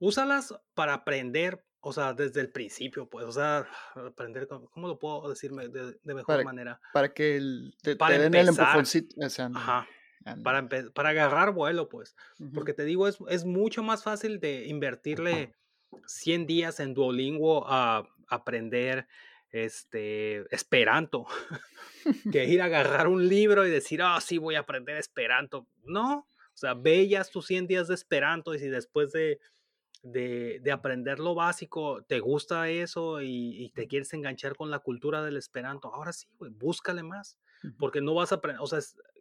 úsalas 0.00 0.52
para 0.74 0.94
aprender, 0.94 1.64
o 1.80 1.92
sea, 1.92 2.12
desde 2.12 2.40
el 2.40 2.50
principio, 2.50 3.08
pues, 3.08 3.24
o 3.24 3.32
sea, 3.32 3.64
aprender, 3.94 4.48
¿cómo 4.48 4.88
lo 4.88 4.98
puedo 4.98 5.28
decirme 5.28 5.68
de, 5.68 5.96
mejor 6.02 6.44
manera? 6.44 6.80
Para 6.92 7.14
que 7.14 7.36
el, 7.36 7.76
te, 7.82 7.94
para 7.94 8.18
den 8.18 8.34
el 8.34 8.48
empujoncito. 8.48 9.14
Ajá. 9.54 9.86
Para, 10.42 10.68
para 10.94 11.08
agarrar 11.10 11.52
vuelo, 11.52 11.88
pues. 11.88 12.16
Porque 12.54 12.74
te 12.74 12.84
digo, 12.84 13.08
es, 13.08 13.18
es 13.28 13.44
mucho 13.44 13.82
más 13.82 14.02
fácil 14.02 14.40
de 14.40 14.66
invertirle 14.68 15.54
100 16.06 16.46
días 16.46 16.80
en 16.80 16.94
Duolingo 16.94 17.64
a 17.68 18.08
aprender 18.28 19.06
este 19.50 20.46
Esperanto 20.54 21.26
que 22.32 22.46
ir 22.46 22.62
a 22.62 22.66
agarrar 22.66 23.06
un 23.06 23.28
libro 23.28 23.66
y 23.66 23.70
decir, 23.70 24.00
ah, 24.02 24.18
sí, 24.20 24.38
voy 24.38 24.54
a 24.54 24.60
aprender 24.60 24.96
Esperanto. 24.96 25.66
No, 25.84 26.26
o 26.54 26.56
sea, 26.56 26.74
veías 26.74 27.30
tus 27.30 27.46
100 27.46 27.66
días 27.66 27.88
de 27.88 27.94
Esperanto 27.94 28.54
y 28.54 28.58
si 28.58 28.68
después 28.68 29.12
de, 29.12 29.40
de, 30.02 30.58
de 30.62 30.72
aprender 30.72 31.18
lo 31.18 31.34
básico 31.34 32.02
te 32.04 32.20
gusta 32.20 32.68
eso 32.68 33.22
y, 33.22 33.62
y, 33.62 33.70
te 33.70 33.86
quieres 33.86 34.12
enganchar 34.14 34.56
con 34.56 34.70
la 34.70 34.80
cultura 34.80 35.22
del 35.22 35.36
Esperanto, 35.36 35.94
ahora 35.94 36.12
sí, 36.12 36.26
búscale 36.38 37.02
más, 37.02 37.38
porque 37.78 38.00
no 38.00 38.14
vas 38.14 38.32
a 38.32 38.36
aprender, 38.36 38.62
o 38.62 38.66
sea, 38.66 38.80
eh, 38.80 39.11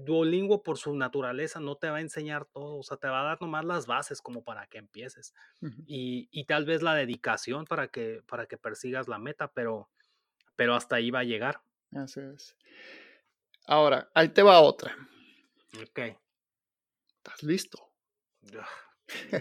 Duolingo 0.00 0.62
por 0.62 0.78
su 0.78 0.94
naturaleza 0.94 1.60
no 1.60 1.76
te 1.76 1.90
va 1.90 1.98
a 1.98 2.00
enseñar 2.00 2.46
todo, 2.46 2.78
o 2.78 2.82
sea, 2.82 2.96
te 2.96 3.08
va 3.08 3.20
a 3.20 3.24
dar 3.24 3.40
nomás 3.40 3.64
las 3.64 3.86
bases 3.86 4.22
como 4.22 4.42
para 4.42 4.66
que 4.66 4.78
empieces 4.78 5.34
y, 5.86 6.28
y, 6.30 6.44
tal 6.44 6.64
vez 6.64 6.82
la 6.82 6.94
dedicación 6.94 7.64
para 7.64 7.88
que, 7.88 8.22
para 8.26 8.46
que 8.46 8.56
persigas 8.56 9.08
la 9.08 9.18
meta, 9.18 9.48
pero, 9.52 9.88
pero 10.56 10.74
hasta 10.74 10.96
ahí 10.96 11.10
va 11.10 11.20
a 11.20 11.24
llegar. 11.24 11.60
Así 11.92 12.20
es. 12.20 12.56
Ahora, 13.66 14.10
ahí 14.14 14.28
te 14.28 14.42
va 14.42 14.60
otra. 14.60 14.94
Ok. 15.82 16.00
¿Estás 17.16 17.42
listo? 17.42 17.90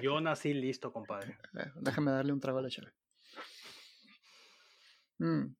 Yo 0.02 0.22
nací 0.22 0.54
listo, 0.54 0.92
compadre. 0.92 1.38
Eh, 1.56 1.72
déjame 1.76 2.10
darle 2.10 2.34
un 2.34 2.40
trago 2.40 2.58
a 2.58 2.62
la 2.64 2.70
chave. 2.70 2.92
Mm. 5.20 5.56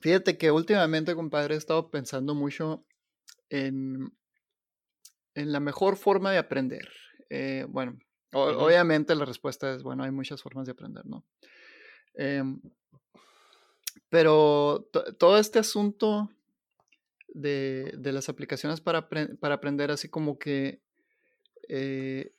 Fíjate 0.00 0.38
que 0.38 0.50
últimamente, 0.50 1.14
compadre, 1.14 1.54
he 1.54 1.58
estado 1.58 1.90
pensando 1.90 2.34
mucho 2.34 2.86
en, 3.50 4.12
en 5.34 5.52
la 5.52 5.60
mejor 5.60 5.96
forma 5.96 6.32
de 6.32 6.38
aprender. 6.38 6.88
Eh, 7.28 7.66
bueno, 7.68 7.98
obviamente 8.32 9.14
la 9.14 9.24
respuesta 9.24 9.74
es, 9.74 9.82
bueno, 9.82 10.04
hay 10.04 10.10
muchas 10.10 10.42
formas 10.42 10.66
de 10.66 10.72
aprender, 10.72 11.04
¿no? 11.06 11.24
Em, 12.14 12.60
pero 14.08 14.88
todo 15.18 15.38
este 15.38 15.58
asunto 15.58 16.30
de, 17.28 17.92
de 17.96 18.12
las 18.12 18.28
aplicaciones 18.28 18.80
para, 18.80 19.08
para, 19.08 19.54
aprender, 19.54 19.90
así 19.90 20.08
como 20.08 20.38
que, 20.38 20.82
eh, 21.68 22.32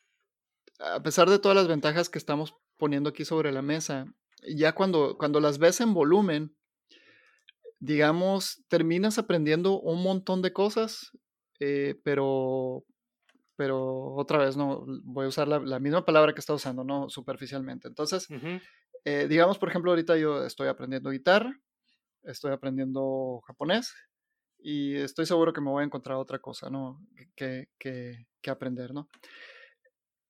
a 0.79 1.01
pesar 1.01 1.29
de 1.29 1.39
todas 1.39 1.55
las 1.55 1.67
ventajas 1.67 2.09
que 2.09 2.17
estamos 2.17 2.55
poniendo 2.77 3.09
aquí 3.09 3.23
sobre 3.23 3.51
la 3.51 3.61
mesa, 3.61 4.13
ya 4.47 4.73
cuando, 4.73 5.17
cuando 5.17 5.39
las 5.39 5.59
ves 5.59 5.79
en 5.81 5.93
volumen, 5.93 6.55
digamos, 7.81 8.63
terminas 8.69 9.17
aprendiendo 9.17 9.81
un 9.81 10.03
montón 10.03 10.43
de 10.43 10.53
cosas, 10.53 11.11
eh, 11.59 11.99
pero, 12.03 12.85
pero 13.55 14.13
otra 14.13 14.37
vez, 14.37 14.55
no, 14.55 14.85
voy 15.03 15.25
a 15.25 15.29
usar 15.29 15.47
la, 15.47 15.79
misma 15.79 16.05
palabra 16.05 16.33
que 16.33 16.39
está 16.39 16.53
usando, 16.53 16.83
no 16.83 17.09
superficialmente. 17.09 17.87
Entonces, 17.87 18.27
eh, 19.03 19.25
digamos, 19.27 19.57
por 19.57 19.69
ejemplo, 19.69 19.91
ahorita 19.91 20.15
yo 20.15 20.45
estoy 20.45 20.67
aprendiendo 20.67 21.09
guitarra, 21.09 21.59
estoy 22.21 22.51
aprendiendo 22.51 23.41
japonés 23.47 23.95
y 24.59 24.95
estoy 24.97 25.25
seguro 25.25 25.51
que 25.51 25.61
me 25.61 25.71
voy 25.71 25.81
a 25.81 25.87
encontrar 25.87 26.17
otra 26.17 26.37
cosa, 26.37 26.69
¿no? 26.69 27.03
Que, 27.35 27.67
que, 27.79 28.27
que 28.43 28.51
aprender, 28.51 28.93
¿no? 28.93 29.09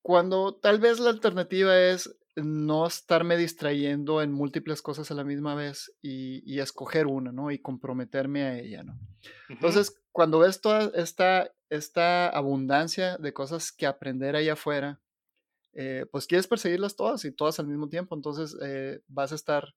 Cuando 0.01 0.55
tal 0.55 0.79
vez 0.79 1.01
la 1.01 1.09
alternativa 1.09 1.77
es 1.77 2.17
no 2.35 2.87
estarme 2.87 3.37
distrayendo 3.37 4.21
en 4.21 4.31
múltiples 4.31 4.81
cosas 4.81 5.11
a 5.11 5.15
la 5.15 5.23
misma 5.23 5.55
vez 5.55 5.93
y, 6.01 6.59
escoger 6.59 7.07
una, 7.07 7.31
¿no? 7.31 7.51
Y 7.51 7.59
comprometerme 7.59 8.43
a 8.43 8.57
ella, 8.57 8.83
¿no? 8.83 8.97
Entonces, 9.49 10.01
cuando 10.11 10.39
ves 10.39 10.61
toda 10.61 10.91
esta, 10.95 11.51
esta 11.69 12.29
abundancia 12.29 13.17
de 13.17 13.33
cosas 13.33 13.71
que 13.71 13.85
aprender 13.85 14.35
ahí 14.35 14.49
afuera, 14.49 14.99
eh, 15.73 16.05
pues 16.11 16.27
quieres 16.27 16.47
perseguirlas 16.47 16.95
todas 16.95 17.23
y 17.25 17.31
todas 17.31 17.59
al 17.59 17.67
mismo 17.67 17.89
tiempo. 17.89 18.15
Entonces, 18.15 18.57
eh, 18.61 19.01
vas 19.07 19.31
a 19.31 19.35
estar 19.35 19.75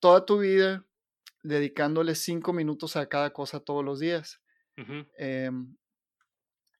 toda 0.00 0.24
tu 0.26 0.38
vida 0.38 0.84
dedicándole 1.42 2.14
cinco 2.14 2.52
minutos 2.52 2.96
a 2.96 3.06
cada 3.06 3.32
cosa 3.32 3.60
todos 3.60 3.84
los 3.84 4.00
días. 4.00 4.40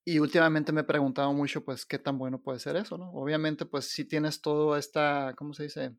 Y 0.05 0.19
últimamente 0.19 0.73
me 0.73 0.83
he 0.83 0.85
preguntado 0.85 1.33
mucho, 1.33 1.65
pues, 1.65 1.87
qué 1.87 1.99
tan 1.99 2.19
bueno 2.19 2.41
puede 2.43 2.59
ser 2.59 2.77
eso, 2.77 2.99
¿no? 2.99 3.11
Obviamente, 3.13 3.65
pues, 3.65 3.87
si 3.87 4.05
tienes 4.05 4.43
todo 4.43 4.77
esta, 4.77 5.35
¿cómo 5.37 5.55
se 5.55 5.65
dice? 5.65 5.97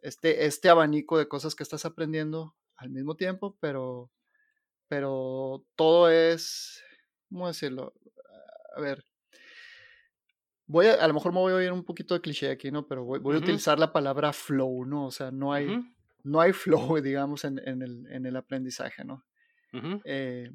Este, 0.00 0.46
este 0.46 0.68
abanico 0.68 1.18
de 1.18 1.26
cosas 1.26 1.54
que 1.54 1.64
estás 1.64 1.84
aprendiendo 1.84 2.54
al 2.76 2.90
mismo 2.90 3.16
tiempo, 3.16 3.56
pero, 3.60 4.12
pero 4.86 5.64
todo 5.74 6.10
es, 6.10 6.82
¿cómo 7.28 7.48
decirlo? 7.48 7.92
A 8.76 8.80
ver, 8.80 9.04
voy 10.66 10.86
a, 10.86 10.94
a 10.94 11.08
lo 11.08 11.14
mejor 11.14 11.32
me 11.32 11.40
voy 11.40 11.52
a 11.52 11.56
oír 11.56 11.72
un 11.72 11.84
poquito 11.84 12.14
de 12.14 12.20
cliché 12.20 12.50
aquí, 12.50 12.70
¿no? 12.70 12.86
Pero 12.86 13.04
voy, 13.04 13.18
voy 13.18 13.36
a 13.36 13.38
utilizar 13.38 13.78
la 13.78 13.92
palabra 13.92 14.32
flow, 14.32 14.84
¿no? 14.84 15.06
O 15.06 15.10
sea, 15.10 15.30
no 15.30 15.52
hay, 15.52 15.68
no 16.22 16.40
hay 16.40 16.52
flow, 16.96 17.00
digamos, 17.00 17.44
en, 17.44 17.60
en, 17.66 17.82
el, 17.82 18.06
en 18.10 18.26
el 18.26 18.36
aprendizaje, 18.36 19.04
¿no? 19.04 19.24
Eh, 20.04 20.54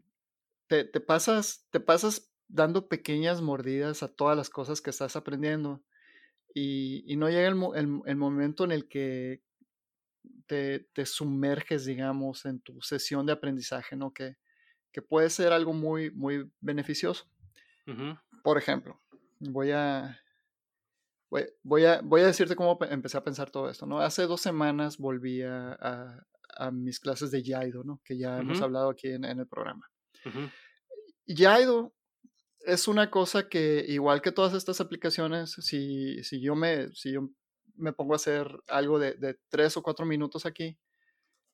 te, 0.68 0.86
te, 0.86 1.02
pasas, 1.02 1.68
te 1.72 1.82
pasas 1.82 2.29
dando 2.50 2.88
pequeñas 2.88 3.42
mordidas 3.42 4.04
a 4.04 4.10
todas 4.10 4.36
las 4.36 4.50
cosas 4.50 4.82
que 4.82 4.90
estás 4.90 5.16
aprendiendo 5.16 5.82
y, 6.54 7.16
no 7.16 7.30
llega 7.30 7.48
el, 7.48 8.18
momento 8.18 8.64
en 8.64 8.72
el 8.72 8.88
que 8.90 9.42
te, 10.48 11.06
sumerges, 11.06 11.86
digamos, 11.86 12.46
en 12.46 12.60
tu 12.60 12.82
sesión 12.82 13.26
de 13.26 13.34
aprendizaje, 13.34 13.96
¿no? 13.96 14.12
Que, 14.14 14.36
que 14.92 15.02
puede 15.02 15.30
ser 15.30 15.54
algo 15.54 15.74
muy, 15.74 16.12
muy 16.12 16.52
beneficioso. 16.60 17.30
Por 18.44 18.58
ejemplo, 18.58 19.02
voy 19.40 19.72
a, 19.72 20.20
voy, 21.64 21.86
a, 21.86 22.02
voy 22.02 22.22
a 22.22 22.28
decirte 22.28 22.56
cómo 22.56 22.78
empecé 22.90 23.18
a 23.18 23.24
pensar 23.24 23.50
todo 23.50 23.70
esto, 23.70 23.86
¿no? 23.86 24.00
Hace 24.00 24.24
dos 24.24 24.42
semanas 24.42 24.98
volví 24.98 25.42
a, 25.44 25.78
a, 26.58 26.72
mis 26.72 27.00
clases 27.00 27.32
de 27.32 27.42
Yaido, 27.42 27.84
¿no? 27.84 28.02
Que 28.04 28.18
ya 28.18 28.40
hemos 28.40 28.62
hablado 28.62 28.90
aquí 28.90 29.08
en, 29.08 29.24
en 29.24 29.40
el 29.40 29.48
programa. 29.48 29.90
Jaido 31.28 31.94
es 32.70 32.88
una 32.88 33.10
cosa 33.10 33.50
que, 33.50 33.86
igual 33.88 34.22
que 34.22 34.32
todas 34.32 34.54
estas 34.54 34.82
aplicaciones, 34.82 35.52
si, 35.52 36.24
si, 36.24 36.42
yo, 36.42 36.56
me, 36.56 36.94
si 36.94 37.14
yo 37.14 37.30
me 37.76 37.94
pongo 37.94 38.14
a 38.14 38.18
hacer 38.18 38.48
algo 38.68 39.00
de, 39.00 39.14
de 39.14 39.38
tres 39.50 39.76
o 39.78 39.84
cuatro 39.84 40.06
minutos 40.06 40.46
aquí, 40.46 40.78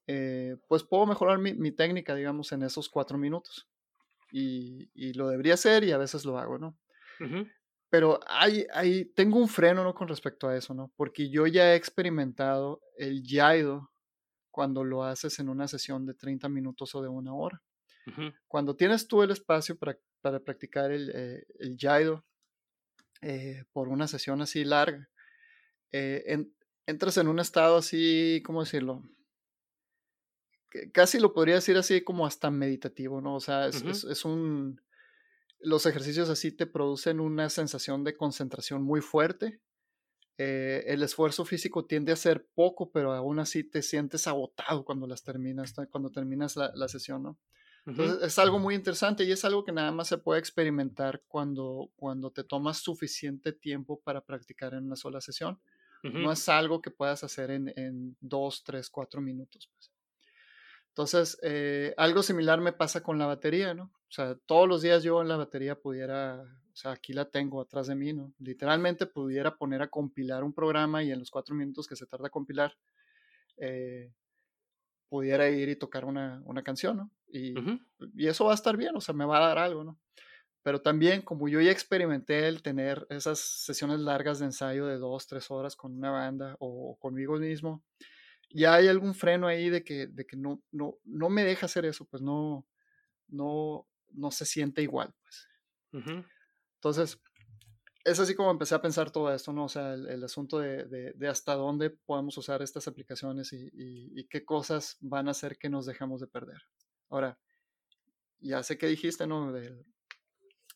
eh, 0.07 0.57
pues 0.67 0.83
puedo 0.83 1.05
mejorar 1.05 1.39
mi, 1.39 1.53
mi, 1.53 1.71
técnica, 1.71 2.13
digamos, 2.13 2.51
en 2.51 2.63
esos 2.63 2.89
cuatro 2.89 3.17
minutos. 3.17 3.67
Y, 4.31 4.89
y, 4.93 5.13
lo 5.13 5.29
debería 5.29 5.53
hacer 5.53 5.83
y 5.83 5.91
a 5.91 5.97
veces 5.97 6.25
lo 6.25 6.37
hago, 6.37 6.57
¿no? 6.57 6.77
Pero 7.89 8.19
hay, 8.27 8.65
hay, 8.73 9.05
tengo 9.05 9.39
un 9.39 9.47
freno, 9.47 9.83
¿no? 9.83 9.93
Con 9.93 10.07
respecto 10.07 10.47
a 10.47 10.57
eso, 10.57 10.73
¿no? 10.73 10.91
Porque 10.97 11.29
yo 11.29 11.47
ya 11.47 11.73
he 11.73 11.75
experimentado 11.75 12.81
el 12.97 13.23
Yaido 13.23 13.91
cuando 14.51 14.83
lo 14.83 15.03
haces 15.03 15.39
en 15.39 15.49
una 15.49 15.67
sesión 15.67 16.05
de 16.05 16.13
30 16.13 16.49
minutos 16.49 16.93
o 16.95 17.01
de 17.01 17.07
una 17.07 17.33
hora. 17.33 17.61
Cuando 18.47 18.75
tienes 18.75 19.07
tú 19.07 19.23
el 19.23 19.31
espacio 19.31 19.77
para, 19.77 19.97
para 20.21 20.39
practicar 20.39 20.91
el, 20.91 21.11
eh, 21.13 21.45
el 21.59 21.77
Yaido 21.77 22.25
eh, 23.21 23.63
por 23.73 23.87
una 23.87 24.07
sesión 24.07 24.41
así 24.41 24.63
larga, 24.63 25.09
eh, 25.91 26.45
entras 26.85 27.17
en 27.17 27.27
un 27.27 27.39
estado 27.39 27.77
así, 27.77 28.41
¿cómo 28.45 28.61
decirlo? 28.61 29.03
Casi 30.91 31.19
lo 31.19 31.33
podría 31.33 31.55
decir 31.55 31.77
así 31.77 32.01
como 32.01 32.25
hasta 32.27 32.51
meditativo, 32.51 33.21
¿no? 33.21 33.35
O 33.35 33.39
sea, 33.39 33.67
es, 33.67 34.03
es, 34.03 34.25
un... 34.25 34.81
Los 35.59 35.85
ejercicios 35.85 36.29
así 36.29 36.51
te 36.51 36.67
producen 36.67 37.21
una 37.21 37.49
sensación 37.49 38.03
de 38.03 38.17
concentración 38.17 38.83
muy 38.83 38.99
fuerte. 38.99 39.61
el 40.37 41.01
esfuerzo 41.01 41.45
físico 41.45 41.85
tiende 41.85 42.11
a 42.11 42.17
ser 42.17 42.45
poco, 42.53 42.91
pero 42.91 43.13
aún 43.13 43.39
así 43.39 43.63
te 43.63 43.81
sientes 43.81 44.27
agotado 44.27 44.83
cuando 44.83 45.07
las 45.07 45.23
terminas, 45.23 45.73
cuando 45.89 46.11
terminas 46.11 46.57
la, 46.57 46.71
la 46.75 46.89
sesión, 46.89 47.23
¿no? 47.23 47.39
Entonces, 47.85 48.23
es 48.23 48.39
algo 48.39 48.57
muy 48.57 48.73
interesante 48.73 49.23
y 49.23 49.31
es 49.31 49.45
algo 49.45 49.63
que 49.63 49.71
nada 49.71 49.91
más 49.91 50.07
se 50.07 50.17
puede 50.17 50.39
experimentar 50.39 51.21
cuando, 51.27 51.91
cuando 51.95 52.31
te 52.31 52.43
tomas 52.43 52.79
suficiente 52.79 53.53
tiempo 53.53 53.99
para 53.99 54.21
practicar 54.21 54.73
en 54.73 54.85
una 54.85 54.95
sola 54.95 55.21
sesión. 55.21 55.59
No 56.03 56.31
es 56.31 56.47
algo 56.49 56.83
que 56.83 56.91
puedas 56.91 57.23
hacer 57.23 57.49
en, 57.49 57.73
en 57.75 58.15
dos, 58.21 58.63
tres, 58.63 58.91
cuatro 58.91 59.21
minutos. 59.21 59.71
Pues. 59.73 59.91
Entonces, 60.95 61.37
eh, 61.41 61.93
algo 61.97 62.23
similar 62.23 62.61
me 62.61 62.71
pasa 62.71 63.03
con 63.03 63.19
la 63.19 63.25
batería, 63.25 63.73
¿no? 63.73 63.85
O 63.85 64.11
sea, 64.11 64.35
todos 64.45 64.65
los 64.65 64.81
días 64.81 65.03
yo 65.03 65.21
en 65.21 65.27
la 65.27 65.35
batería 65.35 65.77
pudiera, 65.77 66.41
o 66.41 66.75
sea, 66.75 66.91
aquí 66.91 67.11
la 67.11 67.25
tengo 67.25 67.59
atrás 67.59 67.87
de 67.87 67.95
mí, 67.95 68.13
¿no? 68.13 68.31
Literalmente 68.39 69.05
pudiera 69.05 69.57
poner 69.57 69.81
a 69.81 69.89
compilar 69.89 70.45
un 70.45 70.53
programa 70.53 71.03
y 71.03 71.11
en 71.11 71.19
los 71.19 71.31
cuatro 71.31 71.53
minutos 71.53 71.85
que 71.85 71.97
se 71.97 72.05
tarda 72.05 72.27
a 72.27 72.29
compilar, 72.29 72.77
eh, 73.57 74.13
pudiera 75.15 75.47
ir 75.47 75.69
y 75.69 75.77
tocar 75.77 76.03
una, 76.03 76.41
una 76.43 76.61
canción, 76.61 76.97
¿no? 76.97 77.09
Y, 77.29 77.53
y, 78.17 78.27
eso 78.27 78.43
va 78.43 78.51
a 78.51 78.55
estar 78.55 78.75
bien, 78.75 78.97
o 78.97 78.99
sea, 78.99 79.15
me 79.15 79.23
va 79.23 79.37
a 79.37 79.47
dar 79.47 79.57
algo, 79.57 79.85
¿no? 79.85 79.97
Pero 80.61 80.81
también, 80.81 81.21
como 81.21 81.47
yo 81.47 81.61
ya 81.61 81.71
experimenté 81.71 82.49
el 82.49 82.61
tener 82.61 83.07
esas 83.09 83.39
sesiones 83.39 84.01
largas 84.01 84.39
de 84.39 84.47
ensayo 84.47 84.87
de 84.87 84.97
dos, 84.97 85.25
tres 85.25 85.49
horas 85.51 85.77
con 85.77 85.95
una 85.95 86.11
banda 86.11 86.57
o 86.59 86.97
conmigo 86.99 87.37
mismo, 87.37 87.81
ya 88.49 88.73
hay 88.73 88.89
algún 88.89 89.15
freno 89.15 89.47
ahí 89.47 89.69
de 89.69 89.85
que, 89.85 90.07
de 90.07 90.25
que 90.25 90.35
no, 90.35 90.61
no, 90.73 90.97
no 91.05 91.29
me 91.29 91.45
deja 91.45 91.67
hacer 91.67 91.85
eso, 91.85 92.03
pues 92.03 92.21
no, 92.21 92.67
no, 93.29 93.87
no 94.11 94.31
se 94.31 94.45
siente 94.45 94.81
igual, 94.81 95.13
pues. 95.21 95.47
Entonces, 96.75 97.21
es 98.05 98.19
así 98.19 98.35
como 98.35 98.51
empecé 98.51 98.75
a 98.75 98.81
pensar 98.81 99.09
todo 99.09 99.33
esto, 99.33 99.51
¿no? 99.51 99.65
O 99.65 99.69
sea, 99.69 99.95
el, 99.95 100.23
asunto 100.23 100.59
de, 100.59 101.15
hasta 101.27 101.55
dónde 101.55 101.89
podemos 101.89 102.37
usar 102.37 102.61
estas 102.61 102.87
aplicaciones 102.87 103.51
y, 103.51 103.69
y, 103.73 104.27
qué 104.27 104.45
cosas 104.45 104.97
van 105.01 105.27
a 105.27 105.31
hacer 105.31 105.57
que 105.57 105.69
nos 105.69 105.87
dejamos 105.87 106.21
de 106.21 106.27
perder. 106.27 106.61
Ahora, 107.09 107.39
ya 108.39 108.61
sé 108.61 108.77
que 108.77 108.85
dijiste, 108.85 109.25
¿no? 109.25 109.57
el, 109.57 109.85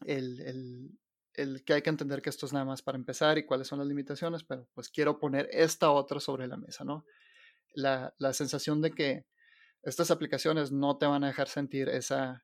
el, 0.07 0.99
el, 1.35 1.63
que 1.63 1.73
hay 1.73 1.81
que 1.83 1.91
entender 1.91 2.23
que 2.23 2.31
esto 2.31 2.47
es 2.47 2.53
nada 2.53 2.65
más 2.65 2.81
para 2.81 2.97
empezar 2.97 3.37
y 3.37 3.45
cuáles 3.45 3.67
son 3.67 3.77
las 3.77 3.87
limitaciones, 3.87 4.43
pero 4.43 4.67
pues 4.73 4.89
quiero 4.89 5.19
poner 5.19 5.47
esta 5.51 5.91
otra 5.91 6.19
sobre 6.19 6.47
la 6.47 6.57
mesa, 6.57 6.83
¿no? 6.83 7.05
La, 7.75 8.11
la 8.17 8.33
sensación 8.33 8.81
de 8.81 8.89
que 8.89 9.25
estas 9.83 10.09
aplicaciones 10.09 10.71
no 10.71 10.97
te 10.97 11.05
van 11.05 11.23
a 11.23 11.27
dejar 11.27 11.47
sentir 11.47 11.89
esa, 11.89 12.43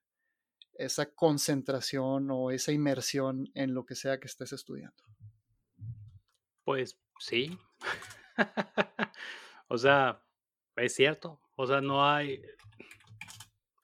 esa 0.78 1.12
concentración 1.14 2.30
o 2.32 2.52
esa 2.52 2.72
inmersión 2.72 3.50
en 3.54 3.74
lo 3.74 3.86
que 3.86 3.96
sea 3.96 4.20
que 4.20 4.28
estés 4.28 4.54
estudiando. 4.54 5.04
Pues 6.64 6.98
sí. 7.20 7.58
o 9.68 9.78
sea, 9.78 10.22
es 10.76 10.96
cierto. 10.96 11.40
O 11.56 11.68
sea, 11.68 11.82
no 11.82 12.08
hay... 12.08 12.42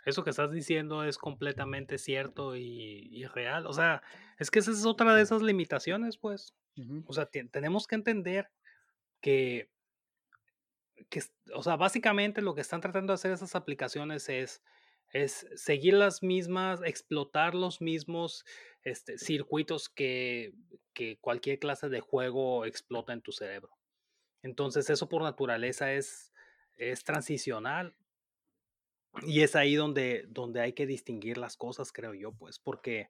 Eso 0.06 0.24
que 0.24 0.32
estás 0.32 0.52
diciendo 0.52 1.04
es 1.04 1.18
completamente 1.18 1.98
cierto 1.98 2.56
y, 2.56 3.24
real. 3.26 3.68
O 3.68 3.74
sea, 3.74 4.02
es 4.39 4.50
que 4.50 4.60
esa 4.60 4.72
es 4.72 4.86
otra 4.86 5.14
de 5.14 5.22
esas 5.22 5.44
limitaciones, 5.44 6.18
pues. 6.18 6.56
O 7.06 7.14
sea, 7.14 7.28
tenemos 7.28 7.86
que 7.86 7.96
entender 7.96 8.50
que, 9.22 9.70
que, 11.10 11.22
o 11.54 11.62
sea, 11.62 11.76
básicamente 11.76 12.42
lo 12.42 12.56
que 12.56 12.62
están 12.62 12.82
tratando 12.82 13.12
de 13.12 13.16
hacer 13.16 13.32
esas 13.32 13.56
aplicaciones 13.56 14.28
es 14.30 14.64
es 15.12 15.47
seguir 15.55 15.93
las 15.93 16.24
mismas, 16.24 16.82
explotar 16.84 17.53
los 17.55 17.82
mismos 17.82 18.45
este, 18.84 19.18
circuitos 19.18 19.89
que, 19.89 20.53
que 20.93 21.18
cualquier 21.20 21.59
clase 21.59 21.89
de 21.89 21.99
juego 21.99 22.66
explota 22.66 23.14
en 23.14 23.22
tu 23.22 23.32
cerebro. 23.32 23.78
Entonces 24.43 24.89
eso 24.89 25.07
por 25.09 25.22
naturaleza 25.22 25.93
es, 25.93 26.32
es 26.78 27.03
transicional. 27.03 27.95
Y 29.24 29.41
es 29.41 29.57
ahí 29.57 29.76
donde, 29.76 30.26
donde 30.30 30.62
hay 30.62 30.72
que 30.72 30.86
distinguir 30.86 31.38
las 31.38 31.57
cosas, 31.57 31.91
creo 31.91 32.14
yo, 32.14 32.32
pues, 32.32 32.59
porque, 32.59 33.09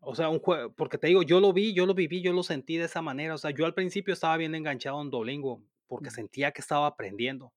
o 0.00 0.16
sea, 0.16 0.28
un 0.28 0.40
juego, 0.40 0.72
porque 0.74 0.98
te 0.98 1.06
digo, 1.06 1.22
yo 1.22 1.38
lo 1.38 1.52
vi, 1.52 1.74
yo 1.74 1.86
lo 1.86 1.94
viví, 1.94 2.22
yo 2.22 2.32
lo 2.32 2.42
sentí 2.42 2.76
de 2.76 2.86
esa 2.86 3.00
manera. 3.00 3.34
O 3.34 3.38
sea, 3.38 3.52
yo 3.52 3.66
al 3.66 3.74
principio 3.74 4.12
estaba 4.12 4.36
bien 4.36 4.56
enganchado 4.56 5.00
en 5.00 5.10
Dolingo 5.10 5.62
porque 5.86 6.10
sentía 6.10 6.50
que 6.50 6.60
estaba 6.60 6.88
aprendiendo. 6.88 7.52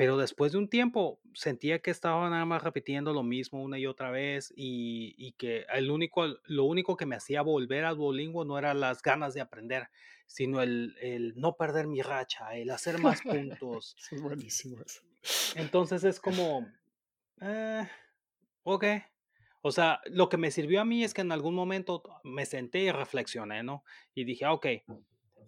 Pero 0.00 0.16
después 0.16 0.52
de 0.52 0.56
un 0.56 0.66
tiempo 0.66 1.20
sentía 1.34 1.80
que 1.80 1.90
estaba 1.90 2.30
nada 2.30 2.46
más 2.46 2.62
repitiendo 2.62 3.12
lo 3.12 3.22
mismo 3.22 3.62
una 3.62 3.78
y 3.78 3.84
otra 3.84 4.10
vez 4.10 4.50
y, 4.56 5.14
y 5.18 5.32
que 5.32 5.66
el 5.74 5.90
único, 5.90 6.26
lo 6.46 6.64
único 6.64 6.96
que 6.96 7.04
me 7.04 7.16
hacía 7.16 7.42
volver 7.42 7.84
al 7.84 7.98
Duolingo 7.98 8.46
no 8.46 8.56
eran 8.56 8.80
las 8.80 9.02
ganas 9.02 9.34
de 9.34 9.42
aprender, 9.42 9.90
sino 10.26 10.62
el, 10.62 10.96
el 11.02 11.34
no 11.36 11.54
perder 11.58 11.86
mi 11.86 12.00
racha, 12.00 12.56
el 12.56 12.70
hacer 12.70 12.98
más 12.98 13.20
puntos. 13.60 13.94
Son 13.98 14.22
buenísimos. 14.22 15.02
Entonces 15.54 16.02
es 16.04 16.18
como, 16.18 16.66
eh, 17.42 17.86
ok. 18.62 18.84
O 19.60 19.70
sea, 19.70 20.00
lo 20.06 20.30
que 20.30 20.38
me 20.38 20.50
sirvió 20.50 20.80
a 20.80 20.86
mí 20.86 21.04
es 21.04 21.12
que 21.12 21.20
en 21.20 21.30
algún 21.30 21.54
momento 21.54 22.02
me 22.24 22.46
senté 22.46 22.78
y 22.78 22.90
reflexioné, 22.90 23.62
¿no? 23.62 23.84
Y 24.14 24.24
dije, 24.24 24.46
ah, 24.46 24.54
ok, 24.54 24.66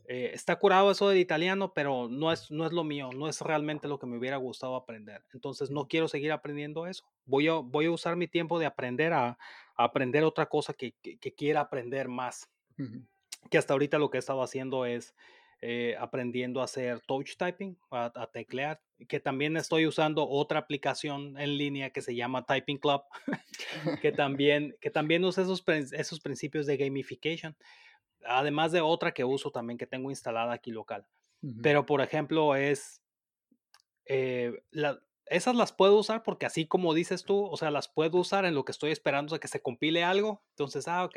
eh, 0.09 0.31
está 0.35 0.57
curado 0.57 0.91
eso 0.91 1.09
del 1.09 1.19
italiano, 1.19 1.73
pero 1.73 2.09
no 2.09 2.33
es, 2.33 2.51
no 2.51 2.67
es 2.67 2.73
lo 2.73 2.85
mío, 2.85 3.11
no 3.15 3.29
es 3.29 3.41
realmente 3.41 3.89
lo 3.89 3.99
que 3.99 4.07
me 4.07 4.19
hubiera 4.19 4.37
gustado 4.37 4.75
aprender. 4.75 5.25
Entonces 5.33 5.71
no 5.71 5.87
quiero 5.87 6.09
seguir 6.09 6.33
aprendiendo 6.33 6.87
eso. 6.87 7.05
Voy 7.25 7.49
a, 7.49 7.55
voy 7.55 7.87
a 7.87 7.91
usar 7.91 8.17
mi 8.17 8.27
tiempo 8.27 8.59
de 8.59 8.67
aprender 8.67 9.13
a, 9.13 9.39
aprender 9.77 10.25
otra 10.25 10.47
cosa 10.47 10.75
que, 10.75 10.93
que, 11.03 11.35
quiera 11.35 11.61
aprender 11.61 12.09
más. 12.09 12.51
Que 13.51 13.59
hasta 13.59 13.75
ahorita 13.75 13.99
lo 13.99 14.11
que 14.11 14.19
he 14.19 14.21
estado 14.21 14.43
haciendo 14.43 14.87
es 14.87 15.15
eh, 15.61 15.95
aprendiendo 15.99 16.61
a 16.61 16.65
hacer 16.65 17.01
touch 17.01 17.37
typing, 17.37 17.79
a, 17.91 18.29
teclear, 18.33 18.81
que 19.09 19.21
también 19.21 19.57
estoy 19.57 19.87
usando 19.87 20.29
otra 20.29 20.59
aplicación 20.59 21.39
en 21.39 21.57
línea 21.57 21.91
que 21.91 22.03
se 22.03 22.17
llama 22.17 22.45
Typing 22.45 22.79
Club, 22.79 23.03
que, 24.03 24.11
también, 24.13 24.77
que 24.81 24.91
también 24.91 25.25
usa 25.25 25.45
esos, 25.45 25.63
esos 25.93 26.19
principios 26.19 26.67
de 26.67 26.77
gamification 26.77 27.57
además 28.27 28.73
de 28.73 28.81
otra 28.81 29.13
que 29.13 29.25
uso 29.25 29.51
también 29.51 29.79
que 29.79 29.87
tengo 29.87 30.11
instalada 30.11 30.53
aquí 30.53 30.71
local. 30.71 31.07
Pero, 31.63 31.87
por 31.87 32.01
ejemplo, 32.01 32.55
es, 32.55 33.03
eh, 34.07 34.63
esas 35.27 35.57
las 35.57 35.73
puedo 35.73 35.99
usar 35.99 36.23
porque 36.23 36.47
así 36.47 36.67
como 36.67 36.95
dices 36.95 37.25
tú, 37.25 37.47
o 37.47 37.57
sea, 37.57 37.73
las 37.73 37.89
puedo 37.89 38.19
usar 38.19 38.45
en 38.45 38.55
lo 38.55 38.65
que 38.65 38.73
estoy 38.73 38.93
esperando 38.93 39.35
a 39.35 39.41
que 39.41 39.49
se 39.49 39.61
compile 39.61 40.05
algo. 40.05 40.45
Entonces, 40.51 40.87
ah, 40.87 41.05
ok, 41.05 41.17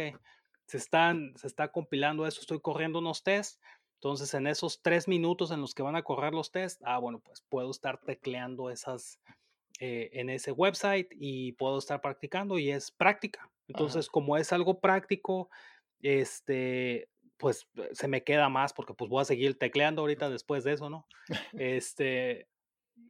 se, 0.66 0.78
están, 0.78 1.34
se 1.38 1.46
está 1.46 1.72
compilando 1.72 2.26
eso, 2.26 2.42
estoy 2.42 2.60
corriendo 2.60 3.00
unos 3.00 3.24
tests. 3.24 3.60
Entonces, 3.96 4.34
en 4.34 4.48
esos 4.48 4.82
tres 4.82 5.08
minutos 5.08 5.52
en 5.52 5.62
los 5.62 5.74
que 5.74 5.84
van 5.84 5.96
a 5.96 6.04
correr 6.04 6.34
los 6.34 6.52
tests, 6.52 6.82
ah, 6.86 6.98
bueno, 6.98 7.20
pues 7.20 7.42
puedo 7.50 7.70
estar 7.70 8.00
tecleando 8.02 8.70
esas 8.70 9.20
eh, 9.80 10.10
en 10.14 10.30
ese 10.30 10.52
website 10.52 11.10
y 11.12 11.52
puedo 11.54 11.78
estar 11.78 12.02
practicando 12.02 12.58
y 12.58 12.72
es 12.72 12.92
práctica. 12.92 13.52
Entonces, 13.68 14.10
como 14.10 14.38
es 14.38 14.54
algo 14.54 14.80
práctico, 14.80 15.50
este, 16.02 17.10
pues 17.38 17.68
eh, 17.76 17.90
se 17.94 18.08
me 18.08 18.24
queda 18.24 18.50
más 18.50 18.74
porque 18.74 18.94
pues 18.94 19.10
voy 19.10 19.22
a 19.22 19.26
seguir 19.26 19.58
tecleando 19.58 20.02
ahorita 20.02 20.30
después 20.30 20.64
de 20.64 20.74
eso, 20.74 20.90
¿no? 20.90 21.08
Este, 21.54 22.48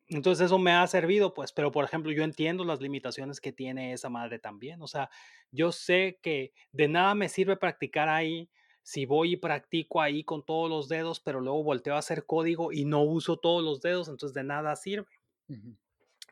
entonces 0.07 0.47
eso 0.47 0.59
me 0.59 0.71
ha 0.71 0.85
servido, 0.87 1.33
pues, 1.33 1.51
pero 1.51 1.71
por 1.71 1.85
ejemplo 1.85 2.11
yo 2.11 2.23
entiendo 2.23 2.63
las 2.63 2.81
limitaciones 2.81 3.39
que 3.39 3.51
tiene 3.51 3.93
esa 3.93 4.09
madre 4.09 4.39
también, 4.39 4.81
o 4.81 4.87
sea, 4.87 5.09
yo 5.51 5.71
sé 5.71 6.19
que 6.21 6.53
de 6.71 6.87
nada 6.87 7.15
me 7.15 7.29
sirve 7.29 7.57
practicar 7.57 8.09
ahí 8.09 8.49
si 8.85 9.07
voy 9.07 9.33
y 9.33 9.37
practico 9.37 9.99
ahí 9.99 10.23
con 10.23 10.45
todos 10.45 10.69
los 10.69 10.87
dedos, 10.87 11.19
pero 11.19 11.41
luego 11.41 11.63
volteo 11.63 11.95
a 11.95 11.99
hacer 11.99 12.27
código 12.27 12.71
y 12.71 12.85
no 12.85 13.01
uso 13.01 13.37
todos 13.37 13.63
los 13.63 13.81
dedos, 13.81 14.07
entonces 14.09 14.35
de 14.35 14.43
nada 14.43 14.75
sirve. 14.75 15.07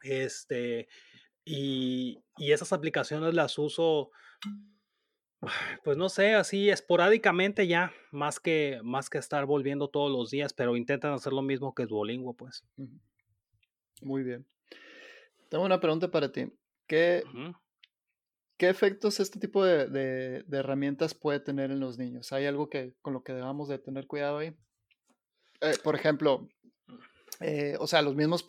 Este, 0.03 0.87
y, 1.43 2.23
y 2.37 2.51
esas 2.51 2.71
aplicaciones 2.71 3.33
las 3.33 3.57
uso, 3.57 4.11
pues 5.83 5.97
no 5.97 6.09
sé, 6.09 6.33
así 6.33 6.69
esporádicamente 6.69 7.67
ya, 7.67 7.91
más 8.11 8.39
que, 8.39 8.79
más 8.83 9.09
que 9.09 9.17
estar 9.17 9.45
volviendo 9.45 9.87
todos 9.89 10.11
los 10.11 10.29
días, 10.31 10.53
pero 10.53 10.75
intentan 10.75 11.13
hacer 11.13 11.33
lo 11.33 11.41
mismo 11.41 11.73
que 11.73 11.85
Duolingo, 11.85 12.33
pues. 12.33 12.63
Muy 14.01 14.23
bien. 14.23 14.45
Tengo 15.49 15.65
una 15.65 15.79
pregunta 15.79 16.09
para 16.09 16.31
ti. 16.31 16.51
¿Qué, 16.87 17.23
qué 18.57 18.69
efectos 18.69 19.19
este 19.19 19.39
tipo 19.39 19.63
de, 19.63 19.87
de- 19.87 20.43
de 20.43 20.57
herramientas 20.57 21.13
puede 21.13 21.39
tener 21.39 21.71
en 21.71 21.79
los 21.79 21.97
niños? 21.97 22.31
¿Hay 22.33 22.45
algo 22.45 22.69
que, 22.69 22.93
con 23.01 23.13
lo 23.13 23.23
que 23.23 23.33
debamos 23.33 23.69
de 23.69 23.79
tener 23.79 24.07
cuidado 24.07 24.39
ahí? 24.39 24.55
Eh, 25.61 25.73
por 25.83 25.95
ejemplo, 25.95 26.47
eh, 27.39 27.75
o 27.79 27.87
sea, 27.87 28.01
los 28.01 28.15
mismos... 28.15 28.45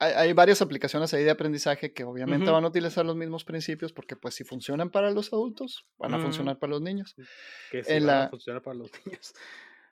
Hay, 0.00 0.12
hay 0.12 0.32
varias 0.32 0.60
aplicaciones 0.60 1.14
ahí 1.14 1.22
de 1.24 1.30
aprendizaje 1.30 1.92
que 1.92 2.04
obviamente 2.04 2.50
van 2.50 2.64
a 2.64 2.68
utilizar 2.68 3.06
los 3.06 3.16
mismos 3.16 3.44
principios 3.44 3.92
porque 3.92 4.16
pues 4.16 4.34
si 4.34 4.44
funcionan 4.44 4.90
para 4.90 5.10
los 5.12 5.32
adultos, 5.32 5.86
van 5.98 6.12
a 6.14 6.16
Ujú. 6.16 6.26
funcionar 6.26 6.58
para 6.58 6.70
los 6.72 6.82
niños. 6.82 7.14
Que 7.70 7.84
sí 7.84 7.92
En 7.92 8.06
van 8.06 8.16
a 8.16 8.20
la, 8.24 8.28
funcionar 8.30 8.60
para 8.62 8.76
los 8.76 8.90
niños. 9.06 9.32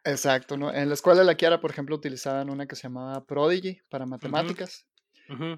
exacto, 0.05 0.57
¿no? 0.57 0.73
En 0.75 0.89
la 0.89 0.95
escuela 0.95 1.21
de 1.21 1.27
la 1.27 1.37
Kiara, 1.37 1.61
por 1.61 1.71
ejemplo, 1.71 1.95
utilizaban 1.97 2.51
una 2.51 2.67
que 2.67 2.75
se 2.77 2.83
llamaba 2.85 3.25
Prodigy 3.25 3.81
para 3.89 4.05
matemáticas. 4.07 4.87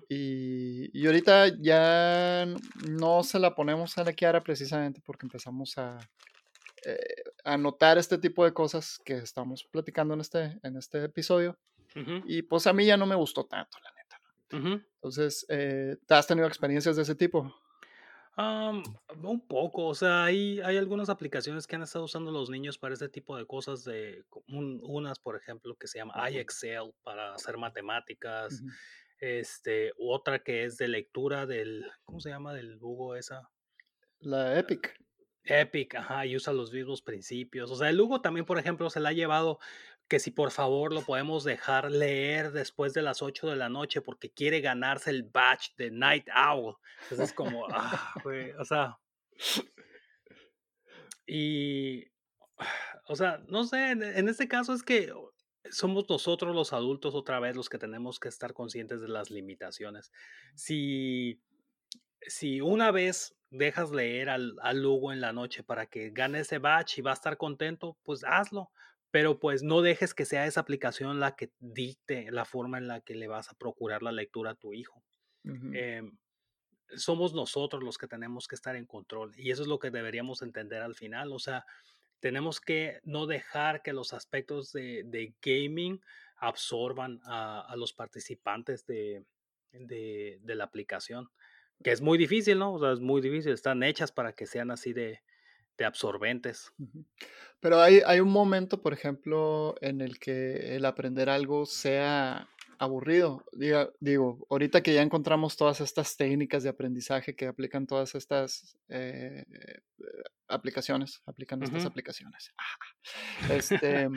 Y, 0.08 0.90
y 0.96 1.06
ahorita 1.06 1.48
ya 1.60 2.46
no 2.88 3.22
se 3.24 3.38
la 3.40 3.56
ponemos 3.56 3.98
a 3.98 4.04
la 4.04 4.12
Kiara 4.12 4.44
precisamente 4.44 5.00
porque 5.04 5.26
empezamos 5.26 5.76
a, 5.78 5.98
eh, 6.84 6.96
a 7.44 7.56
notar 7.56 7.98
este 7.98 8.18
tipo 8.18 8.44
de 8.44 8.52
cosas 8.52 9.00
que 9.04 9.14
estamos 9.16 9.64
platicando 9.64 10.14
en 10.14 10.20
este, 10.20 10.60
en 10.62 10.76
este 10.76 11.02
episodio. 11.02 11.58
Y 12.26 12.42
pues 12.42 12.66
a 12.66 12.72
mí 12.72 12.86
ya 12.86 12.97
no 12.97 13.07
me 13.07 13.14
gustó 13.14 13.45
tanto, 13.47 13.78
la 13.82 13.92
neta. 13.92 14.20
Entonces, 14.97 15.47
eh, 15.49 15.97
¿te 16.07 16.14
has 16.14 16.26
tenido 16.26 16.47
experiencias 16.47 16.97
de 16.97 17.03
ese 17.03 17.14
tipo? 17.14 17.55
Un 18.36 19.47
poco, 19.47 19.86
o 19.86 19.95
sea, 19.95 20.24
hay, 20.24 20.61
hay 20.61 20.76
algunas 20.76 21.09
aplicaciones 21.09 21.66
que 21.66 21.76
han 21.76 21.82
estado 21.82 22.05
usando 22.05 22.32
los 22.32 22.51
niños 22.51 22.78
para 22.78 22.95
ese 22.95 23.09
tipo 23.09 23.36
de 23.36 23.47
cosas, 23.47 23.84
de 23.84 24.24
un- 24.49 24.80
unas, 24.82 25.20
por 25.20 25.36
ejemplo, 25.36 25.76
que 25.76 25.86
se 25.86 25.99
llama 25.99 26.28
iExcel 26.30 26.92
para 27.05 27.34
hacer 27.34 27.57
matemáticas, 27.59 28.61
este, 29.20 29.92
otra 29.99 30.42
que 30.42 30.64
es 30.64 30.76
de 30.78 30.88
lectura 30.88 31.47
del, 31.47 31.86
¿cómo 32.05 32.18
se 32.18 32.30
llama? 32.30 32.53
Del 32.53 32.72
Lugo 32.78 33.14
esa. 33.14 33.49
La 34.18 34.59
Epic. 34.59 34.99
Epic, 35.45 35.95
ajá, 35.95 36.26
y 36.26 36.34
usa 36.36 36.53
los 36.53 36.72
mismos 36.72 37.03
principios. 37.03 37.70
O 37.70 37.76
sea, 37.76 37.90
el 37.90 37.97
Lugo 37.97 38.20
también, 38.20 38.47
por 38.47 38.59
ejemplo, 38.59 38.88
se 38.90 38.99
la 38.99 39.11
ha 39.11 39.12
llevado 39.12 39.59
que 40.09 40.18
si 40.18 40.30
por 40.30 40.50
favor 40.50 40.92
lo 40.92 41.02
podemos 41.02 41.44
dejar 41.44 41.90
leer 41.90 42.52
después 42.52 42.92
de 42.92 43.02
las 43.02 43.22
8 43.22 43.48
de 43.48 43.57
la 43.57 43.68
noche 43.68 44.00
porque 44.00 44.30
quiere 44.30 44.61
ganarse 44.61 45.11
el 45.11 45.22
badge 45.24 45.74
de 45.76 45.90
Night 45.90 46.26
Owl. 46.34 46.76
Entonces 47.02 47.30
es 47.30 47.32
como, 47.32 47.66
ah, 47.70 48.14
güey, 48.22 48.52
o 48.52 48.64
sea, 48.64 48.98
y, 51.26 52.05
o 53.07 53.16
sea, 53.16 53.42
no 53.48 53.64
sé, 53.64 53.90
en, 53.90 54.02
en 54.02 54.28
este 54.28 54.48
caso 54.48 54.74
es 54.74 54.82
que 54.82 55.12
somos 55.70 56.09
nosotros 56.09 56.55
los 56.55 56.72
adultos 56.72 57.14
otra 57.14 57.40
vez 57.40 57.57
los 57.57 57.68
que 57.68 57.78
tenemos 57.78 58.20
que 58.20 58.28
estar 58.28 58.52
conscientes 58.52 59.00
de 59.00 59.09
las 59.09 59.30
limitaciones. 59.30 60.12
Si 60.55 61.40
si 62.26 62.61
una 62.61 62.90
vez 62.90 63.36
dejas 63.50 63.90
leer 63.90 64.28
al, 64.28 64.57
al 64.62 64.82
Lugo 64.82 65.12
en 65.12 65.20
la 65.20 65.32
noche 65.32 65.62
para 65.62 65.86
que 65.86 66.11
gane 66.11 66.40
ese 66.40 66.59
batch 66.59 66.98
y 66.98 67.02
va 67.02 67.12
a 67.12 67.14
estar 67.14 67.36
contento, 67.36 67.96
pues 68.02 68.24
hazlo. 68.24 68.70
Pero 69.14 69.38
pues 69.38 69.62
no 69.62 69.80
dejes 69.80 70.12
que 70.12 70.24
sea 70.24 70.44
esa 70.44 70.58
aplicación 70.58 71.20
la 71.20 71.36
que 71.36 71.52
dicte 71.60 72.32
la 72.32 72.44
forma 72.44 72.78
en 72.78 72.88
la 72.88 73.00
que 73.00 73.14
le 73.14 73.28
vas 73.28 73.48
a 73.48 73.54
procurar 73.54 74.02
la 74.02 74.10
lectura 74.10 74.50
a 74.50 74.54
tu 74.56 74.74
hijo. 74.74 75.04
Em, 75.44 76.18
somos 76.96 77.32
nosotros 77.32 77.84
los 77.84 77.96
que 77.96 78.08
tenemos 78.08 78.48
que 78.48 78.56
estar 78.56 78.74
en 78.74 78.86
control 78.86 79.30
y 79.36 79.52
eso 79.52 79.62
es 79.62 79.68
lo 79.68 79.78
que 79.78 79.92
deberíamos 79.92 80.42
entender 80.42 80.82
al 80.82 80.96
final. 80.96 81.30
O 81.30 81.38
sea, 81.38 81.64
tenemos 82.18 82.60
que 82.60 82.98
no 83.04 83.26
dejar 83.26 83.82
que 83.82 83.92
los 83.92 84.12
aspectos 84.12 84.72
de, 84.72 85.04
de 85.06 85.32
gaming 85.40 86.00
absorban 86.38 87.20
a, 87.22 87.60
a 87.60 87.76
los 87.76 87.92
participantes 87.92 88.84
de, 88.84 89.24
de, 89.70 90.40
de 90.42 90.54
la 90.56 90.64
aplicación, 90.64 91.28
que 91.84 91.92
es 91.92 92.00
muy 92.00 92.18
difícil, 92.18 92.58
¿no? 92.58 92.74
O 92.74 92.80
sea, 92.80 92.90
es 92.90 92.98
muy 92.98 93.20
difícil, 93.20 93.52
están 93.52 93.84
hechas 93.84 94.10
para 94.10 94.32
que 94.32 94.46
sean 94.46 94.72
así 94.72 94.92
de, 94.92 95.22
de 95.78 95.84
absorbentes. 95.84 96.72
Pero 97.60 97.80
hay, 97.80 98.00
hay 98.06 98.20
un 98.20 98.30
momento, 98.30 98.82
por 98.82 98.92
ejemplo, 98.92 99.74
en 99.80 100.00
el 100.00 100.18
que 100.18 100.76
el 100.76 100.84
aprender 100.84 101.28
algo 101.30 101.66
sea 101.66 102.48
aburrido. 102.78 103.44
Diga- 103.52 103.92
digo, 104.00 104.46
ahorita 104.50 104.82
que 104.82 104.92
ya 104.94 105.02
encontramos 105.02 105.56
todas 105.56 105.80
estas 105.80 106.16
técnicas 106.16 106.62
de 106.62 106.68
aprendizaje 106.68 107.34
que 107.34 107.46
aplican 107.46 107.86
todas 107.86 108.14
estas 108.14 108.76
eh, 108.88 109.44
eh, 109.50 109.80
aplicaciones, 110.48 111.22
aplican 111.26 111.62
estas 111.62 111.84
aplicaciones. 111.86 112.52
Este, 113.50 114.08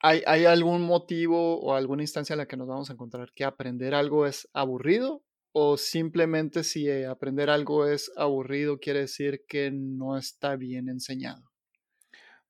¿hay, 0.00 0.22
¿Hay 0.26 0.44
algún 0.44 0.82
motivo 0.82 1.60
o 1.60 1.74
alguna 1.74 2.02
instancia 2.02 2.34
en 2.34 2.38
la 2.38 2.46
que 2.46 2.56
nos 2.56 2.66
vamos 2.68 2.90
a 2.90 2.92
encontrar 2.94 3.32
que 3.32 3.44
aprender 3.44 3.94
algo 3.94 4.26
es 4.26 4.48
aburrido? 4.52 5.22
¿O 5.52 5.76
simplemente 5.76 6.64
si 6.64 6.88
eh, 6.88 7.06
aprender 7.06 7.50
algo 7.50 7.86
es 7.86 8.10
aburrido 8.16 8.78
quiere 8.78 9.00
decir 9.00 9.44
que 9.46 9.70
no 9.70 10.16
está 10.16 10.56
bien 10.56 10.88
enseñado? 10.88 11.52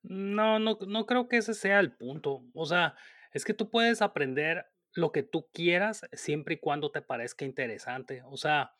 No, 0.02 0.58
no, 0.58 0.78
no 0.86 1.06
creo 1.06 1.28
que 1.28 1.38
ese 1.38 1.54
sea 1.54 1.80
el 1.80 1.92
punto. 1.92 2.44
O 2.54 2.66
sea, 2.66 2.94
es 3.32 3.44
que 3.44 3.54
tú 3.54 3.70
puedes 3.70 4.02
aprender 4.02 4.66
lo 4.94 5.10
que 5.10 5.22
tú 5.22 5.48
quieras 5.52 6.02
siempre 6.12 6.54
y 6.54 6.58
cuando 6.58 6.90
te 6.90 7.02
parezca 7.02 7.44
interesante. 7.44 8.22
O 8.26 8.36
sea, 8.36 8.74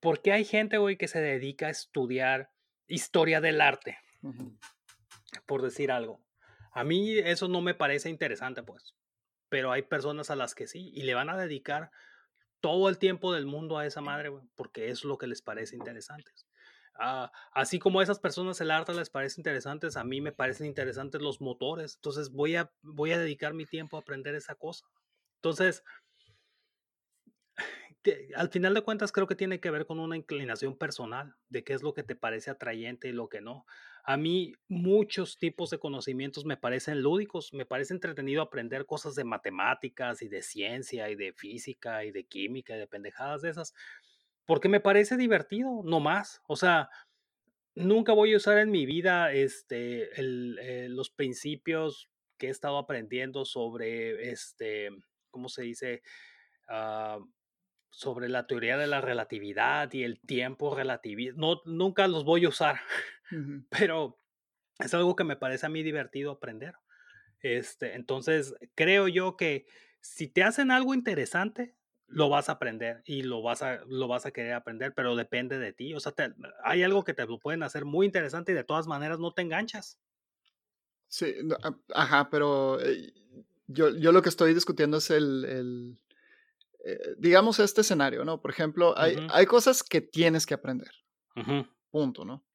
¿por 0.00 0.20
qué 0.22 0.32
hay 0.32 0.44
gente, 0.44 0.78
güey, 0.78 0.96
que 0.96 1.08
se 1.08 1.20
dedica 1.20 1.66
a 1.66 1.70
estudiar 1.70 2.50
historia 2.88 3.40
del 3.40 3.60
arte, 3.60 3.98
por 5.46 5.62
decir 5.62 5.90
algo? 5.92 6.20
A 6.72 6.84
mí 6.84 7.18
eso 7.18 7.48
no 7.48 7.62
me 7.62 7.74
parece 7.74 8.10
interesante, 8.10 8.62
pues. 8.62 8.94
Pero 9.48 9.72
hay 9.72 9.82
personas 9.82 10.30
a 10.30 10.36
las 10.36 10.54
que 10.54 10.66
sí, 10.66 10.90
y 10.94 11.02
le 11.02 11.14
van 11.14 11.30
a 11.30 11.36
dedicar 11.36 11.90
todo 12.60 12.88
el 12.88 12.98
tiempo 12.98 13.32
del 13.32 13.46
mundo 13.46 13.78
a 13.78 13.86
esa 13.86 14.00
madre, 14.00 14.28
güey, 14.28 14.44
porque 14.54 14.90
es 14.90 15.04
lo 15.04 15.18
que 15.18 15.26
les 15.26 15.42
parece 15.42 15.76
interesante. 15.76 16.32
Ah, 16.98 17.30
así 17.52 17.78
como 17.78 18.00
a 18.00 18.02
esas 18.02 18.18
personas 18.18 18.60
el 18.60 18.70
arte 18.70 18.94
les 18.94 19.10
parece 19.10 19.40
interesante, 19.40 19.88
a 19.94 20.04
mí 20.04 20.20
me 20.20 20.32
parecen 20.32 20.66
interesantes 20.66 21.20
los 21.20 21.40
motores. 21.40 21.96
Entonces 21.96 22.30
voy 22.30 22.56
a, 22.56 22.72
voy 22.82 23.12
a 23.12 23.18
dedicar 23.18 23.52
mi 23.54 23.66
tiempo 23.66 23.96
a 23.96 24.00
aprender 24.00 24.34
esa 24.34 24.54
cosa. 24.54 24.86
Entonces, 25.36 25.84
que 28.02 28.30
al 28.36 28.50
final 28.50 28.72
de 28.72 28.82
cuentas 28.82 29.12
creo 29.12 29.26
que 29.26 29.34
tiene 29.34 29.60
que 29.60 29.70
ver 29.70 29.84
con 29.84 29.98
una 29.98 30.16
inclinación 30.16 30.78
personal 30.78 31.36
de 31.48 31.64
qué 31.64 31.72
es 31.74 31.82
lo 31.82 31.92
que 31.92 32.02
te 32.02 32.14
parece 32.16 32.50
atrayente 32.50 33.08
y 33.08 33.12
lo 33.12 33.28
que 33.28 33.40
no. 33.40 33.66
A 34.08 34.16
mí 34.16 34.52
muchos 34.68 35.36
tipos 35.36 35.70
de 35.70 35.80
conocimientos 35.80 36.44
me 36.44 36.56
parecen 36.56 37.02
lúdicos, 37.02 37.52
me 37.52 37.66
parece 37.66 37.92
entretenido 37.92 38.40
aprender 38.40 38.86
cosas 38.86 39.16
de 39.16 39.24
matemáticas 39.24 40.22
y 40.22 40.28
de 40.28 40.42
ciencia 40.42 41.10
y 41.10 41.16
de 41.16 41.32
física 41.32 42.04
y 42.04 42.12
de 42.12 42.24
química 42.24 42.76
y 42.76 42.78
de 42.78 42.86
pendejadas 42.86 43.42
de 43.42 43.50
esas, 43.50 43.74
porque 44.44 44.68
me 44.68 44.78
parece 44.78 45.16
divertido, 45.16 45.82
no 45.84 45.98
más. 45.98 46.40
O 46.46 46.54
sea, 46.54 46.88
nunca 47.74 48.12
voy 48.12 48.32
a 48.32 48.36
usar 48.36 48.58
en 48.58 48.70
mi 48.70 48.86
vida 48.86 49.32
este, 49.32 50.20
el, 50.20 50.58
eh, 50.60 50.88
los 50.88 51.10
principios 51.10 52.08
que 52.38 52.46
he 52.46 52.50
estado 52.50 52.78
aprendiendo 52.78 53.44
sobre, 53.44 54.30
este, 54.30 54.90
¿cómo 55.32 55.48
se 55.48 55.62
dice? 55.62 56.02
Ah, 56.68 57.18
sobre 57.90 58.28
la 58.28 58.46
teoría 58.46 58.76
de 58.76 58.86
la 58.86 59.00
relatividad 59.00 59.90
y 59.94 60.04
el 60.04 60.20
tiempo 60.20 60.74
relativo. 60.74 61.32
No, 61.36 61.62
nunca 61.64 62.06
los 62.08 62.24
voy 62.24 62.44
a 62.44 62.50
usar, 62.50 62.80
Pero 63.70 64.20
es 64.78 64.94
algo 64.94 65.16
que 65.16 65.24
me 65.24 65.36
parece 65.36 65.66
a 65.66 65.70
mí 65.70 65.82
divertido 65.82 66.32
aprender. 66.32 66.74
Este, 67.40 67.94
entonces, 67.96 68.54
creo 68.74 69.08
yo 69.08 69.36
que 69.36 69.66
si 70.00 70.28
te 70.28 70.42
hacen 70.44 70.70
algo 70.70 70.94
interesante, 70.94 71.76
lo 72.06 72.28
vas 72.30 72.48
a 72.48 72.52
aprender 72.52 73.02
y 73.06 73.22
lo 73.22 73.42
vas 73.42 73.62
a, 73.62 73.84
lo 73.86 74.08
vas 74.08 74.26
a 74.26 74.32
querer 74.32 74.54
aprender, 74.54 74.94
pero 74.94 75.16
depende 75.16 75.58
de 75.58 75.72
ti. 75.72 75.94
O 75.94 76.00
sea, 76.00 76.12
te- 76.12 76.34
hay 76.64 76.82
algo 76.84 77.04
que 77.04 77.14
te 77.14 77.26
lo 77.26 77.38
pueden 77.40 77.62
hacer 77.64 77.84
muy 77.84 78.06
interesante 78.06 78.52
y 78.52 78.54
de 78.56 78.64
todas 78.64 78.86
maneras 78.88 79.18
no 79.20 79.32
te 79.34 79.42
enganchas. 79.42 80.00
Sí, 81.08 81.34
no, 81.44 81.56
a- 81.62 81.78
ajá, 81.94 82.30
pero 82.30 82.80
eh, 82.80 83.12
yo, 83.66 83.90
yo 83.96 84.12
lo 84.12 84.22
que 84.22 84.28
estoy 84.28 84.54
discutiendo 84.54 84.96
es 84.98 85.10
el, 85.10 85.44
el, 85.44 85.98
eh, 86.84 87.16
digamos, 87.18 87.60
este 87.60 87.82
escenario, 87.82 88.24
¿no? 88.24 88.40
Por 88.42 88.52
ejemplo, 88.52 88.98
hay, 88.98 89.18
hay 89.28 89.46
cosas 89.46 89.84
que 89.84 90.00
tienes 90.02 90.46
que 90.46 90.54
aprender, 90.54 90.90
punto, 91.90 92.24
¿no? 92.24 92.45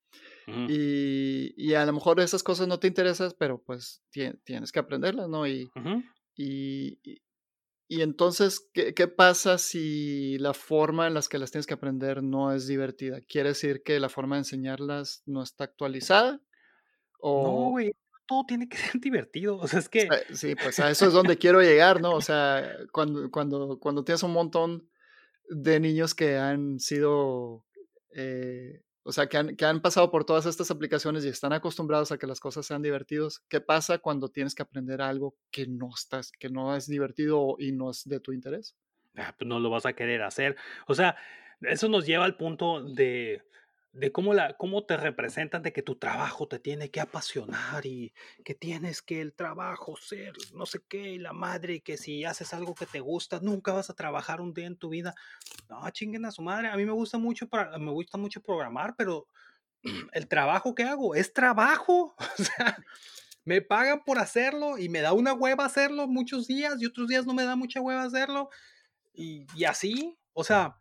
Y, 0.69 1.53
y 1.57 1.73
a 1.75 1.85
lo 1.85 1.93
mejor 1.93 2.19
esas 2.19 2.43
cosas 2.43 2.67
no 2.67 2.79
te 2.79 2.87
interesan, 2.87 3.33
pero 3.37 3.61
pues 3.61 4.01
tie- 4.13 4.39
tienes 4.43 4.71
que 4.71 4.79
aprenderlas, 4.79 5.27
¿no? 5.29 5.47
Y, 5.47 5.69
y, 6.35 6.99
y- 7.03 7.21
y 7.87 8.01
entonces, 8.03 8.69
¿qué, 8.73 8.93
qué 8.93 9.09
pasa 9.09 9.57
si 9.57 10.37
la 10.39 10.53
forma 10.53 11.07
en 11.07 11.13
las 11.13 11.27
que 11.27 11.37
las 11.37 11.51
tienes 11.51 11.67
que 11.67 11.73
aprender 11.73 12.23
no 12.23 12.53
es 12.53 12.65
divertida? 12.65 13.19
¿Quiere 13.19 13.49
decir 13.49 13.83
que 13.83 13.99
la 13.99 14.07
forma 14.07 14.35
de 14.37 14.41
enseñarlas 14.41 15.23
no 15.25 15.43
está 15.43 15.65
actualizada? 15.65 16.33
No, 16.33 16.39
O, 17.19 17.69
güey, 17.71 17.91
todo 18.27 18.45
tiene 18.47 18.69
que 18.69 18.77
ser 18.77 19.01
divertido. 19.01 19.57
O 19.57 19.67
sea, 19.67 19.79
es 19.79 19.89
que... 19.89 20.07
Sí, 20.33 20.55
pues 20.55 20.79
a 20.79 20.89
eso 20.89 21.05
es 21.05 21.11
donde 21.13 21.37
quiero 21.37 21.61
llegar, 21.61 21.99
¿no? 21.99 22.11
O 22.13 22.21
sea, 22.21 22.77
cuando, 22.93 23.29
cuando, 23.29 23.77
cuando 23.79 24.05
tienes 24.05 24.23
un 24.23 24.31
montón, 24.31 24.89
de 25.49 25.81
niños 25.81 26.15
que 26.15 26.37
han 26.37 26.79
sido, 26.79 27.65
eh, 28.15 28.83
o 29.03 29.11
sea, 29.11 29.27
que 29.27 29.37
han, 29.37 29.55
que 29.55 29.65
han 29.65 29.81
pasado 29.81 30.11
por 30.11 30.25
todas 30.25 30.45
estas 30.45 30.69
aplicaciones 30.69 31.25
y 31.25 31.29
están 31.29 31.53
acostumbrados 31.53 32.11
a 32.11 32.17
que 32.17 32.27
las 32.27 32.39
cosas 32.39 32.65
sean 32.65 32.81
divertidos. 32.81 33.39
¿Qué 33.49 33.59
pasa 33.59 33.97
cuando 33.97 34.29
tienes 34.29 34.53
que 34.53 34.61
aprender 34.61 35.01
algo 35.01 35.35
que 35.49 35.65
no 35.65 35.89
estás, 35.95 36.31
que 36.31 36.49
no 36.49 36.75
es 36.75 36.87
divertido 36.87 37.55
y 37.57 37.71
no 37.71 37.89
es 37.89 38.07
de 38.07 38.19
tu 38.19 38.31
interés? 38.31 38.75
Ah, 39.15 39.33
pues 39.37 39.47
no 39.47 39.59
lo 39.59 39.69
vas 39.69 39.85
a 39.85 39.93
querer 39.93 40.21
hacer. 40.21 40.55
O 40.87 40.93
sea, 40.93 41.17
eso 41.61 41.89
nos 41.89 42.05
lleva 42.05 42.25
al 42.25 42.37
punto 42.37 42.83
de, 42.83 43.43
de 43.93 44.11
cómo, 44.11 44.33
la, 44.33 44.55
cómo 44.57 44.85
te 44.85 44.95
representan 44.95 45.63
de 45.63 45.73
que 45.73 45.81
tu 45.81 45.95
trabajo 45.95 46.47
te 46.47 46.59
tiene 46.59 46.89
que 46.89 47.01
apasionar 47.01 47.85
y 47.85 48.13
que 48.45 48.55
tienes 48.55 49.01
que 49.01 49.19
el 49.19 49.33
trabajo 49.33 49.97
ser 49.97 50.33
no 50.53 50.65
sé 50.65 50.79
qué, 50.87 51.13
y 51.13 51.19
la 51.19 51.33
madre, 51.33 51.81
que 51.81 51.97
si 51.97 52.23
haces 52.23 52.53
algo 52.53 52.73
que 52.73 52.85
te 52.85 53.01
gusta, 53.01 53.39
nunca 53.41 53.73
vas 53.73 53.89
a 53.89 53.95
trabajar 53.95 54.39
un 54.39 54.53
día 54.53 54.67
en 54.67 54.77
tu 54.77 54.89
vida. 54.89 55.13
No, 55.69 55.89
chinguen 55.91 56.25
a 56.25 56.31
su 56.31 56.41
madre. 56.41 56.69
A 56.69 56.77
mí 56.77 56.85
me 56.85 56.93
gusta 56.93 57.17
mucho, 57.17 57.49
me 57.79 57.91
gusta 57.91 58.17
mucho 58.17 58.41
programar, 58.41 58.95
pero 58.97 59.27
el 60.13 60.27
trabajo 60.27 60.73
que 60.73 60.83
hago 60.83 61.15
es 61.15 61.33
trabajo. 61.33 62.15
O 62.39 62.43
sea, 62.43 62.77
me 63.43 63.61
pagan 63.61 64.03
por 64.03 64.19
hacerlo 64.19 64.77
y 64.77 64.87
me 64.87 65.01
da 65.01 65.13
una 65.13 65.33
hueva 65.33 65.65
hacerlo 65.65 66.07
muchos 66.07 66.47
días 66.47 66.75
y 66.79 66.85
otros 66.85 67.07
días 67.07 67.25
no 67.25 67.33
me 67.33 67.43
da 67.43 67.55
mucha 67.55 67.81
hueva 67.81 68.03
hacerlo. 68.03 68.49
Y, 69.13 69.45
y 69.55 69.65
así, 69.65 70.17
o 70.33 70.43
sea, 70.43 70.80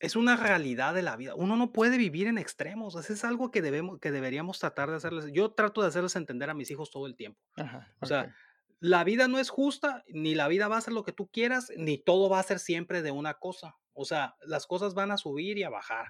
es 0.00 0.16
una 0.16 0.34
realidad 0.34 0.94
de 0.94 1.02
la 1.02 1.14
vida. 1.16 1.34
Uno 1.34 1.56
no 1.56 1.72
puede 1.72 1.98
vivir 1.98 2.26
en 2.26 2.38
extremos. 2.38 2.96
Eso 2.96 3.12
es 3.12 3.22
algo 3.22 3.50
que, 3.50 3.60
debemos, 3.60 4.00
que 4.00 4.10
deberíamos 4.10 4.58
tratar 4.58 4.90
de 4.90 4.96
hacerles. 4.96 5.26
Yo 5.32 5.52
trato 5.52 5.82
de 5.82 5.88
hacerles 5.88 6.16
entender 6.16 6.48
a 6.48 6.54
mis 6.54 6.70
hijos 6.70 6.90
todo 6.90 7.06
el 7.06 7.16
tiempo. 7.16 7.38
o 8.00 8.06
sea, 8.06 8.34
la 8.80 9.04
vida 9.04 9.28
no 9.28 9.38
es 9.38 9.50
justa, 9.50 10.02
ni 10.08 10.34
la 10.34 10.48
vida 10.48 10.68
va 10.68 10.78
a 10.78 10.80
ser 10.80 10.94
lo 10.94 11.04
que 11.04 11.12
tú 11.12 11.28
quieras, 11.28 11.70
ni 11.76 11.98
todo 11.98 12.30
va 12.30 12.40
a 12.40 12.44
ser 12.44 12.58
siempre 12.58 13.02
de 13.02 13.10
una 13.10 13.34
cosa. 13.34 13.76
O 13.92 14.06
sea, 14.06 14.36
las 14.46 14.66
cosas 14.66 14.94
van 14.94 15.10
a 15.10 15.18
subir 15.18 15.58
y 15.58 15.64
a 15.64 15.70
bajar. 15.70 16.06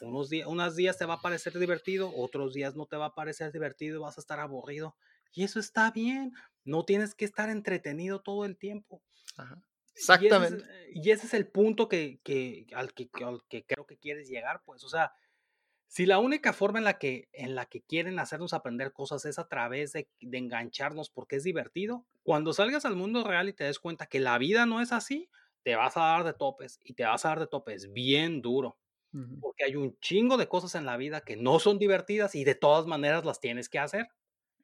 Unos, 0.00 0.30
días, 0.30 0.46
unos 0.46 0.74
días 0.74 0.96
te 0.96 1.04
va 1.04 1.14
a 1.14 1.20
parecer 1.20 1.58
divertido, 1.58 2.10
otros 2.16 2.54
días 2.54 2.76
no 2.76 2.86
te 2.86 2.96
va 2.96 3.06
a 3.06 3.14
parecer 3.14 3.52
divertido, 3.52 4.00
vas 4.00 4.16
a 4.16 4.22
estar 4.22 4.40
aburrido. 4.40 4.96
Y 5.34 5.44
eso 5.44 5.60
está 5.60 5.90
bien. 5.90 6.32
No 6.64 6.86
tienes 6.86 7.14
que 7.14 7.26
estar 7.26 7.50
entretenido 7.50 8.22
todo 8.22 8.46
el 8.46 8.56
tiempo. 8.56 9.02
Ajá. 9.36 9.62
Exactamente. 9.98 10.64
Y 10.94 11.10
ese, 11.10 11.26
es, 11.26 11.34
el 11.34 11.46
punto 11.46 11.88
que, 11.88 12.20
al 12.74 12.94
que, 12.94 13.10
que 13.48 13.64
creo 13.66 13.86
que 13.86 13.98
quieres 13.98 14.28
llegar, 14.28 14.62
pues. 14.64 14.84
O 14.84 14.88
sea, 14.88 15.12
si 15.88 16.04
la 16.04 16.18
única 16.18 16.52
forma 16.52 16.78
en 16.78 16.84
la 16.84 16.98
que, 16.98 17.28
en 17.32 17.54
la 17.54 17.66
que 17.66 17.82
quieren 17.82 18.18
hacernos 18.18 18.52
aprender 18.52 18.92
cosas 18.92 19.24
es 19.24 19.38
a 19.38 19.48
través 19.48 19.92
de, 19.92 20.08
engancharnos 20.20 21.10
porque 21.10 21.36
es 21.36 21.44
divertido, 21.44 22.06
cuando 22.22 22.52
salgas 22.52 22.84
al 22.84 22.94
mundo 22.94 23.24
real 23.24 23.48
y 23.48 23.54
te 23.54 23.64
des 23.64 23.78
cuenta 23.78 24.06
que 24.06 24.20
la 24.20 24.36
vida 24.38 24.66
no 24.66 24.80
es 24.80 24.92
así, 24.92 25.30
te 25.62 25.76
vas 25.76 25.96
a 25.96 26.00
dar 26.00 26.24
de 26.24 26.34
topes 26.34 26.78
y 26.84 26.92
te 26.92 27.04
vas 27.04 27.24
a 27.24 27.30
dar 27.30 27.40
de 27.40 27.46
topes 27.46 27.92
bien 27.92 28.42
duro. 28.42 28.78
Porque 29.40 29.64
hay 29.64 29.74
un 29.74 29.98
chingo 30.00 30.36
de 30.36 30.48
cosas 30.48 30.74
en 30.74 30.84
la 30.84 30.98
vida 30.98 31.22
que 31.22 31.34
no 31.34 31.58
son 31.58 31.78
divertidas 31.78 32.34
y 32.34 32.44
de 32.44 32.54
todas 32.54 32.86
maneras 32.86 33.24
las 33.24 33.40
tienes 33.40 33.68
que 33.68 33.78
hacer. 33.78 34.06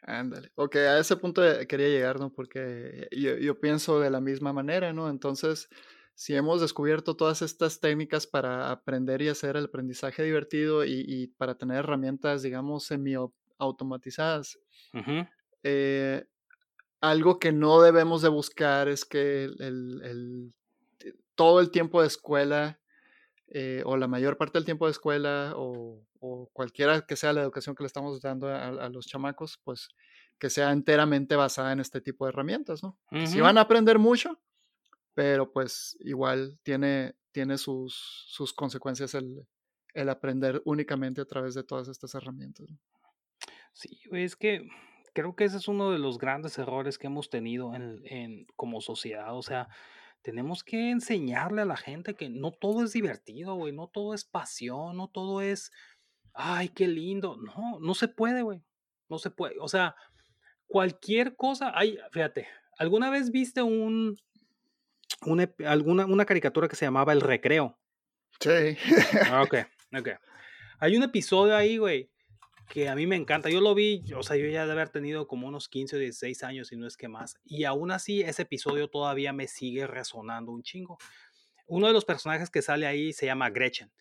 Ándale. 0.06 0.52
Ok, 0.54 0.76
a 0.76 0.98
ese 0.98 1.16
punto 1.16 1.42
quería 1.66 1.88
llegar, 1.88 2.20
¿no? 2.20 2.30
Porque 2.30 3.08
yo, 3.10 3.36
yo, 3.36 3.58
pienso 3.58 4.00
de 4.00 4.10
la 4.10 4.20
misma 4.20 4.52
manera, 4.52 4.92
¿no? 4.92 5.08
Entonces, 5.08 5.68
si 6.14 6.34
hemos 6.34 6.60
descubierto 6.60 7.16
todas 7.16 7.40
estas 7.40 7.80
técnicas 7.80 8.26
para 8.26 8.70
aprender 8.70 9.22
y 9.22 9.28
hacer 9.28 9.56
el 9.56 9.64
aprendizaje 9.64 10.22
divertido 10.22 10.84
y, 10.84 11.04
y 11.06 11.28
para 11.28 11.56
tener 11.56 11.78
herramientas, 11.78 12.42
digamos, 12.42 12.84
semi-automatizadas, 12.84 14.58
eh, 15.62 16.24
algo 17.00 17.38
que 17.38 17.52
no 17.52 17.80
debemos 17.80 18.20
de 18.20 18.28
buscar 18.28 18.88
es 18.88 19.06
que 19.06 19.44
el, 19.44 20.02
el, 20.02 20.52
todo 21.34 21.60
el 21.60 21.70
tiempo 21.70 22.02
de 22.02 22.08
escuela 22.08 22.78
eh, 23.48 23.82
o 23.84 23.96
la 23.96 24.08
mayor 24.08 24.36
parte 24.36 24.58
del 24.58 24.64
tiempo 24.64 24.86
de 24.86 24.92
escuela 24.92 25.52
o, 25.56 26.02
cualquiera 26.52 27.02
que 27.06 27.16
sea 27.16 27.32
la 27.32 27.42
educación 27.42 27.74
que 27.74 27.82
le 27.82 27.86
estamos 27.86 28.20
dando 28.20 28.48
a, 28.48 28.88
los 28.88 29.06
chamacos, 29.06 29.60
pues 29.64 29.88
que 30.38 30.50
sea 30.50 30.72
enteramente 30.72 31.36
basada 31.36 31.72
en 31.72 31.80
este 31.80 32.00
tipo 32.00 32.24
de 32.24 32.30
herramientas, 32.30 32.82
¿no? 32.82 32.98
Si 33.26 33.40
van 33.40 33.58
a 33.58 33.62
aprender 33.62 33.98
mucho, 33.98 34.40
pero 35.14 35.52
pues 35.52 35.96
igual 36.00 36.58
tiene, 36.62 37.14
tiene 37.32 37.56
sus, 37.58 38.24
sus 38.26 38.52
consecuencias 38.52 39.14
el, 39.14 39.46
el, 39.94 40.08
aprender 40.08 40.60
únicamente 40.64 41.20
a 41.20 41.26
través 41.26 41.54
de 41.54 41.62
todas 41.62 41.88
estas 41.88 42.14
herramientas. 42.14 42.66
Sí, 43.72 44.00
es 44.12 44.36
que 44.36 44.68
creo 45.14 45.36
que 45.36 45.44
ese 45.44 45.58
es 45.58 45.68
uno 45.68 45.90
de 45.90 45.98
los 45.98 46.18
grandes 46.18 46.58
errores 46.58 46.98
que 46.98 47.06
hemos 47.06 47.30
tenido 47.30 47.74
en, 47.74 48.02
en 48.04 48.46
como 48.56 48.80
sociedad, 48.80 49.36
o 49.36 49.42
sea, 49.42 49.68
tenemos 50.24 50.64
que 50.64 50.90
enseñarle 50.90 51.60
a 51.60 51.66
la 51.66 51.76
gente 51.76 52.14
que 52.14 52.30
no 52.30 52.50
todo 52.50 52.82
es 52.82 52.94
divertido, 52.94 53.56
güey, 53.56 53.74
no 53.74 53.88
todo 53.88 54.14
es 54.14 54.24
pasión, 54.24 54.96
no 54.96 55.08
todo 55.08 55.42
es, 55.42 55.70
ay, 56.34 56.68
qué 56.68 56.86
lindo. 56.86 57.36
No, 57.36 57.78
no 57.80 57.94
se 57.94 58.08
puede, 58.08 58.42
güey. 58.42 58.62
No 59.08 59.18
se 59.18 59.30
puede. 59.30 59.56
O 59.60 59.68
sea, 59.68 59.94
cualquier 60.66 61.36
cosa, 61.36 61.72
ay, 61.74 61.98
fíjate, 62.12 62.48
¿alguna 62.78 63.10
vez 63.10 63.30
viste 63.30 63.62
un, 63.62 64.18
alguna, 65.64 66.06
una 66.06 66.24
caricatura 66.24 66.68
que 66.68 66.76
se 66.76 66.84
llamaba 66.84 67.12
El 67.12 67.20
Recreo? 67.20 67.78
Sí. 68.40 68.76
Ah, 69.30 69.42
ok, 69.42 69.54
ok. 69.98 70.08
Hay 70.80 70.96
un 70.96 71.02
episodio 71.02 71.56
ahí, 71.56 71.78
güey, 71.78 72.10
que 72.68 72.88
a 72.88 72.94
mí 72.94 73.06
me 73.06 73.16
encanta. 73.16 73.48
Yo 73.48 73.60
lo 73.60 73.74
vi, 73.74 74.02
o 74.14 74.22
sea, 74.22 74.36
yo 74.36 74.46
ya 74.46 74.66
de 74.66 74.72
haber 74.72 74.88
tenido 74.88 75.26
como 75.26 75.46
unos 75.46 75.68
15 75.68 75.96
o 75.96 75.98
16 75.98 76.42
años, 76.42 76.72
y 76.72 76.76
no 76.76 76.86
es 76.86 76.96
que 76.96 77.08
más. 77.08 77.36
Y 77.44 77.64
aún 77.64 77.90
así, 77.90 78.22
ese 78.22 78.42
episodio 78.42 78.88
todavía 78.88 79.32
me 79.32 79.46
sigue 79.46 79.86
resonando 79.86 80.52
un 80.52 80.62
chingo. 80.62 80.98
Uno 81.66 81.86
de 81.86 81.92
los 81.92 82.04
personajes 82.04 82.50
que 82.50 82.62
sale 82.62 82.86
ahí 82.86 83.12
se 83.12 83.26
llama 83.26 83.50
Gretchen. 83.50 83.92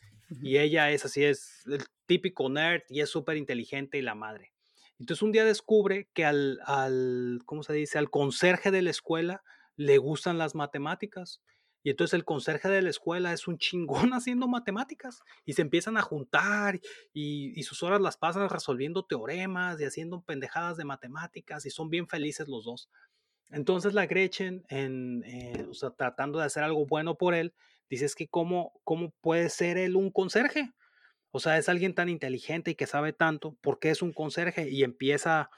Y 0.41 0.57
ella 0.57 0.89
es 0.89 1.05
así, 1.05 1.23
es 1.23 1.63
el 1.67 1.83
típico 2.05 2.49
nerd 2.49 2.83
y 2.89 3.01
es 3.01 3.09
súper 3.09 3.37
inteligente 3.37 3.97
y 3.97 4.01
la 4.01 4.15
madre. 4.15 4.53
Entonces 4.99 5.21
un 5.21 5.31
día 5.31 5.45
descubre 5.45 6.09
que 6.13 6.25
al, 6.25 6.59
al, 6.65 7.39
¿cómo 7.45 7.63
se 7.63 7.73
dice? 7.73 7.97
Al 7.97 8.09
conserje 8.09 8.71
de 8.71 8.81
la 8.81 8.91
escuela 8.91 9.43
le 9.75 9.97
gustan 9.97 10.37
las 10.37 10.55
matemáticas. 10.55 11.41
Y 11.85 11.89
entonces 11.89 12.13
el 12.13 12.23
conserje 12.23 12.69
de 12.69 12.81
la 12.81 12.89
escuela 12.89 13.33
es 13.33 13.47
un 13.47 13.57
chingón 13.57 14.11
haciendo 14.13 14.47
matemáticas 14.47 15.21
y 15.45 15.53
se 15.53 15.61
empiezan 15.61 15.97
a 15.97 16.01
juntar 16.01 16.79
y, 17.13 17.61
sus 17.63 17.83
horas 17.83 18.01
las 18.01 18.17
pasan 18.17 18.49
resolviendo 18.49 19.05
teoremas 19.05 19.79
y 19.79 19.85
haciendo 19.85 20.21
pendejadas 20.21 20.77
de 20.77 20.85
matemáticas 20.85 21.65
y 21.65 21.69
son 21.69 21.89
bien 21.89 22.07
felices 22.07 22.47
los 22.47 22.65
dos. 22.65 22.89
Entonces 23.49 23.93
la 23.93 24.05
Gretchen, 24.05 24.63
en, 24.69 25.23
eh, 25.25 25.67
o 25.69 25.73
sea, 25.73 25.91
tratando 25.91 26.39
de 26.39 26.45
hacer 26.45 26.63
algo 26.63 26.85
bueno 26.85 27.15
por 27.15 27.33
él, 27.33 27.53
dice 27.89 28.05
es 28.05 28.15
que 28.15 28.27
cómo, 28.27 28.73
cómo 28.83 29.11
puede 29.21 29.49
ser 29.49 29.77
él 29.77 29.95
un 29.95 30.09
conserje. 30.09 30.71
O 31.35 31.39
sea, 31.39 31.57
es 31.57 31.67
alguien 31.67 31.95
tan 31.95 32.09
inteligente 32.09 32.69
y 32.71 32.75
que 32.75 32.85
sabe 32.85 33.11
tanto, 33.11 33.57
porque 33.61 33.89
es 33.89 34.03
un 34.03 34.13
conserje? 34.13 34.69
Y 34.69 34.83
empieza 34.83 35.49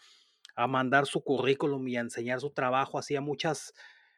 a 0.56 0.68
mandar 0.68 1.06
su 1.06 1.22
currículum 1.22 1.86
y 1.90 1.98
a 1.98 2.00
enseñar 2.00 2.40
su 2.40 2.52
trabajo 2.52 2.98
así 2.98 3.18
a 3.18 3.22
muchas 3.22 3.74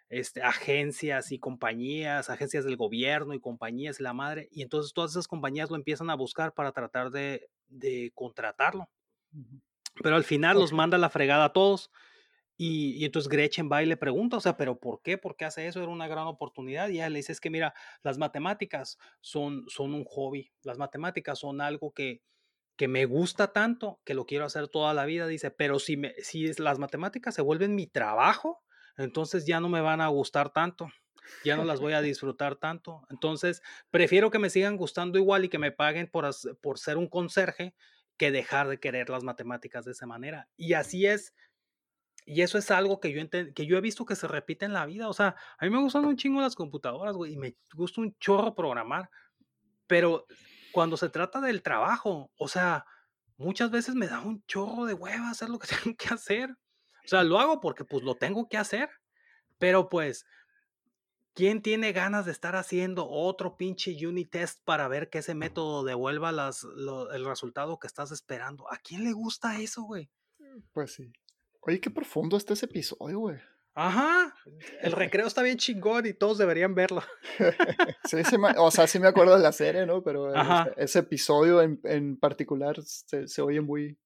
este, 0.10 0.44
agencias 0.44 1.32
y 1.32 1.40
compañías, 1.40 2.30
agencias 2.30 2.64
del 2.64 2.78
gobierno 2.78 3.34
y 3.34 3.40
compañías, 3.40 4.00
la 4.00 4.14
madre, 4.14 4.50
y 4.52 4.62
entonces 4.62 4.94
todas 4.94 5.12
esas 5.12 5.28
compañías 5.28 5.72
lo 5.72 5.78
empiezan 5.78 6.12
a 6.12 6.16
buscar 6.16 6.54
para 6.54 6.74
tratar 6.74 7.10
de, 7.10 7.50
de 7.70 8.12
contratarlo. 8.14 8.88
Pero 10.04 10.16
al 10.16 10.26
final 10.26 10.60
los 10.60 10.74
manda 10.74 11.00
la 11.00 11.10
fregada 11.10 11.46
a 11.46 11.54
todos. 11.54 11.90
Y, 12.58 12.96
y, 12.98 13.06
entonces 13.06 13.30
Gretchen 13.30 13.70
va 13.72 13.84
y 13.84 13.86
le 13.86 13.98
pregunta, 13.98 14.38
o 14.38 14.40
sea, 14.40 14.58
¿pero 14.58 14.80
por 14.80 15.02
qué? 15.04 15.18
¿Por 15.18 15.36
qué 15.36 15.46
hace 15.46 15.68
eso? 15.68 15.82
Era 15.82 15.92
una 15.92 16.08
gran 16.08 16.28
oportunidad. 16.28 16.90
Y 16.90 16.94
ella 16.94 17.10
le 17.10 17.20
dice, 17.20 17.32
es 17.32 17.40
que 17.40 17.52
mira, 17.52 17.74
las 18.02 18.18
matemáticas 18.18 18.98
son, 19.22 19.66
son 19.68 19.94
un 19.94 20.04
hobby. 20.06 20.52
Las 20.64 20.78
matemáticas 20.78 21.40
son 21.40 21.62
algo 21.62 21.94
que, 21.94 22.24
que 22.78 22.88
me 22.88 23.06
gusta 23.06 23.52
tanto 23.52 24.00
que 24.06 24.14
lo 24.14 24.26
quiero 24.26 24.46
hacer 24.46 24.68
toda 24.70 24.94
la 24.94 25.06
vida. 25.06 25.28
Dice, 25.28 25.52
pero 25.52 25.80
si, 25.80 25.98
me, 25.98 26.14
si 26.22 26.54
las 26.54 26.80
matemáticas 26.80 27.36
se 27.36 27.42
vuelven 27.42 27.76
mi 27.76 27.88
trabajo, 27.88 28.64
entonces 28.98 29.46
ya 29.46 29.60
no 29.60 29.68
me 29.68 29.82
van 29.82 30.00
a 30.00 30.08
gustar 30.08 30.52
tanto, 30.52 30.90
ya 31.44 31.58
no 31.58 31.66
las 31.66 31.80
voy 31.80 31.94
a 31.94 32.02
disfrutar 32.02 32.56
tanto. 32.56 33.02
Entonces, 33.10 33.62
prefiero 33.92 34.30
que 34.32 34.40
me 34.40 34.50
sigan 34.50 34.78
gustando 34.78 35.18
igual 35.18 35.46
y 35.46 35.50
que 35.50 35.60
me 35.60 35.72
paguen 35.72 36.08
por, 36.08 36.30
por 36.62 36.80
ser 36.80 36.98
un 36.98 37.08
conserje 37.08 37.76
que 38.18 38.32
dejar 38.32 38.68
de 38.68 38.80
querer 38.80 39.10
las 39.10 39.24
matemáticas 39.24 39.86
de 39.86 39.92
esa 39.92 40.08
manera. 40.08 40.50
Y 40.56 40.74
así 40.74 41.06
es. 41.06 41.34
Y 42.30 42.42
eso 42.42 42.58
es 42.58 42.72
algo 42.72 43.00
que 43.00 43.14
yo, 43.14 43.22
que 43.56 43.66
yo 43.66 43.78
he 43.78 43.82
visto 43.82 44.06
que 44.06 44.18
se 44.18 44.28
repite 44.28 44.66
en 44.66 44.74
la 44.74 44.86
vida. 44.86 45.08
O 45.08 45.14
sea, 45.14 45.38
a 45.58 45.66
mí 45.66 45.72
me 45.72 45.80
gustan 45.80 46.04
un 46.04 46.18
chingo 46.18 46.42
las 46.42 46.56
computadoras, 46.56 47.16
güey, 47.16 47.34
y 47.34 47.38
me 47.38 47.56
gusta 47.74 48.02
un 48.02 48.18
chorro 48.20 48.54
programar. 48.54 49.10
Pero 49.88 50.26
cuando 50.74 50.98
se 50.98 51.08
trata 51.08 51.40
del 51.40 51.62
trabajo, 51.62 52.30
o 52.38 52.50
sea, 52.50 52.86
muchas 53.38 53.72
veces 53.72 53.96
me 53.96 54.08
da 54.08 54.20
un 54.20 54.44
chorro 54.46 54.84
de 54.84 54.94
hueva 54.94 55.30
hacer 55.30 55.48
lo 55.48 55.58
que 55.58 55.68
tengo 55.86 55.96
que 55.96 56.14
hacer. 56.14 56.52
O 56.52 57.08
sea, 57.08 57.24
lo 57.24 57.40
hago 57.40 57.62
porque 57.62 57.86
pues 57.86 58.04
lo 58.04 58.16
tengo 58.16 58.50
que 58.50 58.58
hacer. 58.58 58.90
Pero 59.58 59.88
pues, 59.88 60.26
¿quién 61.34 61.62
tiene 61.62 61.94
ganas 61.94 62.26
de 62.26 62.34
estar 62.34 62.58
haciendo 62.58 63.08
otro 63.10 63.56
pinche 63.56 64.06
unit 64.06 64.30
test 64.30 64.62
para 64.66 64.90
ver 64.90 65.10
que 65.10 65.20
ese 65.20 65.34
método 65.34 65.86
devuelva 65.86 66.34
las, 66.34 66.66
el 67.14 67.24
resultado 67.24 67.80
que 67.80 67.88
estás 67.88 68.12
esperando? 68.12 68.70
¿A 68.70 68.80
quién 68.80 69.06
le 69.06 69.14
gusta 69.14 69.62
eso, 69.62 69.84
güey? 69.84 70.10
Pues 70.74 70.94
sí. 70.94 71.14
Oye, 71.68 71.82
qué 71.82 71.90
profundo 71.90 72.38
está 72.38 72.54
ese 72.54 72.66
episodio, 72.66 73.20
güey. 73.20 73.38
Ajá, 73.74 74.34
el 74.82 74.94
recreo 74.94 75.28
está 75.28 75.44
bien 75.44 75.58
chingón 75.58 76.06
y 76.06 76.14
todos 76.14 76.38
deberían 76.38 76.74
verlo. 76.74 77.04
sí, 78.06 78.18
o 78.58 78.72
sea, 78.72 78.88
sí 78.88 79.00
me 79.00 79.10
acuerdo 79.10 79.36
de 79.36 79.44
la 79.44 79.52
serie, 79.52 79.86
¿no? 79.86 80.02
Pero 80.02 80.34
ese, 80.78 81.00
episodio 81.00 81.62
en, 81.62 81.80
en 81.84 82.18
particular 82.18 82.82
se, 82.82 83.28
se, 83.28 83.42
oye 83.42 83.60
muy... 83.60 83.98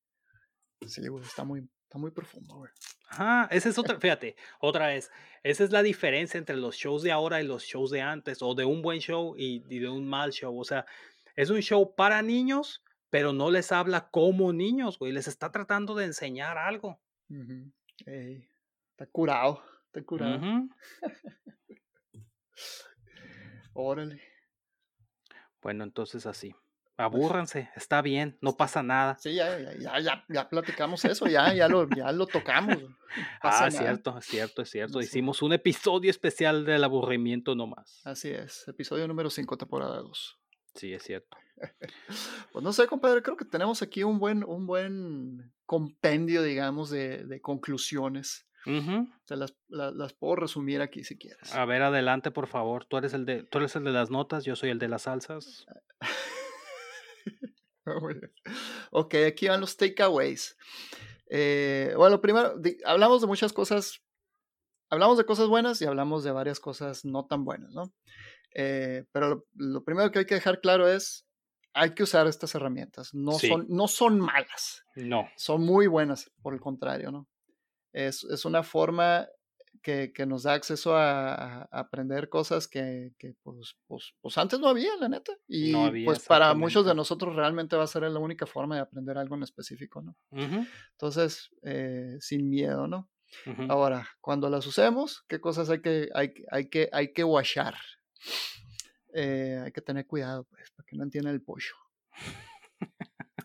Sí, 0.88 1.07
güey, 1.07 1.24
está 1.24 1.43
muy, 1.43 1.70
está 1.84 1.99
muy 1.99 2.09
profundo, 2.09 2.55
güey. 2.55 2.72
Ajá, 3.07 3.47
esa 3.51 3.70
es 3.70 3.78
otra, 3.78 3.99
fíjate, 3.99 4.36
otra 4.59 4.88
vez, 4.88 5.12
esa 5.43 5.64
es 5.64 5.72
la 5.72 5.84
diferencia 5.84 6.39
entre 6.39 6.57
los 6.57 6.76
shows 6.76 7.03
de 7.03 7.12
ahora 7.12 7.41
y 7.41 7.45
los 7.45 7.64
shows 7.64 7.91
de 7.91 8.01
antes, 8.01 8.41
o 8.41 8.55
de 8.55 8.66
un 8.66 8.82
buen 8.82 8.99
show 8.99 9.36
y, 9.38 9.64
y 9.70 9.80
de 9.80 9.88
un 9.88 10.07
mal 10.07 10.32
show. 10.32 10.59
O 10.59 10.64
sea, 10.64 10.86
es 11.36 11.51
un 11.51 11.59
show 11.62 11.93
para 11.95 12.24
niños, 12.24 12.84
pero 13.12 13.34
no 13.34 13.51
les 13.51 13.72
habla 13.72 14.09
como 14.09 14.51
niños, 14.51 14.97
güey, 14.97 15.12
les 15.12 15.28
está 15.28 15.51
tratando 15.51 15.93
de 15.93 16.05
enseñar 16.05 16.57
algo. 16.57 16.99
Está 18.06 19.06
curado, 19.12 19.64
está 19.86 20.04
curado. 20.04 20.40
Órale. 23.74 24.22
Bueno, 25.62 25.84
entonces 25.84 26.26
así. 26.26 26.54
Pues 26.96 27.06
Abúrranse, 27.06 27.70
está 27.76 28.02
bien, 28.02 28.38
no 28.42 28.58
pasa 28.58 28.84
nada. 28.84 29.18
Sí, 29.18 29.34
ya, 29.34 29.58
ya, 29.58 30.00
ya, 30.00 30.26
ya 30.30 30.50
platicamos 30.50 31.04
eso, 31.06 31.26
ya, 31.26 31.52
ya 31.54 31.68
lo, 31.68 31.90
ya 31.90 32.12
lo 32.12 32.28
tocamos. 32.28 32.78
ah, 33.42 33.72
cierto, 33.72 34.18
es 34.18 34.26
cierto, 34.26 34.62
es 34.62 34.70
cierto. 34.70 35.00
Hicimos 35.00 35.42
un 35.42 35.54
episodio 35.54 36.12
especial 36.12 36.64
del 36.64 36.84
aburrimiento 36.84 37.56
nomás. 37.56 38.02
Así 38.06 38.30
es, 38.30 38.68
episodio 38.68 39.08
número 39.08 39.32
5, 39.32 39.58
temporada 39.58 39.98
2. 39.98 40.41
Sí, 40.76 40.93
es 40.93 41.03
cierto. 41.03 41.38
pues 42.51 42.63
no 42.63 42.74
sé, 42.74 42.88
compadre, 42.88 43.22
creo 43.22 43.38
que 43.38 43.45
tenemos 43.45 43.82
aquí 43.82 44.03
un 44.03 44.19
buen, 44.19 44.43
un 44.43 44.65
buen 44.65 45.53
compendio, 45.65 46.43
digamos, 46.43 46.89
de, 46.89 47.26
de 47.26 47.41
conclusiones. 47.41 48.47
Te 49.26 49.36
las, 49.36 49.55
las, 49.69 50.13
puedo 50.13 50.36
resumir 50.36 50.82
aquí 50.82 51.03
si 51.03 51.17
quieres. 51.17 51.53
A 51.55 51.65
ver, 51.65 51.82
adelante, 51.82 52.30
por 52.30 52.47
favor. 52.47 52.86
Tú 52.86 52.97
eres 52.97 53.13
el 53.13 53.26
de, 53.26 53.43
tú 53.43 53.57
eres 53.57 53.76
el 53.76 53.84
de 53.84 53.91
las 53.91 54.11
notas, 54.11 54.45
yo 54.45 54.55
soy 54.55 54.69
el 54.69 54.78
de 54.78 54.88
las 54.88 55.03
salsas. 55.03 55.65
ok, 58.91 59.15
aquí 59.28 59.47
van 59.47 59.61
los 59.61 59.78
takeaways. 59.78 60.55
Eh, 61.28 61.93
bueno, 61.97 62.22
primero, 62.22 62.53
hablamos 62.86 63.22
de 63.22 63.28
muchas 63.28 63.51
cosas. 63.51 64.01
Hablamos 64.89 65.17
de 65.17 65.26
cosas 65.26 65.47
buenas 65.47 65.82
y 65.82 65.86
hablamos 65.86 66.24
de 66.24 66.32
varias 66.32 66.59
cosas 66.59 67.05
no 67.05 67.26
tan 67.26 67.45
buenas, 67.45 67.72
¿no? 67.72 67.93
Eh, 68.54 69.06
pero 69.12 69.45
lo, 69.56 69.84
primero 69.84 70.12
que 70.12 70.20
hay 70.20 70.26
que 70.26 70.36
dejar 70.36 70.62
claro 70.62 70.88
es, 70.88 71.26
hay 71.74 71.93
que 71.93 72.04
usar 72.04 72.28
estas 72.28 72.54
herramientas. 72.56 73.14
No, 73.14 73.34
son, 73.34 73.66
no 73.70 73.88
son 73.88 74.20
malas. 74.20 74.84
No. 74.95 75.30
Son 75.38 75.64
muy 75.66 75.88
buenas, 75.88 76.32
por 76.41 76.54
el 76.54 76.60
contrario, 76.60 77.12
¿no? 77.12 77.28
Es, 77.93 78.24
es 78.26 78.45
una 78.45 78.64
forma 78.64 79.28
que, 79.82 80.12
que, 80.14 80.26
nos 80.26 80.43
da 80.43 80.54
acceso 80.54 80.95
a, 80.95 81.64
aprender 81.72 82.30
cosas 82.30 82.68
que, 82.68 83.14
que 83.18 83.34
pues, 83.41 83.78
pues, 83.88 84.14
pues, 84.22 84.38
antes 84.38 84.60
no 84.60 84.68
había, 84.68 84.95
la 84.97 85.10
neta. 85.10 85.34
Y 85.47 85.74
pues 86.06 86.26
para 86.26 86.54
muchos 86.54 86.86
de 86.86 86.95
nosotros 86.95 87.36
realmente 87.36 87.76
va 87.76 87.84
a 87.84 87.88
ser 87.88 88.04
la 88.04 88.20
única 88.20 88.45
forma 88.45 88.76
de 88.76 88.82
aprender 88.82 89.18
algo 89.18 89.36
en 89.36 89.43
específico, 89.43 90.02
¿no? 90.02 90.16
Entonces, 90.91 91.49
eh, 91.64 92.18
sin 92.20 92.49
miedo, 92.49 92.88
¿no? 92.88 93.10
Ahora, 93.70 94.08
cuando 94.20 94.49
las 94.49 94.68
usemos, 94.68 95.24
¿qué 95.28 95.39
cosas 95.39 95.70
hay 95.70 95.82
que, 95.82 96.10
hay, 96.14 96.34
hay 96.52 96.70
que, 96.70 96.89
hay 96.91 97.14
que 97.14 97.24
washar? 97.24 97.76
Eh, 99.13 99.61
hay 99.63 99.72
que 99.72 99.82
tener 99.82 100.07
cuidado, 100.07 100.45
pues, 100.45 100.72
para 100.72 100.86
que 100.86 100.95
no 100.95 101.03
entienda 101.03 101.32
el 101.32 101.41
pollo. 101.41 101.74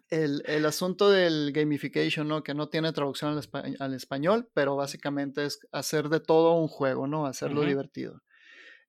El, 0.08 0.44
el, 0.46 0.64
asunto 0.66 1.10
del 1.10 1.50
gamification, 1.52 2.28
¿no? 2.28 2.44
Que 2.44 2.54
no 2.54 2.68
tiene 2.68 2.92
traducción 2.92 3.40
al, 3.80 3.94
español, 3.94 4.48
pero 4.54 4.76
básicamente 4.76 5.44
es 5.44 5.58
hacer 5.72 6.08
de 6.08 6.20
todo 6.20 6.54
un 6.54 6.68
juego, 6.68 7.08
¿no? 7.08 7.26
Hacerlo 7.26 7.62
divertido. 7.62 8.22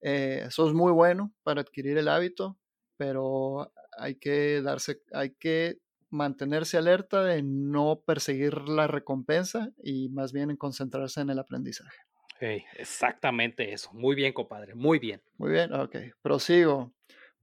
Eh, 0.01 0.43
eso 0.45 0.67
es 0.67 0.73
muy 0.75 0.91
bueno 0.91 1.33
para 1.41 1.61
adquirir 1.61 1.97
el 1.97 2.07
hábito, 2.07 2.59
pero 2.97 3.73
hay 3.97 4.15
que 4.15 4.61
darse, 4.61 5.01
hay 5.11 5.31
que 5.31 5.79
mantenerse 6.09 6.77
alerta 6.77 7.23
de 7.23 7.41
no 7.43 8.03
perseguir 8.05 8.69
la 8.69 8.88
recompensa 8.88 9.71
y 9.83 10.09
más 10.09 10.31
bien 10.33 10.51
en 10.51 10.57
concentrarse 10.57 11.21
en 11.21 11.31
el 11.31 11.39
aprendizaje. 11.39 11.97
Exactamente 12.41 13.73
eso. 13.73 13.91
Muy 13.93 14.15
bien, 14.15 14.33
compadre. 14.33 14.75
Muy 14.75 14.99
bien. 14.99 15.21
Muy 15.38 15.51
bien, 15.51 15.73
ok. 15.73 15.95
Prosigo. 16.21 16.93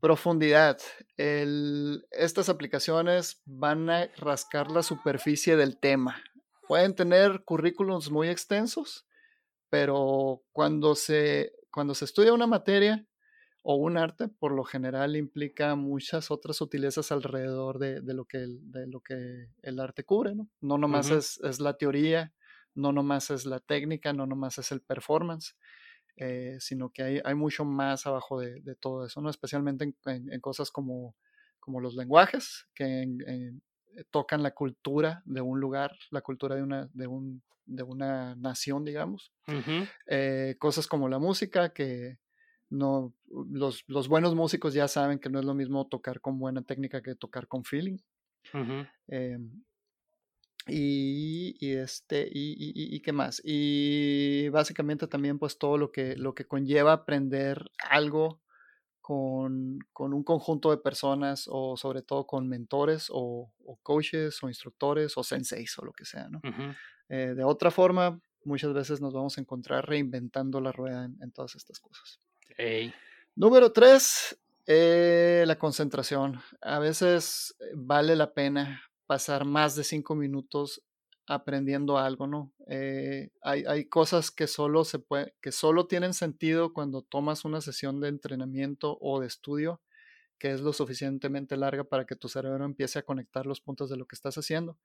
Profundidad. 0.00 0.78
estas 1.16 2.48
aplicaciones 2.50 3.40
van 3.46 3.88
a 3.88 4.06
rascar 4.18 4.70
la 4.70 4.82
superficie 4.82 5.56
del 5.56 5.78
tema. 5.78 6.22
Pueden 6.68 6.94
tener 6.94 7.42
currículums 7.44 8.10
muy 8.10 8.28
extensos, 8.28 9.06
pero 9.70 10.42
cuando 10.52 10.94
se, 10.94 11.52
cuando 11.70 11.94
se 11.94 12.04
estudia 12.04 12.34
una 12.34 12.46
materia 12.46 13.06
o 13.62 13.76
un 13.76 13.96
arte, 13.96 14.28
por 14.28 14.52
lo 14.52 14.64
general 14.64 15.16
implica 15.16 15.74
muchas 15.74 16.30
otras 16.30 16.58
sutilezas 16.58 17.10
alrededor 17.10 17.78
de, 17.78 18.02
lo, 18.12 18.26
que 18.26 18.38
el, 18.38 18.70
de 18.70 18.86
lo 18.86 19.00
que 19.00 19.48
el 19.62 19.80
arte 19.80 20.04
cubre. 20.04 20.34
No, 20.34 20.50
no 20.60 20.76
nomás 20.76 21.10
es, 21.10 21.40
es 21.42 21.60
la 21.60 21.78
teoría, 21.78 22.34
no 22.74 22.92
nomás 22.92 23.30
es 23.30 23.46
la 23.46 23.60
técnica, 23.60 24.12
no 24.12 24.26
nomás 24.26 24.58
es 24.58 24.72
el 24.72 24.80
performance. 24.80 25.56
Eh, 26.16 26.58
sino 26.60 26.90
que 26.90 27.02
hay, 27.02 27.20
hay, 27.24 27.34
mucho 27.34 27.64
más 27.64 28.06
abajo 28.06 28.38
de, 28.38 28.60
de 28.60 28.76
todo 28.76 29.04
eso, 29.04 29.20
¿no? 29.20 29.28
especialmente 29.30 29.82
en, 29.82 30.32
en, 30.32 30.40
cosas 30.40 30.70
como, 30.70 31.16
como, 31.58 31.80
los 31.80 31.96
lenguajes, 31.96 32.68
que 32.72 33.02
eh, 33.26 33.52
tocan 34.12 34.40
la 34.44 34.52
cultura 34.52 35.22
de 35.24 35.40
un 35.40 35.58
lugar, 35.58 35.90
la 36.10 36.20
cultura 36.20 36.54
de 36.54 36.62
una, 36.62 36.88
de 36.92 37.08
un, 37.08 37.42
de 37.66 37.82
una 37.82 38.36
nación, 38.36 38.84
digamos. 38.84 39.32
Eh, 40.06 40.54
cosas 40.58 40.86
como 40.86 41.08
la 41.08 41.18
música, 41.18 41.72
que 41.72 42.18
no, 42.70 43.12
los, 43.50 43.84
los, 43.88 44.08
buenos 44.08 44.34
músicos 44.34 44.72
ya 44.74 44.86
saben 44.88 45.18
que 45.18 45.30
no 45.30 45.38
es 45.40 45.44
lo 45.44 45.54
mismo 45.54 45.86
tocar 45.88 46.20
con 46.20 46.38
buena 46.38 46.62
técnica 46.62 47.02
que 47.02 47.14
tocar 47.14 47.48
con 47.48 47.64
feeling. 47.64 47.98
Y, 50.66 51.56
y, 51.60 51.72
este 51.72 52.26
y, 52.30 52.52
y, 52.52 52.96
y, 52.96 53.00
qué 53.00 53.12
más 53.12 53.42
y 53.44 54.48
básicamente 54.48 55.06
también 55.06 55.38
pues 55.38 55.58
todo 55.58 55.76
lo 55.76 55.92
que 55.92 56.16
lo 56.16 56.34
que 56.34 56.46
conlleva 56.46 56.94
aprender 56.94 57.70
algo 57.90 58.40
con, 59.02 59.80
con 59.92 60.14
un 60.14 60.24
conjunto 60.24 60.70
de 60.70 60.78
personas 60.78 61.48
o 61.50 61.76
sobre 61.76 62.00
todo 62.00 62.26
con 62.26 62.48
mentores 62.48 63.08
o, 63.10 63.52
o, 63.62 63.76
coaches 63.82 64.42
o 64.42 64.48
instructores 64.48 65.18
o 65.18 65.22
senseis 65.22 65.78
o 65.78 65.84
lo 65.84 65.92
que 65.92 66.06
sea 66.06 66.28
no 66.30 66.40
eh, 67.10 67.34
de 67.36 67.44
otra 67.44 67.70
forma 67.70 68.18
muchas 68.44 68.72
veces 68.72 69.02
nos 69.02 69.12
vamos 69.12 69.36
a 69.36 69.42
encontrar 69.42 69.86
reinventando 69.86 70.60
la 70.62 70.72
rueda 70.72 71.04
en, 71.04 71.32
todas 71.32 71.54
estas 71.56 71.78
cosas. 71.80 72.20
Número 73.34 73.72
tres 73.72 74.38
eh, 74.66 75.44
la 75.46 75.58
concentración. 75.58 76.40
A 76.62 76.78
veces 76.78 77.54
eh, 77.60 77.72
vale 77.74 78.16
la 78.16 78.32
pena 78.32 78.82
pasar 79.06 79.44
más 79.44 79.76
de 79.76 79.84
cinco 79.84 80.14
minutos 80.14 80.82
aprendiendo 81.26 81.98
algo, 81.98 82.26
¿no? 82.26 82.52
Eh, 82.68 83.30
hay, 83.42 83.64
hay, 83.66 83.86
cosas 83.86 84.30
que 84.30 84.46
solo, 84.46 84.84
se 84.84 84.98
puede, 84.98 85.34
que 85.40 85.52
solo 85.52 85.86
tienen 85.86 86.12
sentido 86.12 86.72
cuando 86.72 87.02
tomas 87.02 87.44
una 87.44 87.60
sesión 87.60 88.00
de 88.00 88.08
entrenamiento 88.08 88.98
o 89.00 89.20
de 89.20 89.26
estudio 89.26 89.80
que 90.38 90.52
es 90.52 90.60
lo 90.60 90.72
suficientemente 90.72 91.56
larga 91.56 91.84
para 91.84 92.04
que 92.04 92.16
tu 92.16 92.28
cerebro 92.28 92.64
empiece 92.64 92.98
a 92.98 93.02
conectar 93.02 93.46
los 93.46 93.60
puntos 93.60 93.88
de 93.88 93.96
lo 93.96 94.06
que 94.06 94.14
estás 94.14 94.36
haciendo. 94.36 94.78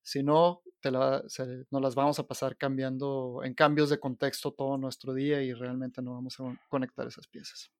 Si 0.00 0.22
no, 0.22 0.62
te 0.80 0.90
nos 0.90 1.82
las 1.82 1.94
vamos 1.94 2.18
a 2.18 2.26
pasar 2.26 2.56
cambiando 2.56 3.42
en 3.44 3.54
cambios 3.54 3.90
de 3.90 4.00
contexto 4.00 4.52
todo 4.52 4.78
nuestro 4.78 5.14
día 5.14 5.42
y 5.42 5.52
realmente 5.52 6.02
no 6.02 6.14
vamos 6.14 6.40
a 6.40 6.58
conectar 6.68 7.06
esas 7.06 7.26
piezas. 7.26 7.70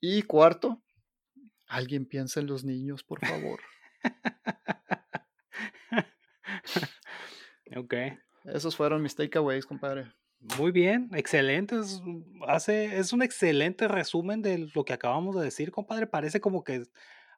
Y 0.00 0.22
cuarto, 0.22 0.82
alguien 1.66 2.06
piensa 2.06 2.40
en 2.40 2.46
los 2.46 2.64
niños, 2.64 3.04
por 3.04 3.20
favor. 3.20 3.60
ok. 7.76 7.94
Esos 8.44 8.76
fueron 8.76 9.02
mis 9.02 9.14
takeaways, 9.14 9.66
compadre. 9.66 10.12
Muy 10.58 10.72
bien, 10.72 11.10
excelente. 11.14 11.78
Es, 11.78 12.00
hace, 12.48 12.98
es 12.98 13.12
un 13.12 13.22
excelente 13.22 13.88
resumen 13.88 14.40
de 14.40 14.70
lo 14.74 14.84
que 14.84 14.94
acabamos 14.94 15.36
de 15.36 15.44
decir, 15.44 15.70
compadre. 15.70 16.06
Parece 16.06 16.40
como 16.40 16.64
que 16.64 16.84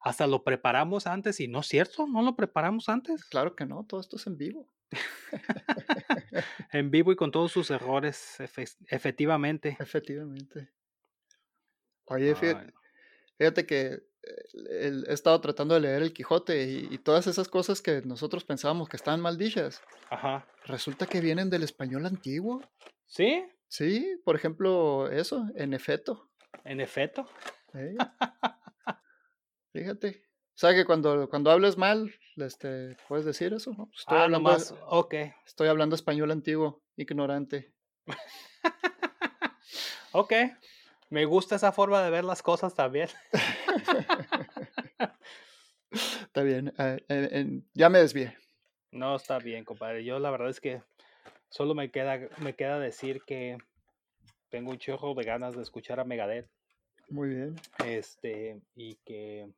hasta 0.01 0.27
lo 0.27 0.45
preparamos 0.45 1.07
antes 1.07 1.41
y 1.41 1.49
no 1.49 1.61
es 1.61 1.67
cierto, 1.67 2.07
no 2.07 2.23
lo 2.23 2.37
preparamos 2.37 2.89
antes. 2.89 3.25
Claro 3.25 3.57
que 3.57 3.67
no, 3.67 3.85
todo 3.89 4.01
esto 4.01 4.17
es 4.17 4.27
en 4.27 4.37
vivo. 4.37 4.73
en 6.73 6.91
vivo 6.91 7.13
y 7.13 7.17
con 7.17 7.31
todos 7.31 7.51
sus 7.51 7.71
errores, 7.71 8.39
efectivamente. 8.89 9.77
Efectivamente. 9.81 10.71
Oye, 12.05 12.35
fíjate 12.35 13.67
que 13.67 14.03
he 14.71 15.13
estado 15.13 15.41
tratando 15.41 15.75
de 15.75 15.81
leer 15.81 16.03
el 16.03 16.13
Quijote 16.13 16.63
y, 16.91 16.99
todas 16.99 17.27
esas 17.27 17.49
cosas 17.49 17.83
que 17.83 18.03
nosotros 18.03 18.45
pensábamos 18.45 18.89
que 18.89 18.97
estaban 18.97 19.21
mal 19.21 19.39
dichas. 19.39 19.81
Ajá. 20.11 20.47
Resulta 20.67 21.07
que 21.07 21.21
vienen 21.21 21.51
del 21.51 21.63
español 21.63 22.07
antiguo. 22.07 22.63
¿Sí? 23.07 23.45
Sí, 23.69 24.21
por 24.25 24.37
ejemplo, 24.37 25.11
eso, 25.11 25.47
en 25.55 25.75
efecto. 25.75 26.31
¿En 26.65 26.81
efecto? 26.81 27.29
Fíjate. 29.73 30.23
O 30.55 30.59
sea 30.63 30.75
que 30.75 30.85
cuando, 30.85 31.29
cuando 31.29 31.51
hables 31.51 31.77
mal, 31.77 32.13
Este, 32.37 32.97
¿Puedes 33.09 33.25
decir 33.25 33.53
eso? 33.53 33.73
No, 33.77 33.91
Estoy, 33.95 34.19
Ah, 34.19 34.25
hablando, 34.25 34.51
nomás, 34.51 34.75
ok. 34.87 35.15
estoy 35.47 35.69
hablando 35.69 35.97
español 35.97 36.31
antiguo, 36.31 36.83
ignorante. 36.97 37.73
Ok. 40.15 40.31
Me 41.09 41.25
gusta 41.25 41.57
esa 41.57 41.73
forma 41.73 42.03
de 42.03 42.11
ver 42.11 42.25
las 42.25 42.43
cosas 42.43 42.75
también. 42.75 43.09
Está 45.91 46.43
bien. 46.43 46.73
eh, 46.79 47.05
en- 47.09 47.35
en- 47.37 47.71
ya 47.75 47.89
me 47.89 47.99
desvié. 47.99 48.37
No, 48.91 49.17
está 49.17 49.39
bien, 49.39 49.65
compadre. 49.65 50.05
Yo 50.05 50.19
la 50.19 50.31
verdad 50.31 50.49
es 50.51 50.61
que 50.61 50.83
solo 51.49 51.75
me 51.75 51.91
queda, 51.91 52.19
me 52.39 52.55
queda 52.55 52.79
decir 52.79 53.23
que 53.27 53.59
tengo 54.51 54.71
un 54.71 54.79
chorro 54.79 55.15
de 55.15 55.25
ganas 55.25 55.55
de 55.57 55.63
escuchar 55.63 56.01
a 56.01 56.05
Megadeth. 56.05 56.49
Muy 57.09 57.29
bien. 57.31 57.57
Este, 57.85 58.61
y 58.75 58.95
que 59.05 59.51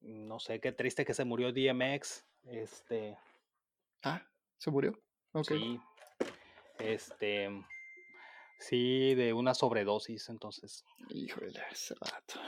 no 0.00 0.38
sé, 0.40 0.60
qué 0.60 0.72
triste 0.72 1.04
que 1.04 1.14
se 1.14 1.24
murió 1.24 1.52
DMX. 1.52 2.24
Este, 2.46 3.16
Ah, 4.02 4.22
se 4.58 4.70
murió. 4.70 4.98
Ok. 5.32 5.46
sí. 5.48 5.80
Este, 6.78 7.48
sí, 8.60 9.14
de 9.16 9.32
una 9.32 9.54
sobredosis, 9.54 10.28
entonces. 10.28 10.84
Híjole, 11.08 11.60
ese 11.72 11.94
vato. 12.00 12.38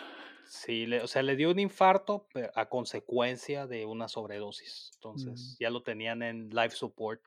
Sí, 0.46 0.86
le- 0.86 1.02
o 1.02 1.06
sea, 1.08 1.22
le 1.22 1.34
dio 1.34 1.50
un 1.50 1.58
infarto 1.58 2.28
a 2.54 2.68
consecuencia 2.68 3.66
de 3.66 3.86
una 3.86 4.06
sobredosis. 4.06 4.90
Mm. 4.92 4.94
Entonces, 4.96 5.56
ya 5.58 5.70
lo 5.70 5.82
tenían 5.82 6.22
en 6.22 6.50
life 6.50 6.76
support 6.76 7.20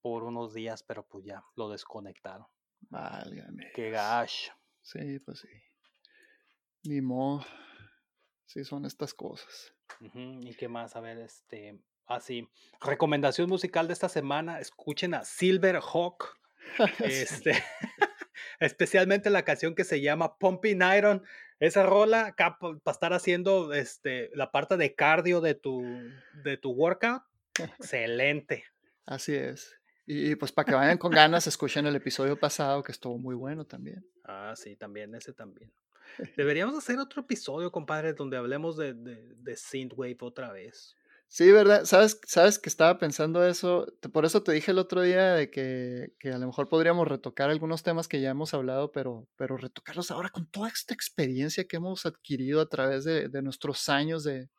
por 0.00 0.24
unos 0.24 0.52
días, 0.54 0.82
pero 0.82 1.06
pues 1.06 1.24
ya 1.24 1.44
lo 1.54 1.68
desconectaron. 1.68 2.46
Válgame. 2.90 3.70
Qué 3.74 3.90
gash. 3.90 4.48
Sí, 4.80 5.18
pues 5.20 5.40
sí. 5.40 5.48
Ni 6.84 7.00
modo. 7.00 7.44
Sí, 8.46 8.64
son 8.64 8.84
estas 8.86 9.14
cosas. 9.14 9.72
¿Y 10.14 10.54
qué 10.56 10.68
más? 10.68 10.96
A 10.96 11.00
ver, 11.00 11.18
este. 11.18 11.78
Ah, 12.06 12.18
sí. 12.20 12.48
Recomendación 12.80 13.48
musical 13.48 13.86
de 13.86 13.92
esta 13.92 14.08
semana. 14.08 14.58
Escuchen 14.58 15.14
a 15.14 15.24
Silver 15.24 15.76
Hawk. 15.80 16.36
Este. 17.04 17.52
especialmente 18.60 19.30
la 19.30 19.44
canción 19.44 19.74
que 19.74 19.84
se 19.84 20.00
llama 20.00 20.38
Pumping 20.38 20.80
Iron. 20.96 21.22
Esa 21.58 21.84
rola 21.84 22.34
para 22.36 22.56
estar 22.86 23.12
haciendo 23.12 23.72
este, 23.72 24.30
la 24.34 24.50
parte 24.50 24.76
de 24.76 24.94
cardio 24.94 25.40
de 25.40 25.54
tu, 25.54 25.82
de 26.42 26.56
tu 26.56 26.70
workout. 26.72 27.22
Excelente. 27.78 28.64
Así 29.06 29.34
es. 29.34 29.78
Y 30.06 30.34
pues 30.34 30.50
para 30.50 30.66
que 30.66 30.74
vayan 30.74 30.98
con 30.98 31.12
ganas, 31.12 31.46
escuchen 31.46 31.86
el 31.86 31.94
episodio 31.94 32.38
pasado 32.38 32.82
que 32.82 32.90
estuvo 32.90 33.18
muy 33.18 33.36
bueno 33.36 33.64
también. 33.64 34.04
Ah, 34.24 34.54
sí, 34.56 34.74
también, 34.74 35.14
ese 35.14 35.32
también. 35.32 35.72
Deberíamos 36.36 36.76
hacer 36.76 36.98
otro 36.98 37.22
episodio, 37.22 37.70
compadre, 37.70 38.12
donde 38.12 38.36
hablemos 38.36 38.76
de, 38.76 38.94
de, 38.94 39.32
de 39.36 39.56
Synthwave 39.56 40.18
otra 40.20 40.52
vez. 40.52 40.96
Sí, 41.34 41.50
¿verdad? 41.50 41.86
¿Sabes, 41.86 42.20
sabes 42.26 42.58
que 42.58 42.68
estaba 42.68 42.98
pensando 42.98 43.42
eso? 43.46 43.86
Por 44.12 44.26
eso 44.26 44.42
te 44.42 44.52
dije 44.52 44.70
el 44.70 44.76
otro 44.78 45.00
día 45.00 45.32
de 45.32 45.50
que, 45.50 46.12
que 46.18 46.30
a 46.30 46.36
lo 46.36 46.46
mejor 46.46 46.68
podríamos 46.68 47.08
retocar 47.08 47.48
algunos 47.48 47.82
temas 47.82 48.06
que 48.06 48.20
ya 48.20 48.28
hemos 48.28 48.52
hablado, 48.52 48.92
pero, 48.92 49.26
pero 49.36 49.56
retocarlos 49.56 50.10
ahora 50.10 50.28
con 50.28 50.46
toda 50.46 50.68
esta 50.68 50.92
experiencia 50.92 51.64
que 51.64 51.76
hemos 51.76 52.04
adquirido 52.04 52.60
a 52.60 52.68
través 52.68 53.04
de, 53.04 53.30
de 53.30 53.40
nuestros 53.40 53.88
años 53.88 54.24
de, 54.24 54.50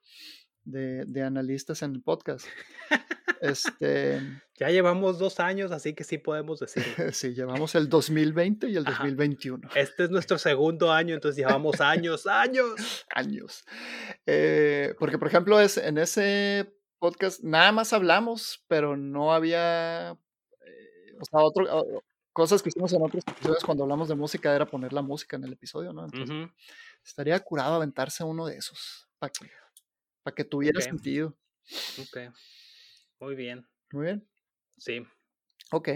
de, 0.64 1.06
de 1.06 1.24
analistas 1.24 1.84
en 1.84 1.94
el 1.96 2.02
podcast. 2.04 2.48
Este, 3.44 4.22
Ya 4.58 4.70
llevamos 4.70 5.20
dos 5.20 5.42
años, 5.42 5.72
así 5.72 5.94
que 5.94 6.06
sí 6.06 6.18
podemos 6.18 6.62
decirlo. 6.62 6.86
sí, 7.12 7.34
llevamos 7.34 7.76
el 7.76 7.90
2020 7.90 8.70
y 8.70 8.78
el 8.78 8.88
Ajá. 8.88 9.04
2021. 9.04 9.70
Este 9.76 10.06
es 10.06 10.10
nuestro 10.10 10.38
segundo 10.38 10.94
año, 10.94 11.14
entonces 11.14 11.38
llevamos 11.38 11.82
años, 11.82 12.26
años. 12.26 13.06
años. 13.14 13.66
Eh, 14.26 14.96
porque, 14.98 15.18
por 15.18 15.28
ejemplo, 15.28 15.60
es, 15.60 15.78
en 15.78 15.98
ese 15.98 16.74
podcast 17.00 17.44
nada 17.44 17.74
más 17.74 17.92
hablamos, 17.92 18.64
pero 18.70 18.96
no 18.96 19.34
había, 19.34 20.12
eh, 20.12 21.14
o 21.20 21.26
sea, 21.26 21.42
otro, 21.42 21.86
cosas 22.32 22.64
que 22.64 22.70
hicimos 22.70 22.94
en 22.94 23.02
otros 23.02 23.26
episodios 23.28 23.66
cuando 23.66 23.84
hablamos 23.84 24.08
de 24.08 24.16
música 24.16 24.56
era 24.56 24.66
poner 24.66 24.94
la 24.94 25.02
música 25.02 25.36
en 25.36 25.44
el 25.44 25.52
episodio, 25.52 25.92
¿no? 25.92 26.06
Entonces, 26.06 26.50
estaría 27.04 27.38
curado 27.42 27.76
aventarse 27.76 28.24
uno 28.24 28.46
de 28.46 28.56
esos 28.56 29.10
para 29.20 29.34
que, 29.34 29.52
para 30.24 30.34
que 30.34 30.46
tuviera 30.46 30.80
sentido. 30.80 31.36
Ok. 32.00 32.32
Muy 33.24 33.36
bien. 33.36 33.66
Muy 33.92 34.06
bien. 34.06 34.28
Sí. 34.78 35.06
Ok. 35.72 35.90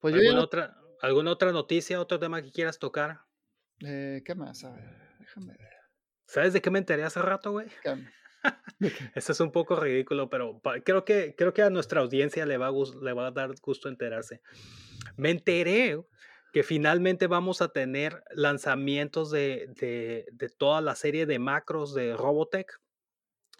Pues 0.00 0.14
yo 0.14 0.20
¿Alguna 0.20 0.38
no- 0.38 0.42
otra, 0.44 0.76
¿Alguna 1.00 1.30
otra 1.30 1.52
noticia, 1.52 2.00
otro 2.00 2.18
tema 2.18 2.42
que 2.42 2.50
quieras 2.50 2.78
tocar? 2.78 3.20
eh, 3.84 4.22
¿Qué 4.24 4.34
más? 4.34 4.64
A 4.64 4.70
ver, 4.74 4.84
déjame 5.20 5.52
ver. 5.56 5.70
¿Sabes 6.26 6.52
de 6.54 6.60
qué 6.60 6.70
me 6.70 6.78
enteré 6.80 7.04
hace 7.04 7.22
rato, 7.22 7.52
güey? 7.52 7.68
Esto 9.14 9.32
es 9.32 9.40
un 9.40 9.52
poco 9.52 9.76
ridículo, 9.76 10.28
pero 10.28 10.60
creo 10.84 11.04
que, 11.04 11.34
creo 11.36 11.52
que 11.54 11.62
a 11.62 11.70
nuestra 11.70 12.00
audiencia 12.00 12.46
le 12.46 12.56
va, 12.58 12.68
a 12.68 12.72
le 13.02 13.12
va 13.12 13.28
a 13.28 13.30
dar 13.30 13.54
gusto 13.62 13.88
enterarse. 13.88 14.40
Me 15.16 15.30
enteré 15.30 16.00
que 16.52 16.62
finalmente 16.62 17.26
vamos 17.26 17.60
a 17.62 17.68
tener 17.68 18.22
lanzamientos 18.32 19.30
de, 19.30 19.68
de- 19.78 20.26
de 20.32 20.48
toda 20.48 20.80
la 20.80 20.94
serie 20.96 21.26
de 21.26 21.38
macros 21.38 21.94
de 21.94 22.16
Robotech. 22.16 22.80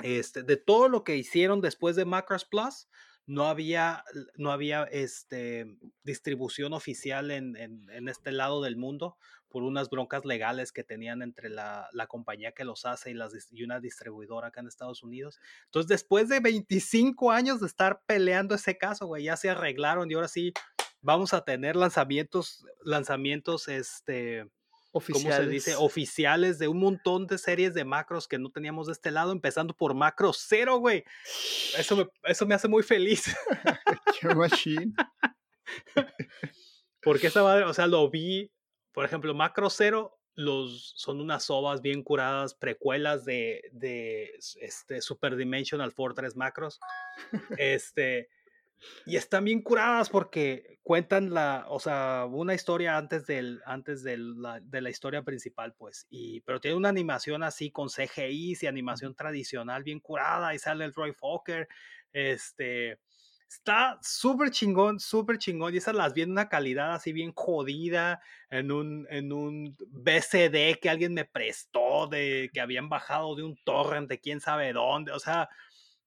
Este, 0.02 0.42
de 0.42 0.56
todo 0.56 0.88
lo 0.88 1.04
que 1.04 1.16
hicieron 1.16 1.60
después 1.60 1.96
de 1.96 2.04
Macros 2.04 2.44
Plus, 2.44 2.88
no 3.26 3.48
había, 3.48 4.04
no 4.36 4.52
había 4.52 4.84
este, 4.84 5.66
distribución 6.04 6.72
oficial 6.72 7.30
en, 7.30 8.08
este 8.08 8.30
lado 8.30 8.62
del 8.62 8.76
mundo 8.76 9.16
por 9.48 9.64
unas 9.64 9.90
broncas 9.90 10.24
legales 10.24 10.70
que 10.70 10.84
tenían 10.84 11.22
entre 11.22 11.48
la, 11.48 11.88
compañía 12.08 12.52
que 12.52 12.64
los 12.64 12.84
hace 12.86 13.12
y 13.50 13.64
una 13.64 13.80
distribuidora 13.80 14.48
acá 14.48 14.60
en 14.60 14.68
Estados 14.68 15.02
Unidos. 15.02 15.40
Entonces, 15.64 15.88
después 15.88 16.28
de 16.28 16.40
25 16.40 17.32
años 17.32 17.60
de 17.60 17.66
estar 17.66 18.00
peleando 18.06 18.54
ese 18.54 18.78
caso, 18.78 19.06
güey, 19.06 19.24
ya 19.24 19.36
se 19.36 19.50
arreglaron 19.50 20.10
y 20.10 20.14
ahora 20.14 20.28
sí 20.28 20.52
vamos 21.00 21.34
a 21.34 21.44
tener 21.44 21.74
lanzamientos, 21.74 22.64
lanzamientos, 22.84 23.66
este, 23.68 24.48
¿cómo 25.12 25.32
se 25.32 25.46
dice? 25.46 25.74
Oficiales. 25.74 25.76
Oficiales 25.78 26.58
de 26.58 26.68
un 26.68 26.78
montón 26.78 27.26
de 27.26 27.38
series 27.38 27.74
de 27.74 27.84
macros 27.84 28.28
que 28.28 28.38
no 28.38 28.50
teníamos 28.50 28.86
de 28.86 28.92
este 28.92 29.10
lado, 29.10 29.32
empezando 29.32 29.74
por 29.74 29.94
Macro 29.94 30.32
Cero, 30.32 30.78
güey. 30.78 31.04
Eso 31.76 31.96
me, 31.96 32.08
eso 32.24 32.46
me 32.46 32.54
hace 32.54 32.68
muy 32.68 32.82
feliz. 32.82 33.24
Qué 34.20 34.34
machine. 34.34 34.92
Porque 37.02 37.28
esa 37.28 37.42
madre, 37.42 37.64
o 37.64 37.74
sea, 37.74 37.86
lo 37.86 38.10
vi, 38.10 38.52
por 38.92 39.04
ejemplo, 39.04 39.32
Macro 39.34 39.70
Cero, 39.70 40.18
los, 40.34 40.92
son 40.96 41.20
unas 41.20 41.48
ovas 41.50 41.80
bien 41.80 42.02
curadas, 42.02 42.54
precuelas 42.54 43.24
de, 43.24 43.62
de 43.72 44.32
este, 44.60 45.00
Super 45.00 45.36
Dimensional 45.36 45.92
Fortress 45.92 46.36
Macros. 46.36 46.78
Este, 47.58 48.28
y 49.04 49.16
están 49.16 49.44
bien 49.44 49.62
curadas 49.62 50.10
porque 50.10 50.78
cuentan 50.82 51.32
la, 51.34 51.66
o 51.68 51.80
sea, 51.80 52.26
una 52.30 52.54
historia 52.54 52.96
antes 52.96 53.26
del, 53.26 53.60
antes 53.66 54.02
del- 54.02 54.40
la, 54.40 54.60
de 54.60 54.80
la 54.80 54.90
historia 54.90 55.22
principal, 55.22 55.74
pues. 55.74 56.06
Y, 56.10 56.40
pero 56.42 56.60
tiene 56.60 56.76
una 56.76 56.88
animación 56.90 57.42
así 57.42 57.70
con 57.70 57.88
CGI 57.90 58.56
y 58.60 58.66
animación 58.66 59.14
tradicional 59.14 59.82
bien 59.82 60.00
curada. 60.00 60.54
Y 60.54 60.58
sale 60.58 60.84
el 60.84 60.94
Roy 60.94 61.12
Fokker. 61.12 61.68
Este. 62.12 62.98
Está 63.48 63.98
súper 64.02 64.50
chingón, 64.50 64.98
súper 64.98 65.38
chingón. 65.38 65.72
Y 65.72 65.76
esas 65.78 65.94
las 65.94 66.14
vi 66.14 66.22
en 66.22 66.32
una 66.32 66.48
calidad 66.48 66.94
así 66.94 67.12
bien 67.12 67.32
jodida, 67.32 68.20
en 68.50 68.72
un, 68.72 69.06
en 69.08 69.32
un 69.32 69.76
BCD 69.88 70.78
que 70.80 70.90
alguien 70.90 71.14
me 71.14 71.24
prestó, 71.24 72.08
de 72.08 72.50
que 72.52 72.60
habían 72.60 72.88
bajado 72.88 73.36
de 73.36 73.44
un 73.44 73.56
torrent 73.64 74.08
de 74.08 74.18
quién 74.20 74.40
sabe 74.40 74.72
dónde. 74.72 75.12
O 75.12 75.20
sea, 75.20 75.48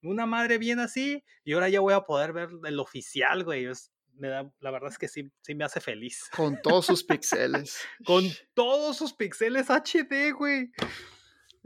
una 0.01 0.25
madre 0.25 0.57
bien 0.57 0.79
así. 0.79 1.23
Y 1.43 1.53
ahora 1.53 1.69
ya 1.69 1.79
voy 1.79 1.93
a 1.93 2.01
poder 2.01 2.33
ver 2.33 2.49
el 2.65 2.79
oficial, 2.79 3.43
güey. 3.43 3.65
Es- 3.65 3.91
me 4.15 4.27
da, 4.27 4.51
la 4.59 4.71
verdad 4.71 4.89
es 4.91 4.97
que 4.97 5.07
sí, 5.07 5.31
sí 5.41 5.55
me 5.55 5.63
hace 5.63 5.79
feliz. 5.79 6.29
Con 6.35 6.61
todos 6.61 6.85
sus 6.87 7.03
pixeles. 7.05 7.79
Con 8.05 8.25
todos 8.53 8.97
sus 8.97 9.13
píxeles 9.13 9.69
HD, 9.69 10.31
güey. 10.33 10.71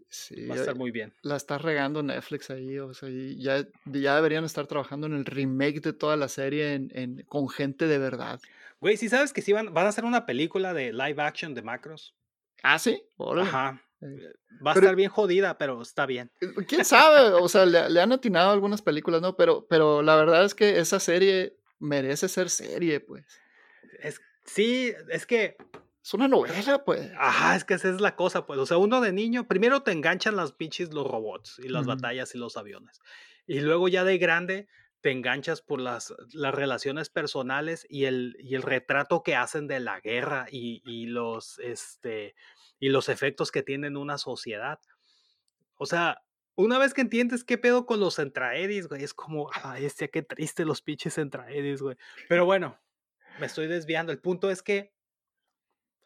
Sí, 0.09 0.45
Va 0.45 0.53
a 0.53 0.57
estar 0.59 0.75
muy 0.75 0.91
bien. 0.91 1.11
la 1.23 1.35
está 1.37 1.57
regando 1.57 2.03
Netflix 2.03 2.51
ahí, 2.51 2.77
o 2.77 2.93
sea, 2.93 3.09
ya, 3.09 3.65
ya 3.85 4.15
deberían 4.15 4.43
estar 4.45 4.67
trabajando 4.67 5.07
en 5.07 5.13
el 5.13 5.25
remake 5.25 5.81
de 5.81 5.91
toda 5.93 6.15
la 6.17 6.27
serie 6.27 6.75
en, 6.75 6.91
en- 6.93 7.23
con 7.23 7.49
gente 7.49 7.87
de 7.87 7.97
verdad. 7.97 8.39
Güey, 8.79 8.97
¿sí 8.97 9.09
sabes 9.09 9.33
que 9.33 9.41
sí 9.41 9.53
van, 9.53 9.73
van 9.73 9.87
a 9.87 9.89
hacer 9.89 10.05
una 10.05 10.27
película 10.27 10.73
de 10.75 10.93
live 10.93 11.19
action 11.23 11.55
de 11.55 11.63
macros? 11.63 12.13
Ah, 12.61 12.77
sí, 12.77 13.01
órale. 13.17 13.49
Ajá. 13.49 13.81
Eh, 14.03 14.17
Eh, 14.25 14.33
Va 14.65 14.71
a 14.71 14.73
pero- 14.75 14.85
estar 14.85 14.95
bien 14.95 15.09
jodida, 15.09 15.57
pero 15.57 15.81
está 15.81 16.05
bien. 16.05 16.31
Eh, 16.41 16.47
¿Quién 16.67 16.85
sabe? 16.85 17.29
O 17.33 17.49
sea, 17.49 17.65
le, 17.65 17.89
le 17.89 18.01
han 18.01 18.11
atinado 18.11 18.51
algunas 18.51 18.81
películas, 18.81 19.21
¿no? 19.21 19.35
Pero, 19.35 19.65
pero 19.67 20.01
la 20.01 20.15
verdad 20.15 20.45
es 20.45 20.55
que 20.55 20.79
esa 20.79 20.99
serie 20.99 21.57
merece 21.79 22.27
ser 22.29 22.49
serie, 22.49 22.99
pues. 22.99 23.25
Es, 23.99 24.21
sí, 24.45 24.93
es 25.09 25.25
que, 25.25 25.57
Es 26.03 26.13
una 26.13 26.27
novela, 26.27 26.83
pues. 26.85 27.11
ajá, 27.17 27.55
es 27.55 27.63
que 27.65 27.73
esa 27.73 27.89
es 27.89 27.99
la 27.99 28.15
cosa, 28.15 28.45
pues. 28.45 28.59
O 28.59 28.65
sea, 28.65 28.77
uno 28.77 29.01
de 29.01 29.11
niño, 29.11 29.47
primero 29.47 29.81
te 29.83 29.91
enganchan 29.91 30.35
las 30.35 30.51
pinches 30.53 30.93
los 30.93 31.05
robots 31.07 31.59
y 31.63 31.67
las 31.69 31.85
batallas 31.85 32.33
y 32.35 32.37
los 32.37 32.55
aviones. 32.57 32.99
Y 33.47 33.59
luego 33.59 33.87
ya 33.89 34.03
de 34.05 34.17
grande 34.17 34.67
te 35.01 35.11
enganchas 35.11 35.61
por 35.61 35.81
las, 35.81 36.13
las 36.31 36.55
relaciones 36.55 37.09
personales 37.09 37.85
y 37.89 38.05
el, 38.05 38.37
y 38.39 38.55
el 38.55 38.61
retrato 38.61 39.21
que 39.23 39.35
hacen 39.35 39.67
de 39.67 39.81
la 39.81 39.99
guerra 39.99 40.45
y, 40.49 40.81
y 40.85 41.07
los, 41.07 41.59
este, 41.59 42.35
y 42.83 42.89
los 42.89 43.07
efectos 43.07 43.49
que 43.49 43.63
tiene 43.63 43.87
en 43.87 43.95
una 43.95 44.17
sociedad. 44.17 44.77
O 45.77 45.85
sea, 45.85 46.21
una 46.55 46.77
vez 46.77 46.93
que 46.93 46.99
entiendes 46.99 47.45
qué 47.45 47.57
pedo 47.57 47.85
con 47.85 48.01
los 48.01 48.17
centraedis, 48.17 48.89
güey, 48.89 49.05
es 49.05 49.13
como, 49.13 49.49
ay, 49.63 49.85
este, 49.85 50.09
qué 50.09 50.21
triste 50.21 50.65
los 50.65 50.81
pinches 50.81 51.15
centraedis, 51.15 51.81
güey. 51.81 51.95
Pero 52.27 52.45
bueno, 52.45 52.77
me 53.39 53.45
estoy 53.45 53.67
desviando. 53.67 54.11
El 54.11 54.19
punto 54.19 54.51
es 54.51 54.61
que 54.61 54.93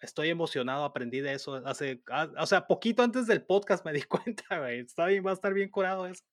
estoy 0.02 0.30
emocionado, 0.30 0.84
aprendí 0.84 1.20
de 1.20 1.34
eso 1.34 1.56
hace, 1.66 2.04
ah, 2.12 2.30
o 2.38 2.46
sea, 2.46 2.68
poquito 2.68 3.02
antes 3.02 3.26
del 3.26 3.44
podcast 3.44 3.84
me 3.84 3.92
di 3.92 4.02
cuenta, 4.04 4.60
güey. 4.60 4.82
Está 4.82 5.08
bien, 5.08 5.26
va 5.26 5.32
a 5.32 5.34
estar 5.34 5.56
bien 5.56 5.72
curado 5.72 6.06
eso. 6.06 6.24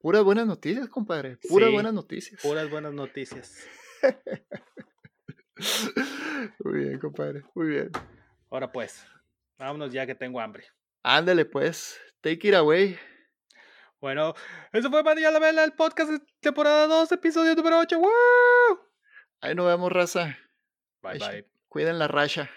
Puras 0.00 0.22
buenas 0.22 0.46
noticias, 0.46 0.86
compadre. 0.90 1.38
Puras 1.48 1.72
buenas 1.72 1.94
noticias. 1.94 2.42
Puras 2.42 2.68
buenas 2.68 2.92
noticias. 2.92 3.66
muy 6.62 6.80
bien, 6.80 6.98
compadre. 6.98 7.42
Muy 7.54 7.68
bien. 7.68 7.90
Ahora 8.50 8.70
pues, 8.70 9.06
vámonos 9.60 9.92
ya 9.92 10.06
que 10.06 10.14
tengo 10.14 10.40
hambre. 10.40 10.64
Ándale 11.02 11.44
pues. 11.44 12.00
Take 12.20 12.48
it 12.48 12.54
away. 12.54 12.98
Bueno, 14.00 14.34
eso 14.72 14.90
fue 14.90 15.02
Manilla 15.02 15.30
la 15.30 15.38
Vela, 15.38 15.62
el 15.62 15.74
podcast 15.74 16.10
de 16.10 16.20
temporada 16.40 16.86
2, 16.86 17.12
episodio 17.12 17.54
número 17.54 17.78
8. 17.78 17.98
¡Woo! 17.98 18.10
Ahí 19.42 19.54
nos 19.54 19.66
vemos, 19.66 19.92
raza. 19.92 20.38
Bye, 21.02 21.18
bye. 21.18 21.50
Cuiden 21.68 21.98
la 21.98 22.08
racha. 22.08 22.50